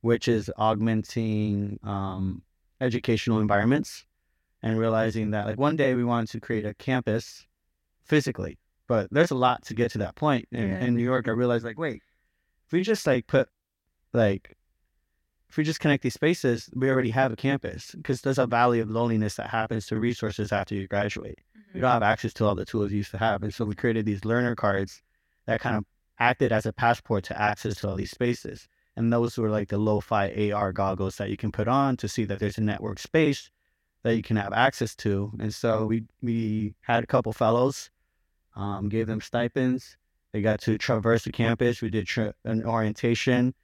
which 0.00 0.28
is 0.28 0.48
augmenting 0.56 1.80
um, 1.82 2.42
educational 2.82 3.40
environments 3.40 4.04
and 4.62 4.78
realizing 4.78 5.30
that 5.30 5.46
like 5.46 5.58
one 5.58 5.76
day 5.76 5.94
we 5.94 6.04
wanted 6.04 6.30
to 6.30 6.40
create 6.40 6.66
a 6.66 6.74
campus 6.74 7.46
physically, 8.04 8.58
but 8.86 9.08
there's 9.10 9.30
a 9.30 9.36
lot 9.36 9.62
to 9.64 9.74
get 9.74 9.90
to 9.92 9.98
that 9.98 10.16
point. 10.16 10.46
In, 10.52 10.68
Yeah. 10.68 10.84
in 10.84 10.94
New 10.94 11.02
York, 11.02 11.28
I 11.28 11.32
realized 11.32 11.64
like, 11.64 11.78
wait, 11.78 12.02
if 12.66 12.72
we 12.72 12.82
just 12.82 13.06
like 13.06 13.26
put 13.26 13.48
like 14.12 14.56
if 15.48 15.58
we 15.58 15.64
just 15.64 15.80
connect 15.80 16.02
these 16.02 16.14
spaces, 16.14 16.70
we 16.74 16.88
already 16.88 17.10
have 17.10 17.30
a 17.30 17.36
campus 17.36 17.90
because 17.94 18.22
there's 18.22 18.38
a 18.38 18.46
valley 18.46 18.80
of 18.80 18.90
loneliness 18.90 19.34
that 19.34 19.50
happens 19.50 19.86
to 19.86 20.00
resources 20.00 20.50
after 20.50 20.74
you 20.74 20.88
graduate. 20.88 21.38
You 21.54 21.60
mm-hmm. 21.60 21.80
don't 21.80 21.90
have 21.90 22.02
access 22.02 22.32
to 22.34 22.46
all 22.46 22.54
the 22.54 22.64
tools 22.64 22.90
you 22.90 22.98
used 22.98 23.10
to 23.10 23.18
have. 23.18 23.42
And 23.42 23.52
so 23.52 23.66
we 23.66 23.74
created 23.74 24.06
these 24.06 24.24
learner 24.24 24.54
cards 24.54 25.02
that 25.46 25.60
kind 25.60 25.76
of 25.76 25.84
acted 26.18 26.52
as 26.52 26.64
a 26.64 26.72
passport 26.72 27.24
to 27.24 27.38
access 27.38 27.74
to 27.76 27.88
all 27.88 27.96
these 27.96 28.10
spaces. 28.10 28.66
And 28.96 29.12
those 29.12 29.38
were 29.38 29.50
like 29.50 29.68
the 29.68 29.78
lo-fi 29.78 30.50
AR 30.52 30.72
goggles 30.72 31.16
that 31.16 31.30
you 31.30 31.36
can 31.36 31.50
put 31.50 31.68
on 31.68 31.96
to 31.96 32.08
see 32.08 32.24
that 32.26 32.38
there's 32.38 32.58
a 32.58 32.62
network 32.62 32.98
space 32.98 33.50
that 34.02 34.16
you 34.16 34.22
can 34.22 34.36
have 34.36 34.52
access 34.52 34.94
to. 34.96 35.32
And 35.40 35.54
so 35.54 35.86
we 35.86 36.04
we 36.22 36.74
had 36.82 37.04
a 37.04 37.06
couple 37.06 37.32
fellows, 37.32 37.90
um, 38.54 38.88
gave 38.88 39.06
them 39.06 39.20
stipends. 39.20 39.96
They 40.32 40.42
got 40.42 40.60
to 40.62 40.78
traverse 40.78 41.24
the 41.24 41.32
campus. 41.32 41.80
We 41.80 41.90
did 41.90 42.08
an 42.44 42.64
orientation 42.64 43.54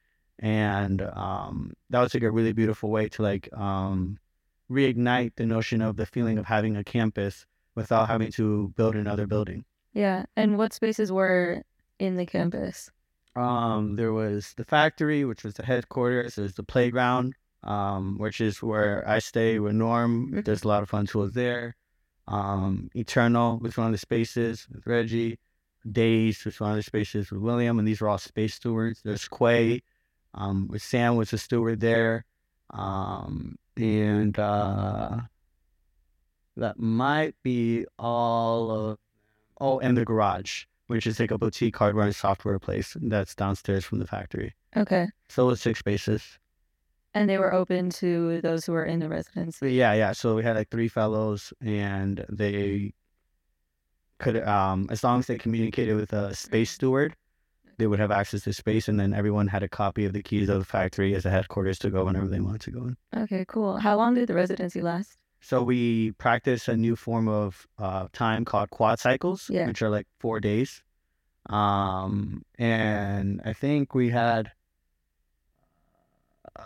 and 0.40 1.02
um, 1.02 1.72
that 1.90 2.00
was 2.00 2.14
like 2.14 2.22
a 2.22 2.30
really 2.30 2.52
beautiful 2.52 2.90
way 2.90 3.08
to 3.10 3.22
like 3.22 3.48
um, 3.56 4.18
reignite 4.70 5.32
the 5.36 5.46
notion 5.46 5.82
of 5.82 5.96
the 5.96 6.06
feeling 6.06 6.38
of 6.38 6.44
having 6.44 6.76
a 6.76 6.84
campus 6.84 7.46
without 7.74 8.08
having 8.08 8.30
to 8.32 8.72
build 8.76 8.94
another 8.94 9.26
building. 9.26 9.64
Yeah. 9.94 10.26
And 10.36 10.58
what 10.58 10.72
spaces 10.72 11.10
were 11.10 11.62
in 11.98 12.16
the 12.16 12.26
campus? 12.26 12.90
Um, 13.38 13.96
there 13.96 14.12
was 14.12 14.52
the 14.56 14.64
factory, 14.64 15.24
which 15.24 15.44
was 15.44 15.54
the 15.54 15.64
headquarters. 15.64 16.34
There's 16.34 16.54
the 16.54 16.64
playground, 16.64 17.34
um, 17.62 18.18
which 18.18 18.40
is 18.40 18.62
where 18.62 19.08
I 19.08 19.20
stay 19.20 19.58
with 19.58 19.74
Norm. 19.74 20.42
There's 20.44 20.64
a 20.64 20.68
lot 20.68 20.82
of 20.82 20.88
fun 20.88 21.06
tools 21.06 21.32
there. 21.32 21.76
Um, 22.26 22.90
Eternal 22.94 23.58
was 23.58 23.76
one 23.76 23.86
of 23.86 23.92
the 23.92 23.98
spaces 23.98 24.66
with 24.70 24.86
Reggie. 24.86 25.38
Days 25.90 26.44
was 26.44 26.58
one 26.58 26.70
of 26.70 26.76
the 26.76 26.82
spaces 26.82 27.30
with 27.30 27.40
William, 27.40 27.78
and 27.78 27.86
these 27.86 28.00
were 28.00 28.08
all 28.08 28.18
space 28.18 28.54
stewards. 28.54 29.00
There's 29.04 29.28
Quay, 29.28 29.82
um, 30.34 30.66
with 30.68 30.82
Sam 30.82 31.16
was 31.16 31.32
a 31.32 31.38
steward 31.38 31.80
there. 31.80 32.24
Um, 32.70 33.56
and 33.76 34.38
uh, 34.38 35.20
that 36.56 36.78
might 36.78 37.34
be 37.42 37.86
all 37.98 38.70
of 38.70 38.98
oh, 39.60 39.78
and 39.78 39.96
the 39.96 40.04
garage, 40.04 40.64
which 40.88 41.06
is 41.06 41.20
like 41.20 41.30
a 41.30 41.38
boutique 41.38 41.76
hardware 41.76 42.06
and 42.06 42.14
software 42.14 42.58
place 42.58 42.96
that's 43.00 43.34
downstairs 43.34 43.84
from 43.84 43.98
the 43.98 44.06
factory. 44.06 44.54
Okay. 44.76 45.06
So 45.28 45.48
it's 45.50 45.62
six 45.62 45.78
spaces. 45.78 46.38
And 47.14 47.28
they 47.28 47.38
were 47.38 47.54
open 47.54 47.90
to 47.90 48.40
those 48.42 48.66
who 48.66 48.72
were 48.72 48.84
in 48.84 48.98
the 48.98 49.08
residency. 49.08 49.72
Yeah, 49.72 49.94
yeah. 49.94 50.12
So 50.12 50.34
we 50.34 50.42
had 50.42 50.56
like 50.56 50.70
three 50.70 50.88
fellows, 50.88 51.52
and 51.60 52.24
they 52.28 52.92
could, 54.18 54.42
um, 54.46 54.86
as 54.90 55.02
long 55.04 55.20
as 55.20 55.26
they 55.26 55.38
communicated 55.38 55.94
with 55.94 56.12
a 56.12 56.34
space 56.34 56.70
steward, 56.70 57.14
they 57.78 57.86
would 57.86 57.98
have 57.98 58.10
access 58.10 58.42
to 58.42 58.52
space, 58.52 58.88
and 58.88 58.98
then 58.98 59.14
everyone 59.14 59.46
had 59.46 59.62
a 59.62 59.68
copy 59.68 60.04
of 60.04 60.12
the 60.12 60.22
keys 60.22 60.48
of 60.48 60.58
the 60.58 60.64
factory 60.64 61.14
as 61.14 61.24
a 61.24 61.30
headquarters 61.30 61.78
to 61.78 61.90
go 61.90 62.04
whenever 62.04 62.26
they 62.26 62.40
wanted 62.40 62.60
to 62.62 62.70
go 62.70 62.80
in. 62.86 62.96
Okay, 63.16 63.44
cool. 63.48 63.76
How 63.76 63.96
long 63.96 64.14
did 64.14 64.28
the 64.28 64.34
residency 64.34 64.80
last? 64.82 65.16
So 65.40 65.62
we 65.62 66.12
practice 66.12 66.68
a 66.68 66.76
new 66.76 66.96
form 66.96 67.28
of 67.28 67.66
uh, 67.78 68.08
time 68.12 68.44
called 68.44 68.70
quad 68.70 68.98
cycles, 68.98 69.48
Yeah. 69.50 69.66
which 69.66 69.82
are 69.82 69.90
like 69.90 70.06
four 70.18 70.40
days. 70.40 70.82
Um, 71.46 72.44
and 72.58 73.40
I 73.44 73.52
think 73.52 73.94
we 73.94 74.10
had, 74.10 74.52
uh, 76.56 76.64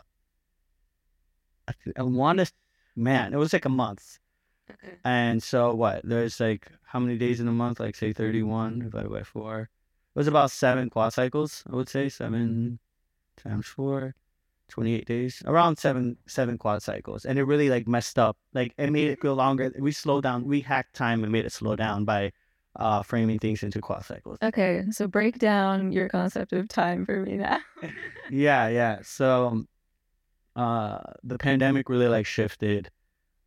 I, 1.68 1.72
th- 1.84 1.96
I 1.96 2.02
want 2.02 2.38
to, 2.40 2.50
man, 2.96 3.32
it 3.32 3.36
was 3.36 3.52
like 3.52 3.64
a 3.66 3.68
month. 3.70 4.18
Okay. 4.70 4.96
And 5.04 5.42
so 5.42 5.74
what? 5.74 6.00
There's 6.04 6.40
like 6.40 6.68
how 6.84 6.98
many 6.98 7.18
days 7.18 7.40
in 7.40 7.48
a 7.48 7.52
month? 7.52 7.78
Like 7.78 7.94
say 7.94 8.12
31 8.12 8.80
divided 8.80 9.10
by 9.10 9.22
four. 9.22 9.60
It 10.14 10.18
was 10.18 10.26
about 10.28 10.50
seven 10.50 10.90
quad 10.90 11.12
cycles, 11.12 11.62
I 11.70 11.76
would 11.76 11.88
say. 11.88 12.08
Seven 12.08 12.78
times 13.36 13.66
four. 13.66 14.14
28 14.68 15.06
days 15.06 15.42
around 15.46 15.76
seven 15.76 16.16
seven 16.26 16.56
quad 16.56 16.82
cycles 16.82 17.24
and 17.24 17.38
it 17.38 17.44
really 17.44 17.68
like 17.68 17.86
messed 17.86 18.18
up 18.18 18.36
like 18.54 18.72
it 18.78 18.90
made 18.90 19.08
it 19.08 19.20
go 19.20 19.34
longer. 19.34 19.72
We 19.78 19.92
slowed 19.92 20.22
down 20.22 20.44
we 20.44 20.60
hacked 20.60 20.94
time 20.94 21.22
and 21.22 21.32
made 21.32 21.44
it 21.44 21.52
slow 21.52 21.76
down 21.76 22.04
by 22.04 22.32
uh 22.76 23.02
framing 23.02 23.38
things 23.38 23.62
into 23.62 23.80
quad 23.80 24.04
cycles. 24.04 24.38
Okay, 24.42 24.84
so 24.90 25.06
break 25.06 25.38
down 25.38 25.92
your 25.92 26.08
concept 26.08 26.52
of 26.52 26.68
time 26.68 27.04
for 27.04 27.20
me 27.20 27.36
now. 27.36 27.58
yeah 28.30 28.68
yeah 28.68 28.98
so 29.02 29.62
uh 30.56 30.98
the 31.22 31.38
pandemic 31.38 31.88
really 31.88 32.08
like 32.08 32.26
shifted 32.26 32.90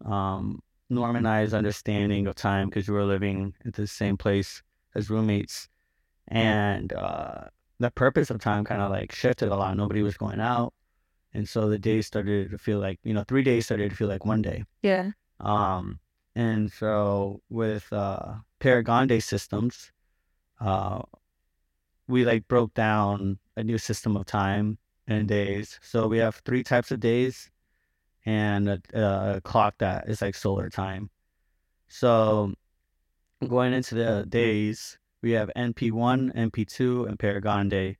um 0.06 0.62
norm 0.89 1.15
and 1.15 1.28
i's 1.28 1.54
understanding 1.54 2.28
of 2.28 2.36
time 2.36 2.69
because 2.69 2.88
we 2.88 2.93
were 2.93 3.06
living 3.06 3.54
at 3.65 3.73
the 3.73 3.88
same 3.88 4.17
place 4.17 4.62
as 4.93 5.10
roommates 5.10 5.67
and 6.28 6.93
uh 6.93 7.45
the 7.80 7.91
purpose 7.91 8.30
of 8.30 8.39
time 8.39 8.63
kind 8.63 8.82
of 8.82 8.89
like 8.91 9.12
shifted 9.12 9.49
a 9.49 9.56
lot. 9.56 9.75
Nobody 9.75 10.01
was 10.01 10.17
going 10.17 10.39
out 10.39 10.73
and 11.36 11.48
so 11.48 11.69
the 11.69 11.78
days 11.78 12.08
started 12.08 12.52
to 12.52 12.58
feel 12.58 12.80
like 12.80 13.00
you 13.04 13.13
know 13.13 13.24
three 13.28 13.43
days 13.43 13.65
started 13.65 13.89
to 13.89 13.95
feel 13.95 14.08
like 14.08 14.26
one 14.26 14.41
day. 14.41 14.63
Yeah. 14.82 15.12
um 15.39 16.00
and 16.36 16.71
so 16.71 17.41
with 17.50 17.91
uh 17.91 18.36
paragonde 18.60 19.21
systems 19.21 19.91
uh 20.60 21.02
we 22.08 22.26
like 22.26 22.48
broke 22.48 22.74
down 22.74 23.38
a 23.58 23.63
new 23.63 23.78
system 23.78 24.15
of 24.15 24.26
time 24.26 24.78
and 25.08 25.28
days. 25.28 25.80
So 25.82 26.08
we 26.08 26.17
have 26.19 26.36
three 26.45 26.63
types 26.63 26.91
of 26.91 27.00
days 27.00 27.50
and 28.26 28.69
a, 28.69 28.80
a 28.93 29.41
clock 29.41 29.76
that 29.80 30.08
is 30.08 30.21
like 30.21 30.36
solar 30.36 30.69
time. 30.69 31.10
So 31.88 32.54
going 33.48 33.74
into 33.74 33.95
the 33.95 34.26
days 34.28 34.98
we 35.21 35.32
have 35.32 35.50
np1 35.56 36.34
np2 36.36 37.08
and 37.08 37.19
paragonde 37.19 37.95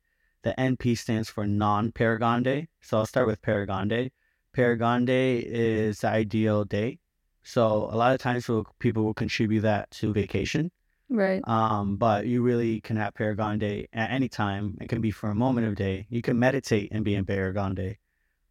the 0.46 0.54
np 0.72 0.96
stands 1.04 1.28
for 1.28 1.44
non-paragonde 1.46 2.56
so 2.80 2.98
i'll 2.98 3.06
start 3.14 3.26
with 3.26 3.40
paragonde 3.42 4.10
paragonde 4.56 5.42
is 5.42 6.00
the 6.00 6.08
ideal 6.08 6.64
day 6.64 6.98
so 7.42 7.88
a 7.92 7.96
lot 8.02 8.12
of 8.14 8.18
times 8.18 8.48
we'll, 8.48 8.66
people 8.78 9.02
will 9.04 9.14
contribute 9.14 9.60
that 9.60 9.90
to 9.90 10.12
vacation 10.12 10.70
Right. 11.08 11.40
um, 11.46 11.96
but 11.96 12.26
you 12.26 12.42
really 12.42 12.80
can 12.80 12.96
have 12.96 13.14
Paragonde 13.14 13.86
at 13.92 14.10
any 14.10 14.28
time. 14.28 14.76
It 14.80 14.88
can 14.88 15.00
be 15.00 15.12
for 15.12 15.30
a 15.30 15.36
moment 15.36 15.68
of 15.68 15.76
day. 15.76 16.06
You 16.10 16.20
can 16.20 16.36
meditate 16.36 16.88
and 16.90 17.04
be 17.04 17.14
in 17.14 17.24
Paragonde. 17.24 17.98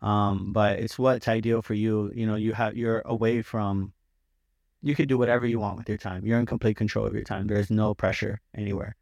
Um, 0.01 0.53
but 0.53 0.79
it's 0.79 0.97
what's 0.97 1.27
ideal 1.27 1.61
for 1.61 1.73
you. 1.73 2.11
You 2.15 2.25
know, 2.25 2.35
you 2.35 2.53
have 2.53 2.77
you're 2.77 3.01
away 3.05 3.41
from. 3.41 3.91
You 4.81 4.95
can 4.95 5.07
do 5.07 5.17
whatever 5.17 5.45
you 5.45 5.59
want 5.59 5.77
with 5.77 5.89
your 5.89 5.97
time. 5.97 6.25
You're 6.25 6.39
in 6.39 6.45
complete 6.45 6.77
control 6.77 7.05
of 7.05 7.13
your 7.13 7.23
time. 7.23 7.47
There's 7.47 7.69
no 7.69 7.93
pressure 7.93 8.39
anywhere, 8.55 8.95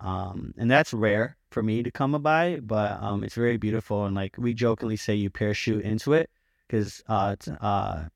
um, 0.00 0.54
and 0.56 0.70
that's 0.70 0.92
rare 0.92 1.36
for 1.50 1.62
me 1.62 1.82
to 1.82 1.90
come 1.90 2.12
by. 2.22 2.60
But 2.62 3.02
um, 3.02 3.24
it's 3.24 3.34
very 3.34 3.56
beautiful, 3.56 4.04
and 4.04 4.14
like 4.14 4.36
we 4.38 4.54
jokingly 4.54 4.96
say, 4.96 5.14
you 5.14 5.30
parachute 5.30 5.84
into 5.84 6.12
it 6.12 6.30
because 6.66 7.02
uh, 7.08 7.34
it's, 7.34 7.48
uh, 7.48 8.08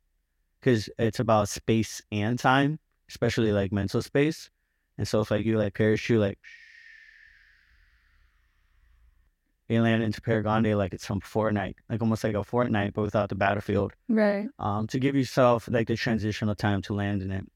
because 0.61 0.89
it's 0.99 1.21
about 1.21 1.49
space 1.49 2.01
and 2.13 2.39
time, 2.39 2.79
especially 3.09 3.53
like 3.53 3.73
mental 3.73 4.03
space. 4.03 4.51
And 4.99 5.09
so 5.09 5.21
if 5.21 5.31
like 5.31 5.45
you 5.45 5.59
like 5.59 5.75
parachute 5.75 6.21
like 6.21 6.39
you 9.69 9.83
land 9.83 10.03
into 10.03 10.21
Paragonde 10.21 10.77
like 10.77 10.93
it's 10.93 11.07
from 11.07 11.21
Fortnite, 11.21 11.75
like 11.89 12.01
almost 12.01 12.25
like 12.25 12.35
a 12.35 12.39
Fortnite 12.39 12.93
but 12.95 13.03
without 13.03 13.29
the 13.29 13.35
battlefield. 13.35 13.93
Right. 14.09 14.47
Um, 14.59 14.87
to 14.89 14.99
give 14.99 15.17
yourself 15.17 15.69
like 15.71 15.89
the 15.89 15.97
transitional 15.97 16.55
time 16.55 16.83
to 16.83 16.95
land 16.95 17.23
in 17.23 17.31
it. 17.31 17.47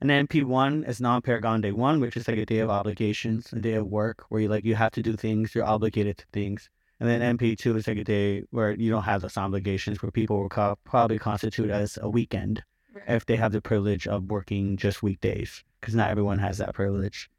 And 0.00 0.08
then 0.08 0.26
P1 0.26 0.88
is 0.88 1.00
non-Paragonde 1.00 1.72
one, 1.72 2.00
which 2.00 2.16
is 2.16 2.26
like 2.26 2.38
a 2.38 2.46
day 2.46 2.60
of 2.60 2.70
obligations, 2.70 3.52
a 3.52 3.60
day 3.60 3.74
of 3.74 3.86
work 3.86 4.24
where 4.30 4.40
you 4.40 4.48
like 4.48 4.64
you 4.64 4.74
have 4.74 4.92
to 4.92 5.02
do 5.02 5.14
things, 5.14 5.54
you're 5.54 5.64
obligated 5.64 6.16
to 6.18 6.24
things. 6.32 6.70
And 7.00 7.08
then 7.08 7.36
NP2 7.36 7.76
is 7.76 7.86
like 7.86 7.98
a 7.98 8.04
day 8.04 8.44
where 8.50 8.72
you 8.72 8.90
don't 8.90 9.02
have 9.02 9.22
those 9.22 9.36
obligations, 9.36 10.02
where 10.02 10.10
people 10.10 10.40
will 10.40 10.48
co- 10.48 10.78
probably 10.84 11.18
constitute 11.18 11.70
as 11.70 11.98
a 12.00 12.08
weekend 12.08 12.62
if 13.08 13.26
they 13.26 13.36
have 13.36 13.52
the 13.52 13.60
privilege 13.60 14.06
of 14.06 14.24
working 14.24 14.76
just 14.76 15.02
weekdays, 15.02 15.64
because 15.80 15.94
not 15.94 16.10
everyone 16.10 16.38
has 16.38 16.58
that 16.58 16.74
privilege. 16.74 17.30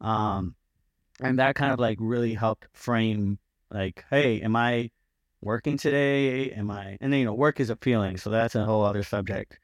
Um, 0.00 0.54
and 1.20 1.38
that 1.38 1.54
kind 1.54 1.72
of 1.72 1.78
like 1.78 1.98
really 2.00 2.34
helped 2.34 2.66
frame 2.72 3.38
like, 3.70 4.04
hey, 4.10 4.40
am 4.40 4.56
I 4.56 4.90
working 5.40 5.76
today? 5.76 6.50
Am 6.50 6.70
I? 6.70 6.96
And 7.00 7.12
then 7.12 7.20
you 7.20 7.26
know, 7.26 7.34
work 7.34 7.60
is 7.60 7.70
a 7.70 7.76
feeling, 7.76 8.16
so 8.16 8.30
that's 8.30 8.54
a 8.54 8.64
whole 8.64 8.84
other 8.84 9.02
subject. 9.02 9.58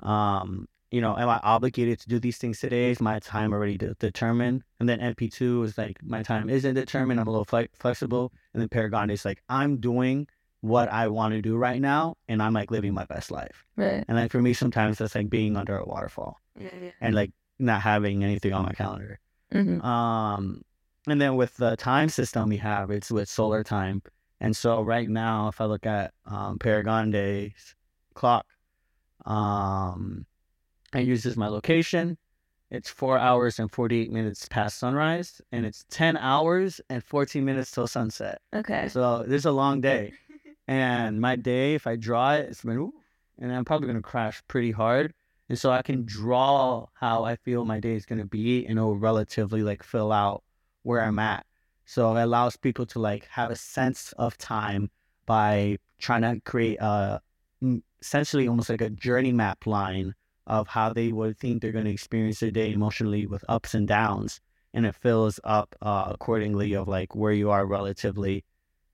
Um, 0.00 0.68
you 0.92 1.00
know, 1.00 1.16
am 1.16 1.28
I 1.28 1.40
obligated 1.42 1.98
to 2.00 2.08
do 2.08 2.20
these 2.20 2.36
things 2.38 2.60
today? 2.60 2.90
Is 2.90 3.00
my 3.00 3.18
time 3.18 3.52
already 3.52 3.78
de- 3.78 3.94
determined? 3.94 4.62
And 4.78 4.88
then 4.88 5.00
NP2 5.00 5.64
is 5.64 5.78
like, 5.78 5.96
my 6.02 6.22
time 6.22 6.50
isn't 6.50 6.74
determined. 6.74 7.18
I'm 7.18 7.26
a 7.26 7.30
little 7.30 7.46
fle- 7.46 7.72
flexible. 7.78 8.32
And 8.52 8.60
then 8.60 8.68
Paragon 8.68 9.08
is 9.10 9.24
like, 9.24 9.42
I'm 9.48 9.78
doing 9.78 10.28
what 10.60 10.88
I 10.92 11.08
want 11.08 11.32
to 11.34 11.42
do 11.42 11.56
right 11.56 11.80
now, 11.80 12.14
and 12.28 12.40
I'm 12.40 12.52
like 12.52 12.70
living 12.70 12.94
my 12.94 13.04
best 13.06 13.30
life. 13.32 13.64
Right. 13.76 14.04
And 14.06 14.16
like 14.16 14.30
for 14.30 14.40
me, 14.40 14.52
sometimes 14.52 14.98
that's 14.98 15.14
like 15.16 15.28
being 15.28 15.56
under 15.56 15.76
a 15.76 15.84
waterfall 15.84 16.36
Yeah. 16.56 16.68
and 17.00 17.14
like 17.16 17.32
not 17.58 17.80
having 17.80 18.22
anything 18.22 18.52
on 18.52 18.64
my 18.66 18.72
calendar. 18.72 19.18
hmm 19.50 19.80
Um, 19.80 20.62
and 21.08 21.20
then 21.20 21.34
with 21.34 21.56
the 21.56 21.74
time 21.76 22.08
system 22.10 22.48
we 22.50 22.58
have, 22.58 22.90
it's 22.92 23.10
with 23.10 23.28
solar 23.28 23.64
time. 23.64 24.02
And 24.40 24.54
so 24.56 24.82
right 24.82 25.08
now, 25.08 25.48
if 25.48 25.60
I 25.60 25.64
look 25.64 25.84
at 25.86 26.12
um, 26.26 26.58
Paragonde's 26.60 27.74
clock, 28.14 28.46
um, 29.24 30.26
it 30.94 31.06
uses 31.06 31.36
my 31.36 31.48
location. 31.48 32.18
It's 32.70 32.88
four 32.88 33.18
hours 33.18 33.58
and 33.58 33.70
48 33.70 34.10
minutes 34.10 34.48
past 34.48 34.78
sunrise, 34.78 35.42
and 35.52 35.66
it's 35.66 35.84
10 35.90 36.16
hours 36.16 36.80
and 36.88 37.04
14 37.04 37.44
minutes 37.44 37.70
till 37.70 37.86
sunset. 37.86 38.40
Okay. 38.54 38.88
So 38.88 39.24
there's 39.26 39.46
a 39.46 39.52
long 39.52 39.80
day. 39.80 40.12
And 40.68 41.20
my 41.20 41.34
day, 41.34 41.74
if 41.74 41.88
I 41.88 41.96
draw 41.96 42.34
it, 42.34 42.48
it's 42.48 42.62
been, 42.62 42.92
and 43.40 43.52
I'm 43.52 43.64
probably 43.64 43.88
going 43.88 44.00
to 44.00 44.02
crash 44.02 44.40
pretty 44.46 44.70
hard. 44.70 45.12
And 45.48 45.58
so 45.58 45.70
I 45.70 45.82
can 45.82 46.04
draw 46.04 46.86
how 46.94 47.24
I 47.24 47.36
feel 47.36 47.64
my 47.64 47.80
day 47.80 47.94
is 47.94 48.06
going 48.06 48.20
to 48.20 48.24
be 48.24 48.64
and 48.64 48.78
it'll 48.78 48.96
relatively 48.96 49.62
like 49.62 49.82
fill 49.82 50.12
out 50.12 50.44
where 50.82 51.02
I'm 51.02 51.18
at. 51.18 51.44
So 51.84 52.16
it 52.16 52.22
allows 52.22 52.56
people 52.56 52.86
to 52.86 53.00
like 53.00 53.26
have 53.26 53.50
a 53.50 53.56
sense 53.56 54.14
of 54.18 54.38
time 54.38 54.88
by 55.26 55.78
trying 55.98 56.22
to 56.22 56.40
create 56.40 56.78
a 56.80 57.20
mm, 57.62 57.82
essentially 58.00 58.48
almost 58.48 58.70
like 58.70 58.80
a 58.80 58.90
journey 58.90 59.32
map 59.32 59.66
line 59.66 60.14
of 60.46 60.68
how 60.68 60.92
they 60.92 61.12
would 61.12 61.38
think 61.38 61.62
they're 61.62 61.72
going 61.72 61.84
to 61.84 61.90
experience 61.90 62.40
their 62.40 62.50
day 62.50 62.72
emotionally 62.72 63.26
with 63.26 63.44
ups 63.48 63.74
and 63.74 63.86
downs. 63.88 64.40
And 64.74 64.86
it 64.86 64.94
fills 64.94 65.38
up 65.44 65.74
uh, 65.82 66.04
accordingly 66.08 66.74
of 66.74 66.88
like 66.88 67.14
where 67.14 67.32
you 67.32 67.50
are 67.50 67.66
relatively 67.66 68.44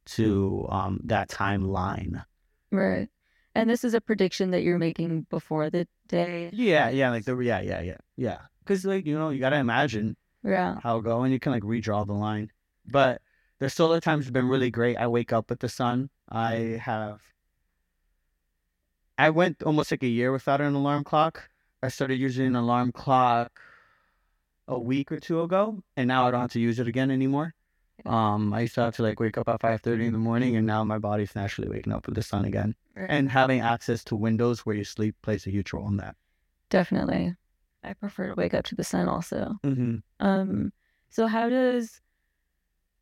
to 0.07 0.67
um, 0.71 1.01
that 1.05 1.29
timeline. 1.29 2.25
Right. 2.71 3.09
And 3.55 3.69
this 3.69 3.85
is 3.85 3.95
a 3.95 4.01
prediction 4.01 4.51
that 4.53 4.63
you're 4.63 4.79
making 4.79 5.27
before 5.31 5.71
the 5.71 5.87
day. 6.09 6.51
Yeah, 6.53 6.89
yeah, 6.91 7.11
like 7.11 7.25
the 7.25 7.37
yeah, 7.39 7.61
yeah, 7.61 7.81
yeah, 7.81 7.97
yeah. 8.17 8.39
because 8.61 8.85
like 8.85 9.07
you 9.07 9.19
know 9.19 9.31
you 9.31 9.41
gotta 9.41 9.57
imagine 9.57 10.17
Yeah. 10.45 10.79
how 10.83 10.91
it'll 10.99 11.03
go, 11.03 11.23
and 11.23 11.33
you 11.33 11.41
can 11.41 11.53
like 11.53 11.63
redraw 11.63 12.07
the 12.07 12.13
line. 12.13 12.51
But 12.87 13.21
the 13.59 13.69
solar 13.69 14.01
times 14.01 14.25
have 14.27 14.33
been 14.33 14.49
really 14.49 14.71
great. 14.71 14.97
I 14.97 15.07
wake 15.09 15.33
up 15.33 15.51
with 15.51 15.61
the 15.61 15.69
sun. 15.69 16.11
I 16.29 16.79
have. 16.83 17.21
I 19.19 19.31
went 19.31 19.65
almost 19.65 19.91
like 19.91 20.05
a 20.05 20.09
year 20.09 20.31
without 20.31 20.61
an 20.61 20.75
alarm 20.75 21.03
clock. 21.03 21.51
I 21.83 21.89
started 21.89 22.21
using 22.21 22.47
an 22.47 22.57
alarm 22.57 22.93
clock 22.93 23.61
a 24.69 24.79
week 24.79 25.11
or 25.11 25.19
two 25.19 25.43
ago, 25.43 25.83
and 25.97 26.07
now 26.07 26.27
I 26.27 26.31
don't 26.31 26.41
have 26.41 26.53
to 26.53 26.61
use 26.61 26.79
it 26.79 26.87
again 26.87 27.11
anymore. 27.11 27.55
Um, 28.07 28.53
I 28.55 28.61
used 28.61 28.77
to 28.77 28.83
have 28.83 28.95
to 28.97 29.03
like 29.03 29.19
wake 29.19 29.37
up 29.37 29.49
at 29.49 29.61
five 29.61 29.81
thirty 29.81 30.07
in 30.07 30.13
the 30.13 30.19
morning, 30.19 30.55
and 30.57 30.65
now 30.65 30.85
my 30.85 30.99
body's 30.99 31.35
naturally 31.35 31.69
waking 31.69 31.93
up 31.93 32.07
with 32.07 32.15
the 32.15 32.23
sun 32.23 32.45
again. 32.45 32.77
And 32.95 33.29
having 33.29 33.61
access 33.61 34.05
to 34.05 34.17
windows 34.17 34.61
where 34.61 34.77
you 34.77 34.85
sleep 34.85 35.17
plays 35.23 35.47
a 35.47 35.51
huge 35.51 35.73
role 35.73 35.89
in 35.89 35.97
that. 35.97 36.15
Definitely. 36.71 37.35
I 37.83 37.95
prefer 37.95 38.29
to 38.29 38.35
wake 38.35 38.55
up 38.55 38.65
to 38.67 38.75
the 38.75 38.85
sun 38.85 39.09
also. 39.09 39.57
Mm-hmm. 39.65 39.97
Um, 40.25 40.73
so 41.09 41.27
how 41.27 41.49
does 41.49 42.01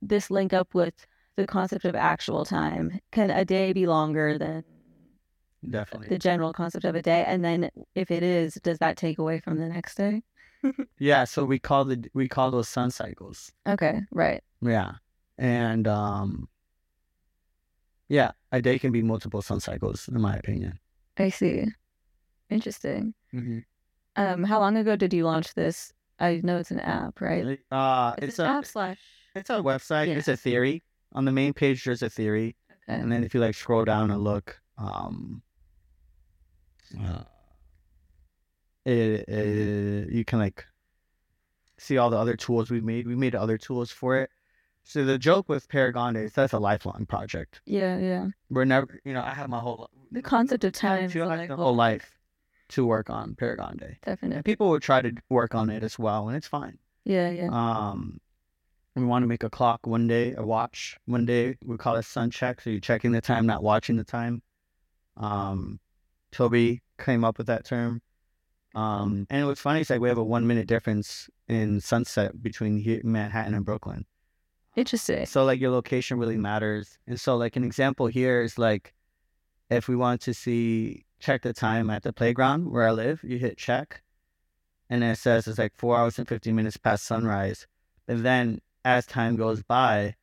this 0.00 0.30
link 0.30 0.52
up 0.52 0.74
with 0.74 0.94
the 1.36 1.46
concept 1.46 1.84
of 1.84 1.94
actual 1.94 2.44
time? 2.44 3.00
Can 3.10 3.30
a 3.30 3.44
day 3.44 3.72
be 3.72 3.86
longer 3.86 4.38
than 4.38 4.64
Definitely. 5.68 6.08
the 6.08 6.18
general 6.18 6.52
concept 6.52 6.84
of 6.84 6.94
a 6.94 7.02
day? 7.02 7.24
And 7.26 7.44
then 7.44 7.70
if 7.94 8.10
it 8.10 8.22
is, 8.22 8.54
does 8.54 8.78
that 8.78 8.96
take 8.96 9.18
away 9.18 9.40
from 9.40 9.58
the 9.58 9.68
next 9.68 9.96
day? 9.96 10.22
Yeah. 10.98 11.24
So 11.24 11.44
we 11.44 11.60
call 11.60 11.84
the 11.84 12.04
we 12.12 12.26
call 12.26 12.50
those 12.50 12.68
sun 12.68 12.90
cycles. 12.90 13.52
Okay, 13.68 14.00
right. 14.10 14.42
Yeah. 14.60 14.92
And 15.38 15.86
um 15.86 16.48
yeah, 18.08 18.32
a 18.50 18.60
day 18.60 18.78
can 18.78 18.90
be 18.90 19.02
multiple 19.02 19.42
sun 19.42 19.60
cycles, 19.60 20.08
in 20.08 20.20
my 20.20 20.36
opinion. 20.36 20.78
I 21.18 21.28
see. 21.28 21.66
Interesting. 22.50 23.14
Mm-hmm. 23.34 23.58
Um, 24.16 24.44
how 24.44 24.60
long 24.60 24.76
ago 24.76 24.96
did 24.96 25.12
you 25.12 25.24
launch 25.24 25.54
this? 25.54 25.92
I 26.18 26.40
know 26.42 26.56
it's 26.56 26.70
an 26.70 26.80
app, 26.80 27.20
right? 27.20 27.58
Uh, 27.70 28.14
Is 28.18 28.28
it's 28.30 28.38
an 28.38 28.46
a 28.46 28.48
app 28.48 28.64
slash 28.64 28.98
it's 29.34 29.50
a 29.50 29.54
website. 29.54 30.08
Yeah. 30.08 30.14
It's 30.14 30.28
a 30.28 30.36
theory. 30.36 30.82
On 31.12 31.24
the 31.24 31.32
main 31.32 31.52
page, 31.52 31.84
there's 31.84 32.02
a 32.02 32.10
theory, 32.10 32.56
okay. 32.70 33.00
and 33.00 33.10
then 33.12 33.22
if 33.24 33.34
you 33.34 33.40
like 33.40 33.54
scroll 33.54 33.84
down 33.84 34.10
and 34.10 34.22
look, 34.22 34.58
um, 34.78 35.42
uh, 37.04 37.22
it, 38.84 39.28
it, 39.28 40.12
you 40.12 40.24
can 40.24 40.38
like 40.38 40.64
see 41.78 41.98
all 41.98 42.10
the 42.10 42.18
other 42.18 42.36
tools 42.36 42.70
we 42.70 42.80
made. 42.80 43.06
We 43.06 43.16
made 43.16 43.34
other 43.34 43.58
tools 43.58 43.90
for 43.90 44.16
it. 44.16 44.30
So 44.84 45.04
the 45.04 45.18
joke 45.18 45.48
with 45.48 45.68
Paragon 45.68 46.14
is 46.14 46.32
that's 46.32 46.52
a 46.52 46.58
lifelong 46.58 47.06
project. 47.06 47.60
Yeah, 47.66 47.98
yeah. 47.98 48.26
We're 48.50 48.64
never, 48.64 49.00
you 49.04 49.12
know, 49.12 49.22
I 49.22 49.30
have 49.30 49.50
my 49.50 49.58
whole 49.58 49.90
The 50.12 50.22
concept 50.22 50.62
of 50.64 50.72
time 50.72 51.04
I 51.04 51.08
feel 51.08 51.26
like 51.26 51.48
the 51.48 51.56
whole- 51.56 51.66
whole 51.66 51.74
life 51.74 52.16
to 52.68 52.86
work 52.86 53.10
on 53.10 53.34
Paragonde. 53.34 53.96
Definitely. 54.04 54.36
And 54.36 54.44
people 54.44 54.70
will 54.70 54.80
try 54.80 55.02
to 55.02 55.12
work 55.28 55.54
on 55.54 55.70
it 55.70 55.82
as 55.82 55.98
well, 55.98 56.28
and 56.28 56.36
it's 56.36 56.46
fine. 56.46 56.78
Yeah, 57.04 57.30
yeah. 57.30 57.48
Um, 57.50 58.20
we 58.94 59.04
want 59.04 59.22
to 59.24 59.26
make 59.26 59.42
a 59.44 59.50
clock 59.50 59.86
one 59.86 60.06
day, 60.06 60.34
a 60.36 60.44
watch 60.44 60.96
one 61.06 61.26
day. 61.26 61.56
We 61.64 61.76
call 61.76 61.96
it 61.96 62.04
sun 62.04 62.30
check. 62.30 62.60
So 62.60 62.70
you're 62.70 62.80
checking 62.80 63.12
the 63.12 63.20
time, 63.20 63.46
not 63.46 63.62
watching 63.62 63.96
the 63.96 64.04
time. 64.04 64.42
Um, 65.16 65.78
Toby 66.32 66.82
came 66.98 67.24
up 67.24 67.38
with 67.38 67.46
that 67.46 67.64
term. 67.64 68.02
Um, 68.74 69.26
and 69.30 69.46
was 69.46 69.58
funny 69.58 69.80
is 69.80 69.90
like 69.90 70.00
we 70.00 70.08
have 70.08 70.18
a 70.18 70.24
one 70.24 70.46
minute 70.46 70.66
difference 70.66 71.30
in 71.48 71.80
sunset 71.80 72.42
between 72.42 72.76
here, 72.76 73.00
Manhattan 73.04 73.54
and 73.54 73.64
Brooklyn. 73.64 74.04
Interesting. 74.76 75.24
So 75.24 75.44
like 75.44 75.60
your 75.60 75.70
location 75.70 76.18
really 76.18 76.36
matters. 76.36 76.98
And 77.06 77.18
so 77.18 77.36
like 77.36 77.56
an 77.56 77.64
example 77.64 78.06
here 78.06 78.42
is 78.42 78.58
like 78.58 78.92
if 79.70 79.88
we 79.88 79.96
want 79.96 80.20
to 80.22 80.34
see 80.34 81.06
check 81.18 81.42
the 81.42 81.54
time 81.54 81.88
at 81.88 82.02
the 82.02 82.12
playground 82.12 82.70
where 82.70 82.86
I 82.86 82.90
live, 82.90 83.20
you 83.24 83.38
hit 83.38 83.56
check 83.56 84.02
and 84.90 85.02
it 85.02 85.18
says 85.18 85.48
it's 85.48 85.58
like 85.58 85.72
four 85.74 85.96
hours 85.96 86.18
and 86.18 86.28
fifteen 86.28 86.54
minutes 86.54 86.76
past 86.76 87.04
sunrise. 87.04 87.66
And 88.08 88.24
then 88.24 88.60
as 88.84 89.06
time 89.06 89.36
goes 89.36 89.62
by, 89.62 90.14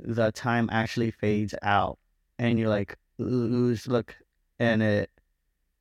the 0.00 0.32
time 0.32 0.68
actually 0.72 1.12
fades 1.12 1.54
out 1.62 1.98
and 2.38 2.58
you're 2.58 2.68
like 2.68 2.98
lose 3.18 3.86
look 3.86 4.16
and 4.58 4.82
it 4.82 5.10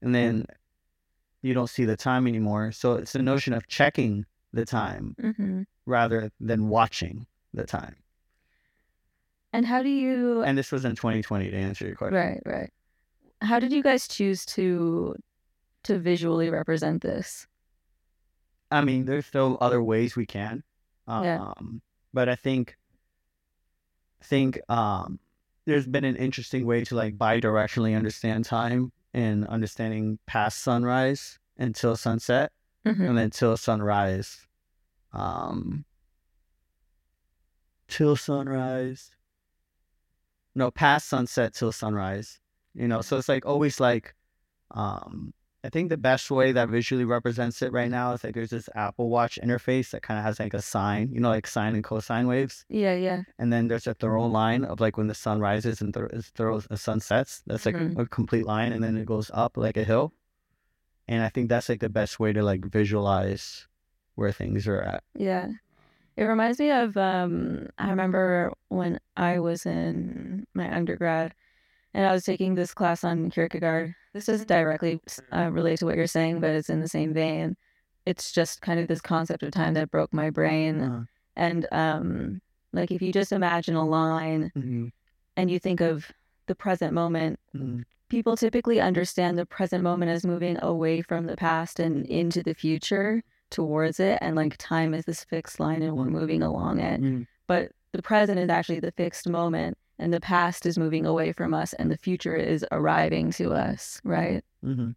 and 0.02 0.14
then 0.14 0.46
you 1.42 1.54
don't 1.54 1.70
see 1.70 1.86
the 1.86 1.98
time 1.98 2.28
anymore. 2.28 2.72
So 2.72 2.94
it's 2.94 3.14
the 3.14 3.22
notion 3.22 3.54
of 3.54 3.68
checking 3.68 4.26
the 4.54 4.66
time 4.66 5.16
hmm 5.20 5.62
rather 5.88 6.32
than 6.40 6.70
watching 6.70 7.26
the 7.54 7.66
time. 7.66 7.96
And 9.54 9.66
how 9.66 9.82
do 9.82 9.90
you? 9.90 10.44
And 10.44 10.58
this 10.58 10.72
was 10.72 10.86
in 10.86 10.96
2020 10.96 11.50
to 11.50 11.58
answer 11.58 11.86
your 11.86 11.96
question. 11.96 12.16
Right, 12.16 12.42
right. 12.46 12.70
How 13.42 13.60
did 13.60 13.74
you 13.74 13.84
guys 13.84 14.08
choose 14.08 14.46
to 14.48 15.16
to 15.84 15.98
visually 16.00 16.50
represent 16.50 17.02
this? 17.02 17.48
I 18.70 18.82
mean, 18.82 19.06
there's 19.06 19.26
still 19.26 19.58
other 19.60 19.84
ways 19.84 20.16
we 20.16 20.26
can. 20.26 20.64
Um, 21.08 21.24
Yeah. 21.24 21.54
But 22.14 22.30
I 22.30 22.36
think, 22.36 22.78
think 24.24 24.60
um, 24.70 25.20
there's 25.66 25.88
been 25.88 26.06
an 26.06 26.16
interesting 26.16 26.66
way 26.66 26.84
to 26.86 26.96
like 26.96 27.18
bi-directionally 27.18 27.96
understand 27.96 28.46
time 28.46 28.92
and 29.14 29.46
understanding 29.48 30.20
past 30.26 30.60
sunrise 30.62 31.40
until 31.58 31.96
sunset 31.96 32.52
Mhm. 32.86 33.10
and 33.10 33.18
then 33.18 33.30
till 33.30 33.58
sunrise. 33.58 34.48
Um, 35.14 35.86
till 37.88 38.16
sunrise. 38.16 39.12
No, 40.56 40.72
past 40.72 41.08
sunset 41.08 41.54
till 41.54 41.72
sunrise. 41.72 42.40
You 42.74 42.88
know, 42.88 43.02
so 43.02 43.18
it's 43.18 43.30
like 43.30 43.46
always 43.46 43.80
like, 43.80 44.16
um, 44.72 45.34
I 45.64 45.70
think 45.70 45.90
the 45.90 45.98
best 45.98 46.32
way 46.32 46.52
that 46.54 46.70
visually 46.70 47.06
represents 47.06 47.62
it 47.62 47.72
right 47.72 47.90
now 47.92 48.14
is 48.14 48.24
like 48.24 48.34
there's 48.34 48.50
this 48.50 48.68
Apple 48.74 49.10
Watch 49.10 49.38
interface 49.44 49.92
that 49.92 50.02
kind 50.02 50.18
of 50.18 50.24
has 50.26 50.40
like 50.40 50.56
a 50.56 50.62
sine, 50.62 51.10
you 51.14 51.20
know, 51.20 51.30
like 51.30 51.46
sine 51.46 51.76
and 51.76 51.84
cosine 51.84 52.26
waves, 52.28 52.66
Yeah, 52.68 52.96
yeah. 52.96 53.22
and 53.38 53.54
then 53.54 53.68
there's 53.68 53.86
a 53.86 53.94
thorough 53.94 54.26
line 54.26 54.66
of 54.66 54.80
like 54.80 54.98
when 54.98 55.06
the 55.08 55.14
sun 55.14 55.40
rises 55.40 55.80
and 55.82 55.94
th- 55.94 56.10
thorough 56.36 56.60
the 56.62 56.78
sun 56.78 57.00
sets. 57.00 57.44
That's 57.46 57.66
like 57.68 57.76
Mhm. 57.76 58.00
a 58.00 58.06
complete 58.08 58.46
line, 58.46 58.74
and 58.74 58.84
then 58.84 58.98
it 58.98 59.06
goes 59.06 59.30
up 59.34 59.56
like 59.56 59.78
a 59.78 59.84
hill. 59.84 60.14
And 61.08 61.22
I 61.24 61.30
think 61.30 61.50
that's 61.50 61.70
like 61.70 61.80
the 61.80 61.90
best 61.90 62.20
way 62.20 62.34
to 62.34 62.42
like 62.42 62.66
visualize 62.66 63.68
where 64.16 64.32
things 64.32 64.68
are 64.68 64.82
at. 64.82 65.04
Yeah. 65.16 65.50
It 66.18 66.24
reminds 66.24 66.58
me 66.60 66.72
of 66.72 66.98
um 66.98 67.68
I 67.78 67.90
remember 67.90 68.52
when 68.70 69.00
I 69.16 69.38
was 69.40 69.66
in 69.66 70.48
my 70.54 70.74
undergrad 70.76 71.34
and 71.94 72.06
I 72.06 72.12
was 72.14 72.24
taking 72.24 72.56
this 72.56 72.74
class 72.74 73.04
on 73.04 73.30
Kierkegaard. 73.30 73.94
This 74.14 74.26
doesn't 74.26 74.48
directly 74.48 75.00
uh, 75.34 75.50
relate 75.52 75.80
to 75.80 75.86
what 75.86 75.96
you're 75.96 76.08
saying, 76.08 76.40
but 76.42 76.52
it's 76.52 76.70
in 76.70 76.82
the 76.82 76.88
same 76.88 77.14
vein. 77.14 77.56
It's 78.06 78.32
just 78.32 78.62
kind 78.62 78.80
of 78.80 78.88
this 78.88 79.02
concept 79.02 79.44
of 79.44 79.52
time 79.52 79.74
that 79.76 79.92
broke 79.92 80.14
my 80.14 80.30
brain. 80.30 80.82
Uh, 80.82 81.04
And 81.36 81.68
um 81.72 82.42
like 82.74 82.92
if 82.92 83.02
you 83.02 83.12
just 83.14 83.32
imagine 83.32 83.76
a 83.76 83.86
line 83.86 84.52
mhm, 84.56 84.92
and 85.38 85.52
you 85.52 85.60
think 85.60 85.82
of 85.82 86.12
the 86.48 86.56
present 86.56 86.94
moment, 86.94 87.40
mhm, 87.56 87.84
people 88.10 88.36
typically 88.38 88.80
understand 88.82 89.38
the 89.38 89.46
present 89.46 89.84
moment 89.84 90.12
as 90.12 90.26
moving 90.26 90.58
away 90.62 91.02
from 91.02 91.26
the 91.26 91.36
past 91.38 91.80
and 91.80 92.06
into 92.08 92.44
the 92.44 92.54
future 92.54 93.24
towards 93.50 94.00
it 94.00 94.18
and 94.22 94.36
like 94.36 94.56
time 94.58 94.94
is 94.94 95.06
this 95.06 95.24
fixed 95.26 95.60
line 95.60 95.82
and 95.82 95.96
we're 95.96 96.06
moving 96.06 96.42
along 96.42 96.80
it 96.80 97.02
mhm. 97.02 97.28
but 97.48 97.72
the 97.94 98.02
present 98.02 98.40
is 98.40 98.50
actually 98.50 98.80
the 98.80 98.92
fixed 98.94 99.28
moment 99.28 99.78
and 100.02 100.12
the 100.14 100.20
past 100.20 100.66
is 100.66 100.78
moving 100.78 101.06
away 101.06 101.32
from 101.32 101.54
us 101.54 101.74
and 101.74 101.90
the 101.92 101.98
future 101.98 102.36
is 102.36 102.66
arriving 102.72 103.32
to 103.32 103.54
us 103.54 104.02
right 104.04 104.44
Mhm. 104.64 104.96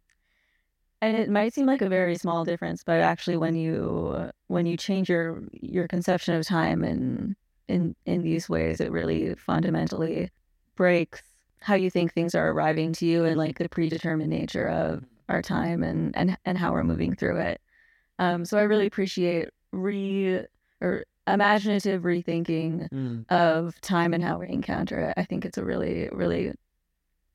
and 1.01 1.17
it 1.17 1.29
might 1.29 1.53
seem 1.53 1.65
like 1.65 1.81
a 1.81 1.89
very 1.89 2.15
small 2.15 2.43
difference 2.45 2.83
but 2.83 2.99
actually 2.99 3.37
when 3.37 3.55
you 3.55 4.31
when 4.47 4.65
you 4.65 4.77
change 4.77 5.09
your 5.09 5.43
your 5.51 5.87
conception 5.87 6.33
of 6.35 6.45
time 6.45 6.83
in 6.83 7.35
in 7.67 7.95
in 8.05 8.21
these 8.21 8.49
ways 8.49 8.79
it 8.79 8.91
really 8.91 9.35
fundamentally 9.35 10.29
breaks 10.75 11.21
how 11.59 11.75
you 11.75 11.89
think 11.89 12.13
things 12.13 12.35
are 12.35 12.51
arriving 12.51 12.93
to 12.93 13.05
you 13.05 13.25
and 13.25 13.37
like 13.37 13.57
the 13.57 13.69
predetermined 13.69 14.29
nature 14.29 14.67
of 14.67 15.03
our 15.29 15.41
time 15.41 15.83
and 15.83 16.15
and 16.15 16.37
and 16.45 16.57
how 16.57 16.71
we're 16.71 16.83
moving 16.83 17.15
through 17.15 17.39
it 17.39 17.59
um 18.19 18.45
so 18.45 18.57
i 18.57 18.61
really 18.61 18.85
appreciate 18.85 19.49
re 19.71 20.45
or 20.81 21.03
imaginative 21.27 22.03
rethinking 22.03 22.87
Mhm. 22.91 23.25
of 23.29 23.79
time 23.81 24.13
and 24.13 24.23
how 24.23 24.39
we 24.39 24.47
encounter 24.49 24.99
it 24.99 25.13
i 25.17 25.23
think 25.23 25.45
it's 25.45 25.57
a 25.57 25.65
really 25.65 26.09
really 26.11 26.53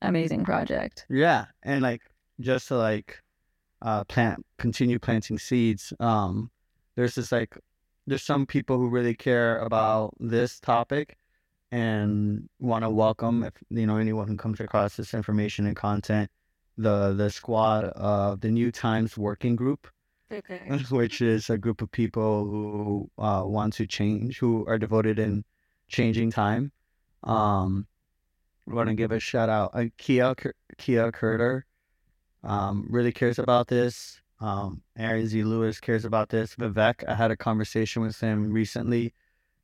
amazing 0.01 0.43
project 0.43 1.05
Yeah, 1.09 1.45
and 1.63 1.81
like 1.81 2.01
just 2.39 2.67
to 2.69 2.77
like 2.77 3.21
uh 3.81 4.03
plant 4.05 4.45
continue 4.57 4.99
planting 4.99 5.37
seeds. 5.37 5.93
Um 5.99 6.49
there's 6.95 7.15
this 7.15 7.31
like 7.31 7.57
there's 8.07 8.23
some 8.23 8.45
people 8.45 8.77
who 8.77 8.89
really 8.89 9.15
care 9.15 9.59
about 9.59 10.13
this 10.19 10.59
topic 10.59 11.17
and 11.71 12.49
want 12.59 12.83
to 12.83 12.89
welcome 12.89 13.43
if 13.43 13.53
you 13.69 13.85
know 13.87 13.97
anyone 13.97 14.27
who 14.27 14.35
comes 14.37 14.59
across 14.59 14.95
this 14.97 15.13
information 15.13 15.65
and 15.67 15.75
content 15.75 16.29
the 16.77 17.13
the 17.13 17.29
squad 17.29 17.85
of 17.85 18.41
the 18.41 18.49
New 18.49 18.71
Times 18.71 19.17
Working 19.17 19.55
Group, 19.55 19.87
okay 20.31 20.61
which 20.91 21.21
is 21.21 21.49
a 21.49 21.57
group 21.57 21.81
of 21.81 21.91
people 21.91 22.45
who 22.45 23.09
uh, 23.17 23.43
want 23.45 23.73
to 23.73 23.85
change, 23.87 24.39
who 24.39 24.65
are 24.67 24.77
devoted 24.77 25.19
in 25.19 25.43
changing 25.89 26.31
time. 26.31 26.71
Um, 27.23 27.87
I 28.69 28.73
want 28.73 28.89
to 28.89 28.95
give 28.95 29.11
a 29.11 29.19
shout 29.19 29.49
out. 29.49 29.71
Uh, 29.73 29.85
Kia 29.97 30.33
Kia 30.77 31.11
Kurder 31.11 31.65
um, 32.43 32.87
really 32.89 33.11
cares 33.11 33.39
about 33.39 33.67
this. 33.67 34.21
um, 34.39 34.81
Aaron 34.97 35.27
Z. 35.27 35.43
Lewis 35.43 35.79
cares 35.79 36.05
about 36.05 36.29
this. 36.29 36.55
Vivek, 36.55 37.03
I 37.07 37.13
had 37.15 37.31
a 37.31 37.37
conversation 37.37 38.01
with 38.01 38.19
him 38.19 38.51
recently. 38.51 39.13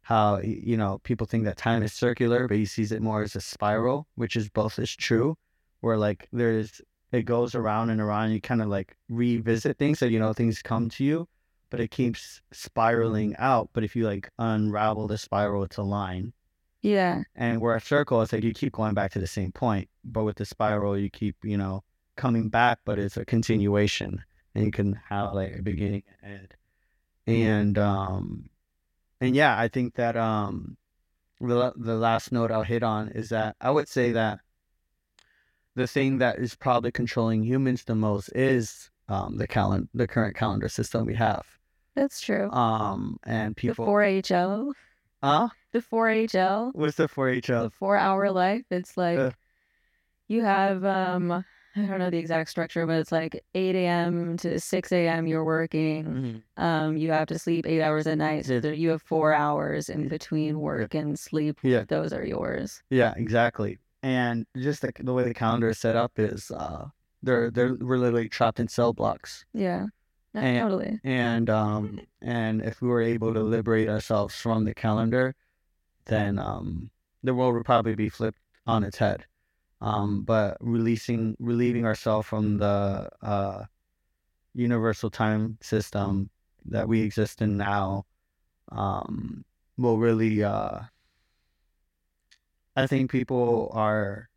How 0.01 0.39
you 0.39 0.77
know 0.77 0.99
people 1.03 1.27
think 1.27 1.43
that 1.45 1.57
time 1.57 1.83
is 1.83 1.93
circular, 1.93 2.47
but 2.47 2.57
he 2.57 2.65
sees 2.65 2.91
it 2.91 3.01
more 3.01 3.23
as 3.23 3.35
a 3.35 3.41
spiral, 3.41 4.07
which 4.15 4.35
is 4.35 4.49
both 4.49 4.79
is 4.79 4.95
true. 4.95 5.37
Where 5.81 5.97
like 5.97 6.27
there's 6.31 6.81
it 7.11 7.23
goes 7.23 7.55
around 7.55 7.89
and 7.89 8.01
around. 8.01 8.31
You 8.31 8.41
kind 8.41 8.61
of 8.61 8.67
like 8.67 8.95
revisit 9.09 9.77
things, 9.77 9.99
so 9.99 10.05
you 10.05 10.19
know 10.19 10.33
things 10.33 10.61
come 10.61 10.89
to 10.89 11.03
you, 11.03 11.27
but 11.69 11.79
it 11.79 11.91
keeps 11.91 12.41
spiraling 12.51 13.35
out. 13.37 13.69
But 13.73 13.83
if 13.83 13.95
you 13.95 14.05
like 14.05 14.29
unravel 14.39 15.07
the 15.07 15.17
spiral, 15.17 15.63
it's 15.63 15.77
a 15.77 15.83
line. 15.83 16.33
Yeah. 16.81 17.23
And 17.35 17.59
where 17.59 17.75
a 17.75 17.81
circle, 17.81 18.21
it's 18.21 18.33
like 18.33 18.43
you 18.43 18.53
keep 18.53 18.73
going 18.73 18.93
back 18.93 19.11
to 19.11 19.19
the 19.19 19.27
same 19.27 19.51
point. 19.51 19.89
But 20.05 20.23
with 20.23 20.37
the 20.37 20.45
spiral, 20.45 20.97
you 20.97 21.09
keep, 21.09 21.35
you 21.43 21.57
know, 21.57 21.83
coming 22.15 22.49
back, 22.49 22.79
but 22.85 22.99
it's 22.99 23.17
a 23.17 23.25
continuation. 23.25 24.23
And 24.55 24.65
you 24.65 24.71
can 24.71 24.99
have 25.09 25.33
like 25.33 25.57
a 25.57 25.61
beginning 25.61 26.03
and 26.21 26.33
end. 26.33 26.55
And 27.27 27.77
um 27.77 28.49
and 29.19 29.35
yeah, 29.35 29.59
I 29.59 29.67
think 29.67 29.95
that 29.95 30.15
um 30.15 30.77
the 31.39 31.73
the 31.75 31.95
last 31.95 32.31
note 32.31 32.51
I'll 32.51 32.63
hit 32.63 32.83
on 32.83 33.09
is 33.09 33.29
that 33.29 33.55
I 33.61 33.69
would 33.71 33.87
say 33.87 34.13
that 34.13 34.39
the 35.77 35.87
thing 35.87 36.17
that 36.17 36.39
is 36.39 36.55
probably 36.55 36.91
controlling 36.91 37.43
humans 37.43 37.83
the 37.85 37.95
most 37.95 38.29
is 38.35 38.89
um 39.07 39.37
the 39.37 39.47
calendar 39.47 39.87
the 39.93 40.07
current 40.07 40.35
calendar 40.35 40.67
system 40.67 41.05
we 41.05 41.15
have. 41.15 41.45
That's 41.95 42.19
true. 42.19 42.51
Um 42.51 43.17
and 43.23 43.55
people 43.55 43.85
The 43.85 43.91
4HL. 43.91 44.73
Huh? 45.23 45.49
The 45.73 45.81
4HL. 45.81 46.71
What's 46.73 46.97
the 46.97 47.07
4HL? 47.07 47.63
The 47.63 47.69
four 47.69 47.95
hour 47.97 48.29
life. 48.31 48.63
It's 48.71 48.97
like 48.97 49.17
Uh. 49.19 49.31
you 50.27 50.43
have 50.43 50.83
um 50.83 51.31
I 51.75 51.85
don't 51.85 51.99
know 51.99 52.09
the 52.09 52.17
exact 52.17 52.49
structure, 52.49 52.87
but 52.87 52.97
it's 52.99 53.11
like 53.11 53.43
8 53.53 53.75
a.m. 53.75 54.35
to 54.37 54.59
6 54.59 55.07
a.m. 55.07 55.27
You're 55.27 55.45
working. 55.45 56.05
Mhm. 56.05 56.63
Um, 56.63 56.97
you 56.97 57.11
have 57.11 57.27
to 57.27 57.37
sleep 57.37 57.67
eight 57.67 57.83
hours 57.83 58.07
at 58.07 58.17
night. 58.17 58.47
So 58.47 58.55
you 58.69 58.89
have 58.89 59.03
four 59.03 59.31
hours 59.31 59.89
in 59.89 60.07
between 60.07 60.59
work 60.59 60.95
and 60.95 61.19
sleep. 61.19 61.59
Yeah. 61.61 61.83
Those 61.87 62.13
are 62.13 62.25
yours. 62.25 62.81
Yeah, 62.89 63.13
exactly. 63.15 63.77
And 64.07 64.45
just 64.55 64.83
the, 64.83 64.93
the 65.01 65.11
way 65.11 65.25
the 65.25 65.33
calendar 65.33 65.67
is 65.67 65.79
set 65.79 65.97
up 65.97 66.13
is 66.17 66.49
uh 66.49 66.85
they're 67.23 67.51
they're 67.51 67.75
we're 67.75 67.97
literally 67.97 68.29
trapped 68.29 68.61
in 68.61 68.69
cell 68.69 68.93
blocks. 68.93 69.43
Yeah. 69.53 69.87
And- 70.33 70.61
totally. 70.61 71.01
And 71.03 71.49
um 71.49 71.99
and 72.21 72.61
if 72.61 72.81
we 72.81 72.87
were 72.87 73.01
able 73.01 73.33
to 73.33 73.41
liberate 73.41 73.89
ourselves 73.89 74.33
from 74.33 74.63
the 74.63 74.73
calendar, 74.73 75.35
then 76.05 76.39
um 76.39 76.89
the 77.21 77.33
world 77.33 77.55
would 77.55 77.65
probably 77.65 77.95
be 77.95 78.07
flipped 78.07 78.39
on 78.65 78.85
its 78.85 78.97
head. 78.97 79.25
Um 79.81 80.21
but 80.21 80.55
releasing 80.61 81.35
relieving 81.39 81.85
ourselves 81.85 82.27
from 82.29 82.59
the 82.59 83.09
uh 83.21 83.65
universal 84.53 85.09
time 85.09 85.57
system 85.61 86.29
that 86.63 86.87
we 86.87 87.01
exist 87.01 87.41
in 87.41 87.57
now 87.57 88.05
um 88.71 89.43
will 89.75 89.97
really 89.97 90.45
uh 90.45 90.79
I 92.77 92.85
think 92.87 93.11
people 93.11 93.71
are 93.73 94.29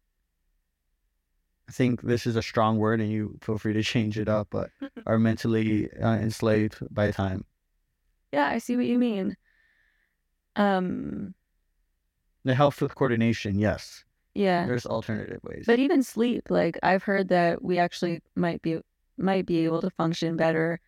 I 1.68 1.72
think 1.72 2.03
this 2.03 2.26
is 2.26 2.34
a 2.34 2.43
strong 2.43 2.78
word 2.78 3.01
and 3.01 3.09
you 3.12 3.38
feel 3.43 3.57
free 3.57 3.74
to 3.74 3.82
change 3.82 4.18
it 4.18 4.28
up, 4.28 4.49
but 4.51 4.70
are 5.07 5.20
mentally 5.20 5.88
uh, 5.93 6.14
enslaved 6.14 6.78
by 6.93 7.12
time. 7.12 7.45
Yeah, 8.32 8.49
I 8.49 8.59
see 8.59 8.76
what 8.76 8.86
you 8.86 8.99
mean. 8.99 9.36
Um, 10.57 11.34
It 12.45 12.55
helps 12.55 12.80
with 12.80 12.95
coordination, 12.97 13.57
yes. 13.57 14.05
yeah. 14.34 14.66
There's 14.66 14.86
alternative 14.86 15.41
ways. 15.45 15.64
But 15.66 15.78
even 15.78 16.03
sleep, 16.03 16.51
like 16.51 16.78
I've 16.82 17.05
heard 17.05 17.28
that 17.28 17.62
we 17.62 17.78
actually 17.78 18.20
might 18.34 18.62
be 18.62 18.80
might 19.16 19.47
be 19.47 19.64
able 19.64 19.82
to 19.82 19.91
function 19.91 20.36
better 20.36 20.80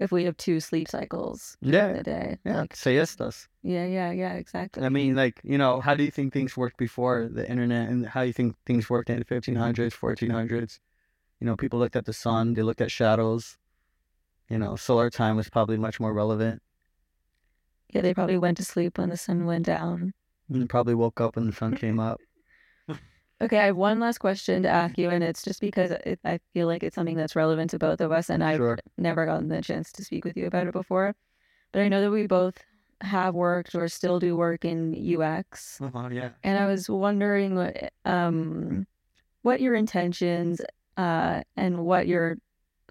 if 0.00 0.10
we 0.10 0.24
have 0.24 0.36
two 0.38 0.58
sleep 0.60 0.88
cycles 0.88 1.56
in 1.62 1.74
yeah, 1.74 1.88
a 1.88 2.02
day. 2.02 2.38
yeah, 2.44 2.60
Like, 2.62 2.74
siestas. 2.74 3.48
yeah, 3.62 3.84
yeah, 3.84 4.10
yeah, 4.10 4.32
exactly. 4.32 4.82
I 4.82 4.88
mean, 4.88 5.14
like, 5.14 5.40
you 5.44 5.58
know, 5.58 5.80
how 5.80 5.94
do 5.94 6.02
you 6.02 6.10
think 6.10 6.32
things 6.32 6.56
worked 6.56 6.78
before 6.78 7.28
the 7.30 7.48
internet 7.48 7.90
and 7.90 8.06
how 8.06 8.22
do 8.22 8.26
you 8.28 8.32
think 8.32 8.56
things 8.64 8.88
worked 8.88 9.10
in 9.10 9.18
the 9.18 9.24
1500s, 9.26 9.94
1400s? 9.94 10.80
You 11.38 11.46
know, 11.46 11.56
people 11.56 11.78
looked 11.78 11.96
at 11.96 12.06
the 12.06 12.14
sun, 12.14 12.54
they 12.54 12.62
looked 12.62 12.80
at 12.80 12.90
shadows. 12.90 13.58
You 14.48 14.58
know, 14.58 14.74
solar 14.74 15.10
time 15.10 15.36
was 15.36 15.48
probably 15.50 15.76
much 15.76 16.00
more 16.00 16.12
relevant. 16.12 16.62
Yeah, 17.90 18.00
they 18.00 18.14
probably 18.14 18.38
went 18.38 18.56
to 18.56 18.64
sleep 18.64 18.98
when 18.98 19.10
the 19.10 19.16
sun 19.16 19.44
went 19.44 19.66
down. 19.66 20.12
And 20.48 20.68
probably 20.68 20.94
woke 20.94 21.20
up 21.20 21.36
when 21.36 21.46
the 21.46 21.52
sun 21.52 21.76
came 21.76 22.00
up. 22.00 22.20
Okay, 23.42 23.58
I 23.58 23.66
have 23.66 23.76
one 23.76 24.00
last 24.00 24.18
question 24.18 24.62
to 24.64 24.68
ask 24.68 24.98
you, 24.98 25.08
and 25.08 25.24
it's 25.24 25.42
just 25.42 25.60
because 25.62 25.90
it, 25.92 26.20
I 26.24 26.40
feel 26.52 26.66
like 26.66 26.82
it's 26.82 26.94
something 26.94 27.16
that's 27.16 27.34
relevant 27.34 27.70
to 27.70 27.78
both 27.78 28.00
of 28.02 28.12
us, 28.12 28.28
and 28.28 28.44
I've 28.44 28.58
Sure. 28.58 28.78
never 28.98 29.24
gotten 29.24 29.48
the 29.48 29.62
chance 29.62 29.90
to 29.92 30.04
speak 30.04 30.24
with 30.26 30.36
you 30.36 30.46
about 30.46 30.66
it 30.66 30.72
before. 30.72 31.14
But 31.72 31.82
I 31.82 31.88
know 31.88 32.02
that 32.02 32.10
we 32.10 32.26
both 32.26 32.58
have 33.00 33.34
worked 33.34 33.74
or 33.74 33.88
still 33.88 34.20
do 34.20 34.36
work 34.36 34.64
in 34.66 34.92
UX, 34.94 35.80
Uh-huh, 35.80 36.08
yeah. 36.12 36.30
and 36.42 36.58
I 36.58 36.66
was 36.66 36.90
wondering 36.90 37.54
what 37.54 37.92
um 38.04 38.86
what 39.42 39.60
your 39.62 39.74
intentions 39.74 40.60
uh 40.98 41.42
and 41.56 41.78
what 41.84 42.06
your 42.08 42.36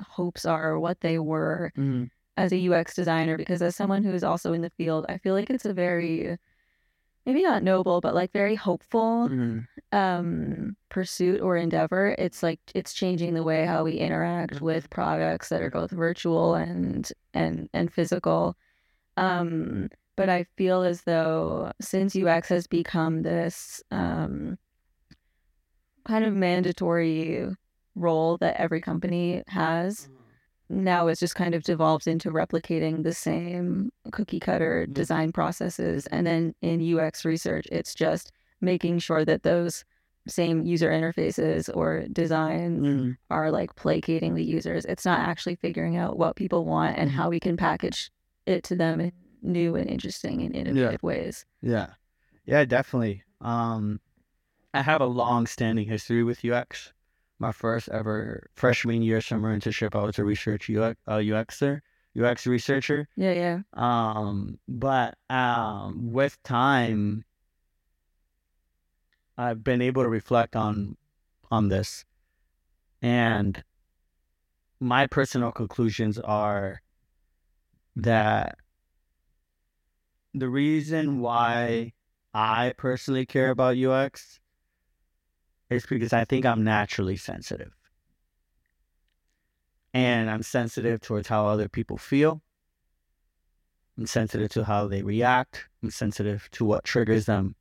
hopes 0.01 0.45
are, 0.45 0.71
or 0.71 0.79
what 0.79 0.99
they 1.01 1.19
were 1.19 1.71
Mm, 1.77 2.09
as 2.37 2.51
a 2.53 2.57
UX 2.57 2.95
designer, 2.95 3.37
because 3.37 3.61
as 3.61 3.75
someone 3.75 4.03
who 4.03 4.13
is 4.13 4.23
also 4.23 4.53
in 4.53 4.61
the 4.61 4.71
field, 4.71 5.05
I 5.09 5.17
feel 5.19 5.35
like 5.35 5.49
it's 5.51 5.65
a 5.65 5.73
very 5.73 6.37
maybe 7.25 7.43
not 7.43 7.63
noble, 7.63 8.01
but 8.01 8.15
like 8.15 8.31
very 8.31 8.55
hopeful 8.55 9.29
mm, 9.29 9.65
um 9.91 10.75
pursuit 10.89 11.41
or 11.41 11.57
endeavor 11.57 12.15
it's 12.19 12.43
like 12.43 12.59
it's 12.75 12.93
changing 12.93 13.33
the 13.33 13.43
way 13.43 13.65
how 13.65 13.83
we 13.83 13.93
interact 13.93 14.61
with 14.61 14.89
products 14.89 15.49
that 15.49 15.61
are 15.61 15.71
both 15.71 15.91
virtual 15.91 16.55
and 16.55 17.11
and 17.33 17.69
and 17.73 17.91
physical. 17.93 18.55
Um 19.17 19.89
but 20.15 20.29
i 20.29 20.45
feel 20.57 20.83
as 20.83 21.03
though 21.03 21.71
since 21.79 22.13
ux 22.15 22.49
has 22.49 22.67
become 22.67 23.21
this 23.21 23.81
um 23.89 24.57
kind 26.05 26.25
of 26.25 26.33
mandatory 26.33 27.47
role 27.95 28.37
that 28.37 28.59
every 28.59 28.81
company 28.81 29.43
has 29.47 30.09
now 30.69 31.07
it's 31.07 31.19
just 31.19 31.35
kind 31.35 31.55
of 31.55 31.63
devolved 31.63 32.07
into 32.07 32.29
replicating 32.31 33.03
the 33.03 33.13
same 33.13 33.91
cookie 34.11 34.39
cutter 34.39 34.85
Mhm. 34.87 34.93
design 34.93 35.31
processes 35.31 36.05
and 36.07 36.25
then 36.27 36.53
in 36.61 36.79
ux 36.95 37.25
research 37.25 37.65
it's 37.71 37.95
just 37.95 38.31
making 38.61 38.99
sure 38.99 39.25
that 39.25 39.43
those 39.43 39.83
same 40.27 40.63
user 40.63 40.91
interfaces 40.91 41.75
or 41.75 42.05
designs 42.11 42.85
mm. 42.85 43.17
are 43.31 43.49
like 43.51 43.75
placating 43.75 44.35
the 44.35 44.43
users 44.43 44.85
it's 44.85 45.05
not 45.05 45.19
actually 45.19 45.55
figuring 45.55 45.97
out 45.97 46.19
what 46.19 46.35
people 46.35 46.65
want 46.65 46.97
and 46.97 47.09
how 47.09 47.29
we 47.29 47.39
can 47.39 47.57
package 47.57 48.11
it 48.45 48.63
to 48.63 48.75
them 48.75 48.99
in 49.01 49.11
new 49.41 49.75
and 49.75 49.89
interesting 49.89 50.41
and 50.43 50.55
innovative 50.55 51.01
ways 51.01 51.45
Yeah. 51.61 51.87
Yeah, 52.45 52.65
definitely. 52.65 53.23
Um 53.41 54.01
I 54.73 54.81
have 54.81 55.01
a 55.01 55.05
long 55.05 55.47
standing 55.47 55.87
history 55.87 56.23
with 56.23 56.43
UX. 56.43 56.93
My 57.39 57.51
first 57.53 57.87
ever 57.89 58.49
freshman 58.53 59.01
year 59.01 59.21
summer 59.21 59.57
internship, 59.57 59.95
I 59.95 60.03
was 60.03 60.19
a 60.19 60.25
research 60.25 60.69
UX 60.69 60.99
uh, 61.07 61.17
UXer, 61.17 61.79
UX 62.21 62.45
researcher. 62.45 63.07
yeah 63.15 63.31
yeah 63.31 63.59
Um, 63.73 64.59
but 64.67 65.17
um 65.29 66.11
with 66.11 66.41
time 66.43 67.23
I've 69.37 69.63
been 69.63 69.81
able 69.81 70.03
to 70.03 70.09
reflect 70.09 70.57
on 70.57 70.97
on 71.49 71.69
this. 71.69 72.03
And 73.01 73.63
my 74.81 75.07
personal 75.07 75.53
conclusions 75.53 76.19
are 76.19 76.81
that 77.95 78.57
the 80.33 80.49
reason 80.49 81.21
why 81.21 81.93
I 82.33 82.73
personally 82.77 83.25
care 83.25 83.49
about 83.49 83.77
UX 83.77 84.41
is 85.69 85.85
because 85.85 86.13
I 86.13 86.25
think 86.25 86.45
I'm 86.45 86.63
naturally 86.63 87.15
sensitive. 87.15 87.73
And 89.93 90.29
I'm 90.29 90.43
sensitive 90.43 91.01
towards 91.01 91.27
how 91.27 91.47
other 91.47 91.67
people 91.67 91.97
feel. 91.97 92.41
I'm 93.97 94.05
sensitive 94.05 94.49
to 94.51 94.63
how 94.63 94.87
they 94.87 95.01
react. 95.01 95.67
I'm 95.83 95.91
sensitive 95.91 96.49
to 96.53 96.65
what 96.65 96.83
triggers 96.83 97.25
them. 97.25 97.55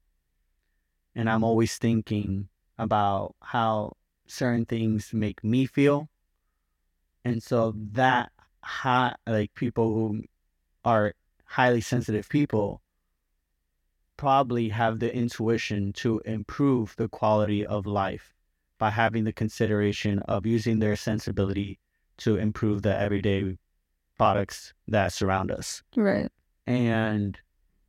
And 1.15 1.29
I'm 1.29 1.43
always 1.43 1.77
thinking 1.79 2.49
about 2.79 3.35
how 3.43 3.97
certain 4.27 4.65
things 4.65 5.13
make 5.13 5.43
me 5.43 5.67
feel. 5.67 6.09
And 7.25 7.43
so 7.43 7.75
that 7.93 8.31
high, 8.63 9.17
like 9.27 9.55
people 9.55 9.93
who 9.93 10.23
are 10.85 11.15
highly 11.45 11.81
sensitive 11.81 12.29
people 12.29 12.83
probably 14.19 14.69
have 14.69 14.99
the 14.99 15.15
intuition 15.15 15.93
to 15.95 16.21
improve 16.27 16.95
the 16.97 17.09
quality 17.09 17.65
of 17.65 17.87
life 17.87 18.35
by 18.77 18.91
having 18.91 19.25
the 19.25 19.33
consideration 19.33 20.19
of 20.21 20.45
using 20.45 20.79
their 20.79 20.97
sensibility 20.97 21.79
to 22.19 22.37
improve 22.37 22.83
the 22.83 22.95
everyday 22.95 23.57
products 24.19 24.75
that 24.89 25.13
surround 25.13 25.51
us. 25.51 25.83
right 25.97 26.31
And 26.67 27.39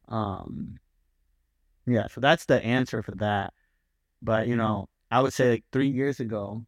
um 0.07 0.77
yeah, 1.85 2.07
so 2.07 2.21
that's 2.21 2.45
the 2.45 2.63
answer 2.63 3.01
for 3.01 3.15
that. 3.15 3.51
But 4.21 4.47
you 4.47 4.55
know, 4.55 4.87
I 5.09 5.21
would 5.21 5.33
say 5.33 5.49
like 5.49 5.65
three 5.71 5.89
years 5.89 6.19
ago, 6.19 6.65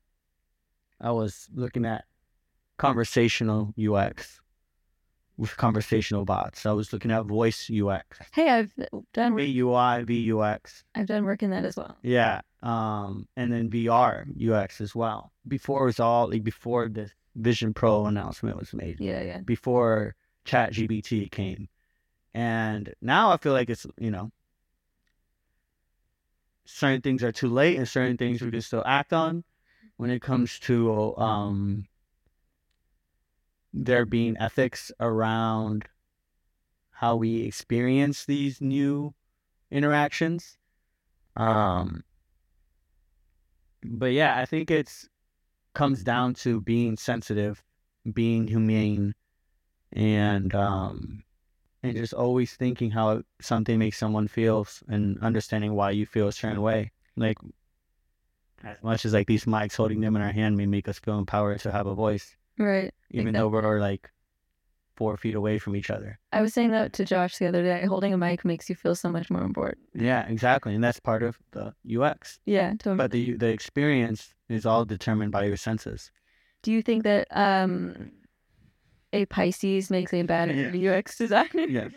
I 0.99 1.11
was 1.11 1.47
looking 1.53 1.85
at 1.85 2.05
conversational 2.77 3.73
UX 3.75 4.40
with 5.37 5.55
conversational 5.57 6.23
bots. 6.25 6.65
I 6.65 6.71
was 6.71 6.93
looking 6.93 7.11
at 7.11 7.25
voice 7.25 7.69
UX, 7.69 8.19
Hey, 8.33 8.49
I've 8.49 8.73
done 9.13 9.33
work- 9.33 9.41
VUI, 9.43 10.05
VUX. 10.05 10.83
I've 10.95 11.07
done 11.07 11.23
work 11.25 11.41
in 11.43 11.49
that 11.51 11.65
as 11.65 11.75
well. 11.77 11.97
Yeah. 12.03 12.41
Um, 12.61 13.27
and 13.35 13.51
then 13.51 13.69
VR 13.69 14.25
UX 14.39 14.81
as 14.81 14.93
well. 14.93 15.31
Before 15.47 15.83
it 15.83 15.85
was 15.85 15.99
all 15.99 16.29
like 16.29 16.43
before 16.43 16.89
the 16.89 17.09
Vision 17.35 17.73
Pro 17.73 18.05
announcement 18.05 18.57
was 18.57 18.73
made, 18.73 18.99
Yeah, 18.99 19.21
yeah. 19.23 19.39
before 19.39 20.15
ChatGPT 20.45 21.31
came. 21.31 21.69
And 22.33 22.93
now 23.01 23.31
I 23.31 23.37
feel 23.37 23.53
like 23.53 23.69
it's, 23.69 23.87
you 23.97 24.11
know, 24.11 24.31
certain 26.65 27.01
things 27.01 27.23
are 27.23 27.31
too 27.31 27.49
late 27.49 27.77
and 27.77 27.87
certain 27.87 28.17
things 28.17 28.41
we 28.41 28.51
can 28.51 28.61
still 28.61 28.83
act 28.85 29.13
on 29.13 29.43
when 29.97 30.09
it 30.09 30.21
comes 30.21 30.59
to 30.59 31.15
um 31.17 31.85
there 33.73 34.05
being 34.05 34.37
ethics 34.37 34.91
around 34.99 35.85
how 36.91 37.15
we 37.15 37.43
experience 37.43 38.25
these 38.25 38.61
new 38.61 39.13
interactions. 39.71 40.57
Um 41.35 42.03
but 43.83 44.11
yeah, 44.13 44.37
I 44.37 44.45
think 44.45 44.69
it's 44.69 45.07
comes 45.73 46.03
down 46.03 46.33
to 46.33 46.61
being 46.61 46.97
sensitive, 46.97 47.63
being 48.13 48.47
humane, 48.47 49.13
and 49.93 50.53
um 50.53 51.23
and 51.83 51.95
just 51.95 52.13
always 52.13 52.53
thinking 52.53 52.91
how 52.91 53.23
something 53.41 53.79
makes 53.79 53.97
someone 53.97 54.27
feel 54.27 54.67
and 54.87 55.17
understanding 55.21 55.73
why 55.73 55.91
you 55.91 56.05
feel 56.05 56.27
a 56.27 56.31
certain 56.31 56.61
way. 56.61 56.91
Like 57.15 57.37
as 58.63 58.77
much 58.83 59.05
as 59.05 59.13
like 59.13 59.27
these 59.27 59.45
mics 59.45 59.75
holding 59.75 60.01
them 60.01 60.15
in 60.15 60.21
our 60.21 60.31
hand 60.31 60.55
may 60.57 60.67
make 60.67 60.87
us 60.87 60.99
feel 60.99 61.17
empowered 61.17 61.59
to 61.61 61.71
have 61.71 61.87
a 61.87 61.95
voice, 61.95 62.35
Right. 62.61 62.93
even 63.09 63.33
though 63.33 63.47
we're 63.47 63.79
like 63.79 64.09
four 64.95 65.17
feet 65.17 65.35
away 65.35 65.57
from 65.57 65.75
each 65.75 65.89
other. 65.89 66.19
I 66.31 66.41
was 66.41 66.53
saying 66.53 66.71
that 66.71 66.93
to 66.93 67.05
Josh 67.05 67.37
the 67.37 67.47
other 67.47 67.63
day. 67.63 67.85
Holding 67.85 68.13
a 68.13 68.17
mic 68.17 68.45
makes 68.45 68.69
you 68.69 68.75
feel 68.75 68.93
so 68.95 69.09
much 69.09 69.29
more 69.31 69.41
important. 69.41 69.79
Yeah, 69.95 70.27
exactly, 70.27 70.75
and 70.75 70.83
that's 70.83 70.99
part 70.99 71.23
of 71.23 71.37
the 71.51 71.73
UX. 71.89 72.39
Yeah, 72.45 72.71
totally. 72.71 72.97
But 72.97 73.11
the 73.11 73.33
the 73.33 73.47
experience 73.47 74.33
is 74.49 74.65
all 74.65 74.85
determined 74.85 75.31
by 75.31 75.45
your 75.45 75.57
senses. 75.57 76.11
Do 76.61 76.71
you 76.71 76.81
think 76.83 77.03
that 77.03 77.27
um, 77.31 78.11
a 79.13 79.25
Pisces 79.25 79.89
makes 79.89 80.13
a 80.13 80.21
better 80.23 80.53
Yeah. 80.53 80.97
UX 80.97 81.17
designer? 81.17 81.49
Yes. 81.69 81.91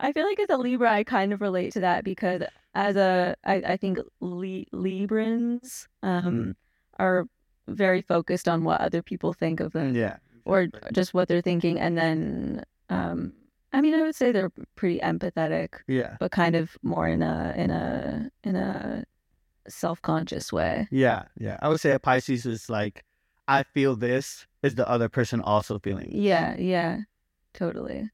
I 0.00 0.12
feel 0.12 0.26
like 0.26 0.40
as 0.40 0.50
a 0.50 0.56
Libra, 0.56 0.90
I 0.92 1.04
kind 1.04 1.32
of 1.32 1.40
relate 1.40 1.72
to 1.74 1.80
that 1.80 2.02
because 2.02 2.42
as 2.74 2.96
a, 2.96 3.36
I, 3.44 3.54
I 3.54 3.76
think 3.76 3.98
Li- 4.20 4.66
Librans 4.72 5.86
um, 6.02 6.56
are 6.98 7.26
very 7.68 8.02
focused 8.02 8.48
on 8.48 8.64
what 8.64 8.80
other 8.80 9.02
people 9.02 9.32
think 9.32 9.60
of 9.60 9.72
them 9.72 9.94
Yeah. 9.94 10.16
or 10.44 10.68
just 10.92 11.14
what 11.14 11.28
they're 11.28 11.42
thinking. 11.42 11.78
And 11.78 11.96
then, 11.96 12.64
um, 12.90 13.32
I 13.72 13.80
mean, 13.80 13.94
I 13.94 14.02
would 14.02 14.14
say 14.14 14.32
they're 14.32 14.52
pretty 14.76 14.98
empathetic, 15.00 15.74
Yeah. 15.86 16.16
but 16.20 16.30
kind 16.32 16.54
of 16.56 16.76
more 16.82 17.06
in 17.08 17.22
a, 17.22 17.54
in 17.56 17.70
a, 17.70 18.30
in 18.44 18.56
a 18.56 19.04
self-conscious 19.68 20.52
way. 20.52 20.88
Yeah. 20.90 21.24
Yeah. 21.38 21.56
I 21.62 21.68
would 21.68 21.80
say 21.80 21.92
a 21.92 21.98
Pisces 21.98 22.46
is 22.46 22.68
like, 22.68 23.04
I 23.48 23.62
feel 23.62 23.96
this. 23.96 24.46
Is 24.62 24.74
the 24.76 24.88
other 24.88 25.08
person 25.08 25.40
also 25.40 25.78
feeling? 25.78 26.06
this? 26.10 26.14
Yeah, 26.14 26.56
yeah, 26.56 26.98
totally. 27.54 28.08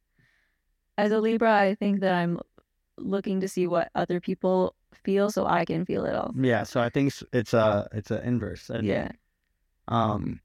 As 0.97 1.13
a 1.13 1.19
Libra, 1.21 1.55
I 1.55 1.75
think 1.75 2.01
that 2.01 2.15
I'm 2.15 2.41
looking 2.97 3.41
to 3.41 3.49
see 3.49 3.67
what 3.67 3.91
other 3.95 4.21
people 4.21 4.75
feel 4.95 5.31
so 5.31 5.47
I 5.47 5.65
can 5.65 5.85
feel 5.85 6.05
it 6.07 6.15
all. 6.15 6.33
Yeah. 6.37 6.63
So 6.65 6.81
I 6.81 6.89
think 6.89 7.09
it's- 7.09 7.23
it's 7.33 7.55
a 7.55 7.87
it's 7.93 8.11
an 8.11 8.23
inverse. 8.25 8.71
I 8.71 8.81
think. 8.81 8.87
Um, 9.89 10.41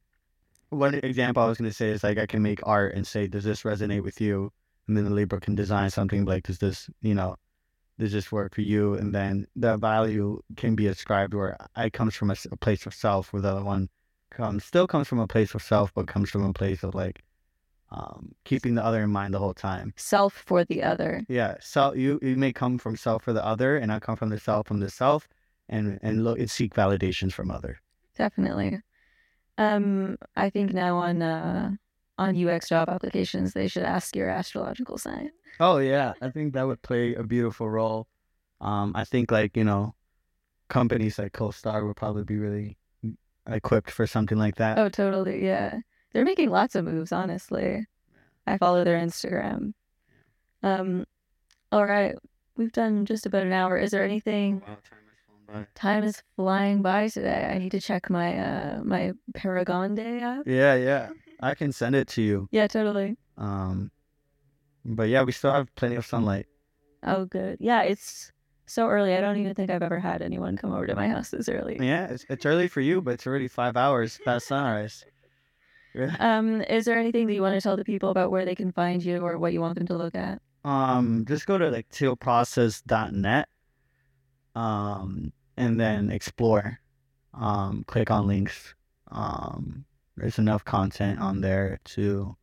one 0.69 0.95
example 0.95 1.43
I 1.43 1.47
was 1.47 1.57
going 1.57 1.69
to 1.69 1.75
say 1.75 1.89
is 1.89 2.03
like 2.03 2.17
I 2.17 2.25
can 2.25 2.41
make 2.41 2.59
art 2.63 2.95
and 2.95 3.05
say, 3.05 3.27
does 3.27 3.43
this 3.43 3.63
resonate 3.63 4.03
with 4.03 4.19
you? 4.19 4.51
And 4.87 4.97
then 4.97 5.05
the 5.05 5.11
Libra 5.11 5.39
can 5.39 5.55
design 5.55 5.89
something 5.89 6.25
like, 6.25 6.43
does 6.43 6.57
this, 6.57 6.89
you 7.01 7.13
know, 7.13 7.35
does 7.99 8.11
this 8.11 8.31
work 8.31 8.55
for 8.55 8.61
you? 8.61 8.95
And 8.95 9.13
then 9.13 9.45
the 9.55 9.77
value 9.77 10.41
can 10.57 10.75
be 10.75 10.87
ascribed 10.87 11.33
where 11.33 11.55
I 11.75 11.89
comes 11.89 12.15
from 12.15 12.31
a 12.31 12.57
place 12.57 12.85
of 12.85 12.93
self, 12.93 13.31
where 13.31 13.41
the 13.41 13.49
other 13.49 13.63
one 13.63 13.89
comes 14.31 14.65
still 14.65 14.87
comes 14.87 15.07
from 15.07 15.19
a 15.19 15.27
place 15.27 15.53
of 15.53 15.61
self, 15.61 15.93
but 15.93 16.07
comes 16.07 16.29
from 16.29 16.43
a 16.43 16.53
place 16.53 16.83
of 16.83 16.95
like 16.95 17.23
um, 17.91 18.33
keeping 18.43 18.73
the 18.73 18.83
other 18.83 19.03
in 19.03 19.11
mind 19.11 19.33
the 19.33 19.39
whole 19.39 19.53
time. 19.53 19.93
Self 19.95 20.33
for 20.33 20.65
the 20.65 20.81
other. 20.81 21.23
Yeah, 21.29 21.55
so 21.61 21.93
you 21.93 22.19
you 22.21 22.35
may 22.35 22.51
come 22.51 22.77
from 22.77 22.97
self 22.97 23.23
for 23.23 23.33
the 23.33 23.45
other, 23.45 23.77
and 23.77 23.91
I 23.91 23.99
come 23.99 24.15
from 24.15 24.29
the 24.29 24.39
self 24.39 24.67
from 24.67 24.79
the 24.79 24.89
self, 24.89 25.27
and 25.69 25.99
and 26.01 26.23
look 26.23 26.39
and 26.39 26.49
seek 26.49 26.73
validations 26.73 27.31
from 27.33 27.51
other. 27.51 27.79
Definitely. 28.17 28.81
Um, 29.58 30.18
I 30.36 30.49
think 30.49 30.74
now 30.74 30.97
on 30.97 31.22
uh 31.22 31.72
on 32.18 32.47
UX 32.47 32.70
job 32.70 32.89
applications 32.89 33.54
they 33.54 33.68
should 33.68 33.84
ask 33.84 34.16
your 34.16 34.30
astrological 34.30 34.97
sign. 34.97 35.32
Oh 35.60 35.78
yeah, 35.78 36.14
I 36.22 36.30
think 36.30 36.54
that 36.54 36.66
would 36.68 36.82
play 36.82 37.16
a 37.16 37.24
beautiful 37.24 37.70
role. 37.70 38.08
Um, 38.62 38.93
I 38.95 39.04
think 39.04 39.32
like 39.32 39.56
you 39.58 39.64
know, 39.64 39.95
companies 40.70 41.20
like 41.20 41.34
CoStar 41.34 41.86
would 41.86 41.95
probably 41.95 42.24
be 42.24 42.38
really 42.38 42.78
equipped 43.47 43.91
for 43.91 44.08
something 44.08 44.38
like 44.38 44.56
that. 44.56 44.78
Oh, 44.80 44.89
totally. 44.89 45.43
Yeah. 45.43 45.80
They're 46.14 46.26
making 46.26 46.49
lots 46.49 46.76
of 46.76 46.86
moves, 46.86 47.12
honestly. 47.12 47.86
I 48.45 48.58
follow 48.58 48.84
their 48.84 48.99
Instagram. 48.99 49.74
Um, 50.62 51.06
all 51.72 51.86
right. 51.86 52.16
We've 52.56 52.72
done 52.72 53.06
just 53.06 53.26
about 53.26 53.43
an 53.43 53.54
hour. 53.54 53.78
Is 53.78 53.91
there 53.91 54.04
anything 54.04 54.62
Wow, 54.62 54.68
time 54.68 54.78
has 54.78 54.84
flown 54.89 55.03
by. 55.47 55.65
time 55.75 56.03
is 56.03 56.21
flying 56.35 56.81
by 56.81 57.07
today. 57.07 57.49
I 57.53 57.57
need 57.57 57.71
to 57.71 57.81
check 57.81 58.09
my 58.09 58.37
uh 58.37 58.81
my 58.83 59.13
Paragonde 59.33 60.21
app. 60.21 60.47
Yeah, 60.47 60.75
yeah, 60.75 61.09
I 61.39 61.55
can 61.55 61.71
send 61.71 61.95
it 61.95 62.07
to 62.09 62.21
you. 62.21 62.47
Yeah, 62.51 62.67
totally. 62.67 63.17
Um, 63.37 63.91
but 64.85 65.09
yeah, 65.09 65.23
we 65.23 65.31
still 65.31 65.51
have 65.51 65.73
plenty 65.75 65.95
of 65.95 66.05
sunlight. 66.05 66.47
Oh, 67.03 67.25
good. 67.25 67.57
Yeah, 67.59 67.81
it's 67.83 68.31
so 68.65 68.87
early. 68.87 69.15
I 69.15 69.21
don't 69.21 69.37
even 69.37 69.53
think 69.53 69.69
I've 69.69 69.83
ever 69.83 69.99
had 69.99 70.21
anyone 70.21 70.55
come 70.55 70.71
over 70.71 70.87
to 70.87 70.95
my 70.95 71.07
house 71.07 71.29
this 71.29 71.49
early. 71.49 71.77
Yeah, 71.79 72.07
it's, 72.07 72.25
it's 72.29 72.45
early 72.45 72.67
for 72.67 72.81
you, 72.81 73.01
but 73.01 73.15
it's 73.15 73.27
already 73.27 73.47
five 73.47 73.75
hours 73.75 74.19
past 74.23 74.47
sunrise. 74.47 75.05
Um, 76.19 76.63
is 76.63 76.85
there 76.85 76.97
anything 76.97 77.27
that 77.27 77.35
you 77.35 77.43
want 77.43 77.53
to 77.53 77.61
tell 77.61 77.77
the 77.77 77.85
people 77.85 78.09
about 78.09 78.31
where 78.31 78.45
they 78.45 78.55
can 78.55 78.71
find 78.71 79.03
you 79.05 79.19
or 79.19 79.37
what 79.37 79.53
you 79.53 79.61
want 79.61 79.77
them 79.77 79.85
to 79.85 79.95
look 79.95 80.15
at? 80.15 80.41
um 80.65 81.25
just 81.27 81.45
go 81.45 81.57
to 81.57 81.69
like 81.69 81.89
tealprocess.net 81.89 83.47
um 84.56 85.32
and 85.58 85.80
then 85.80 86.10
explore 86.12 86.80
um 87.34 87.84
click 87.88 88.12
on 88.12 88.28
links 88.28 88.76
um 89.12 89.86
there's 90.16 90.38
enough 90.38 90.64
content 90.64 91.20
on 91.20 91.41
there 91.41 91.80
to 91.84 92.36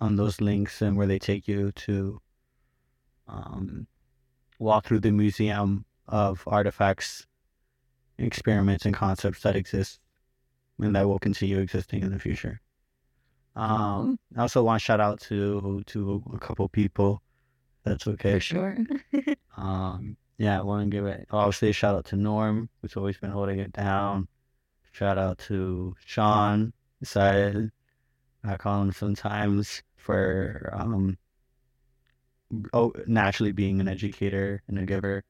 on 0.00 0.16
those 0.16 0.40
links 0.40 0.82
and 0.82 0.96
where 0.96 1.06
they 1.06 1.18
take 1.18 1.46
you 1.46 1.72
to 1.72 2.20
um 3.28 3.86
walk 4.58 4.84
through 4.84 5.00
the 5.00 5.10
museum 5.10 5.84
of 6.08 6.42
artifacts 6.46 7.26
experiments 8.18 8.84
and 8.84 8.94
concepts 8.94 9.42
that 9.42 9.56
exist 9.56 10.00
and 10.80 10.94
that 10.94 11.06
will 11.06 11.18
continue 11.18 11.58
existing 11.58 12.02
in 12.02 12.10
the 12.12 12.18
future 12.18 12.60
um 13.54 14.18
I 14.36 14.42
also 14.42 14.62
want 14.62 14.80
to 14.80 14.84
shout 14.84 15.00
out 15.00 15.20
to 15.22 15.82
to 15.86 16.22
a 16.34 16.38
couple 16.38 16.68
people 16.68 17.22
that's 17.86 18.06
okay. 18.08 18.34
For 18.34 18.40
sure. 18.40 18.76
Um, 19.56 20.18
yeah, 20.38 20.58
I 20.58 20.62
want 20.62 20.84
to 20.84 20.94
give 20.94 21.06
it 21.06 21.26
obviously 21.30 21.70
a 21.70 21.72
shout 21.72 21.94
out 21.94 22.04
to 22.06 22.16
Norm, 22.16 22.68
who's 22.80 22.96
always 22.96 23.16
been 23.16 23.30
holding 23.30 23.58
it 23.58 23.72
down. 23.72 24.28
Shout 24.92 25.18
out 25.18 25.38
to 25.38 25.94
Sean, 26.04 26.72
decided 27.00 27.70
I 28.44 28.56
call 28.56 28.82
him 28.82 28.92
sometimes 28.92 29.82
for 29.96 30.70
um, 30.72 31.18
oh, 32.72 32.92
naturally 33.06 33.52
being 33.52 33.80
an 33.80 33.88
educator 33.88 34.62
and 34.68 34.78
a 34.78 34.86
giver. 34.86 35.24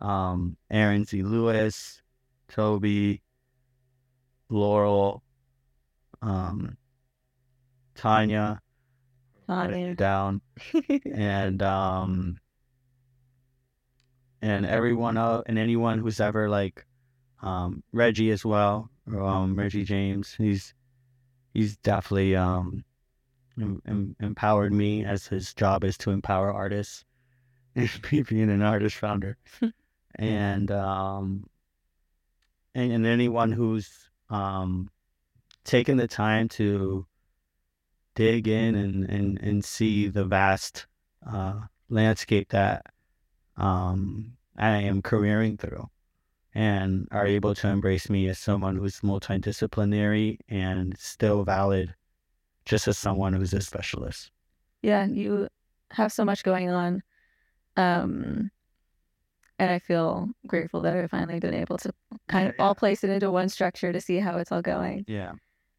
Um, 0.00 0.56
Aaron 0.70 1.04
Z. 1.04 1.22
Lewis, 1.22 2.02
Toby, 2.48 3.22
Laurel, 4.50 5.22
um, 6.20 6.76
Tanya, 7.94 8.60
Tanya. 9.46 9.94
down 9.94 10.40
and 11.04 11.62
um 11.62 12.36
and 14.42 14.66
everyone 14.66 15.16
else 15.16 15.44
and 15.46 15.58
anyone 15.58 15.98
who's 15.98 16.20
ever 16.20 16.48
like 16.48 16.84
um 17.42 17.82
Reggie 17.92 18.30
as 18.30 18.44
well 18.44 18.90
um 19.08 19.54
Reggie 19.56 19.84
James 19.84 20.34
he's 20.34 20.74
he's 21.54 21.76
definitely 21.78 22.36
um 22.36 22.84
em- 23.60 23.82
em- 23.86 24.16
empowered 24.20 24.72
me 24.72 25.04
as 25.04 25.26
his 25.26 25.54
job 25.54 25.84
is 25.84 25.96
to 25.98 26.10
empower 26.10 26.52
artists 26.52 27.04
and 27.76 27.88
being 28.28 28.50
an 28.50 28.62
artist 28.62 28.96
founder. 28.96 29.38
And 30.16 30.70
um 30.70 31.48
and, 32.74 32.92
and 32.92 33.06
anyone 33.06 33.50
who's 33.50 34.10
um 34.28 34.90
taken 35.64 35.96
the 35.96 36.06
time 36.06 36.48
to 36.50 37.06
dig 38.14 38.48
in 38.48 38.74
and, 38.74 39.08
and, 39.08 39.38
and 39.40 39.64
see 39.64 40.08
the 40.08 40.24
vast 40.24 40.86
uh, 41.26 41.60
landscape 41.88 42.50
that 42.50 42.84
um, 43.56 44.32
I 44.56 44.70
am 44.70 45.02
careering 45.02 45.58
through. 45.58 45.88
and 46.54 47.08
are 47.12 47.26
able 47.26 47.54
to 47.54 47.68
embrace 47.68 48.10
me 48.10 48.28
as 48.28 48.38
someone 48.38 48.76
who's 48.76 49.00
multidisciplinary 49.00 50.38
and 50.48 50.96
still 50.98 51.44
valid 51.44 51.94
just 52.66 52.88
as 52.88 52.98
someone 52.98 53.32
who's 53.32 53.54
a 53.54 53.60
specialist. 53.60 54.30
Yeah, 54.82 55.06
you 55.06 55.48
have 55.92 56.12
so 56.12 56.24
much 56.24 56.42
going 56.44 56.70
on. 56.70 57.02
Um, 57.76 58.50
and 59.58 59.70
I 59.70 59.78
feel 59.78 60.28
grateful 60.46 60.80
that 60.82 60.96
I've 60.96 61.10
finally 61.10 61.40
been 61.40 61.54
able 61.54 61.78
to 61.78 61.92
kind 62.28 62.48
of 62.48 62.54
Yeah, 62.58 62.64
all 62.64 62.74
place 62.74 63.04
it 63.04 63.10
into 63.10 63.30
one 63.30 63.48
structure 63.48 63.92
to 63.92 64.00
see 64.00 64.18
how 64.18 64.38
it's 64.38 64.50
all 64.50 64.62
going. 64.62 65.04
Yeah. 65.06 65.32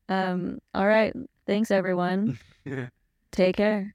Um, 0.10 0.60
all 0.74 0.88
right. 0.88 1.14
Thanks, 1.46 1.72
everyone. 1.72 2.40
Take 3.32 3.58
care. 3.58 3.94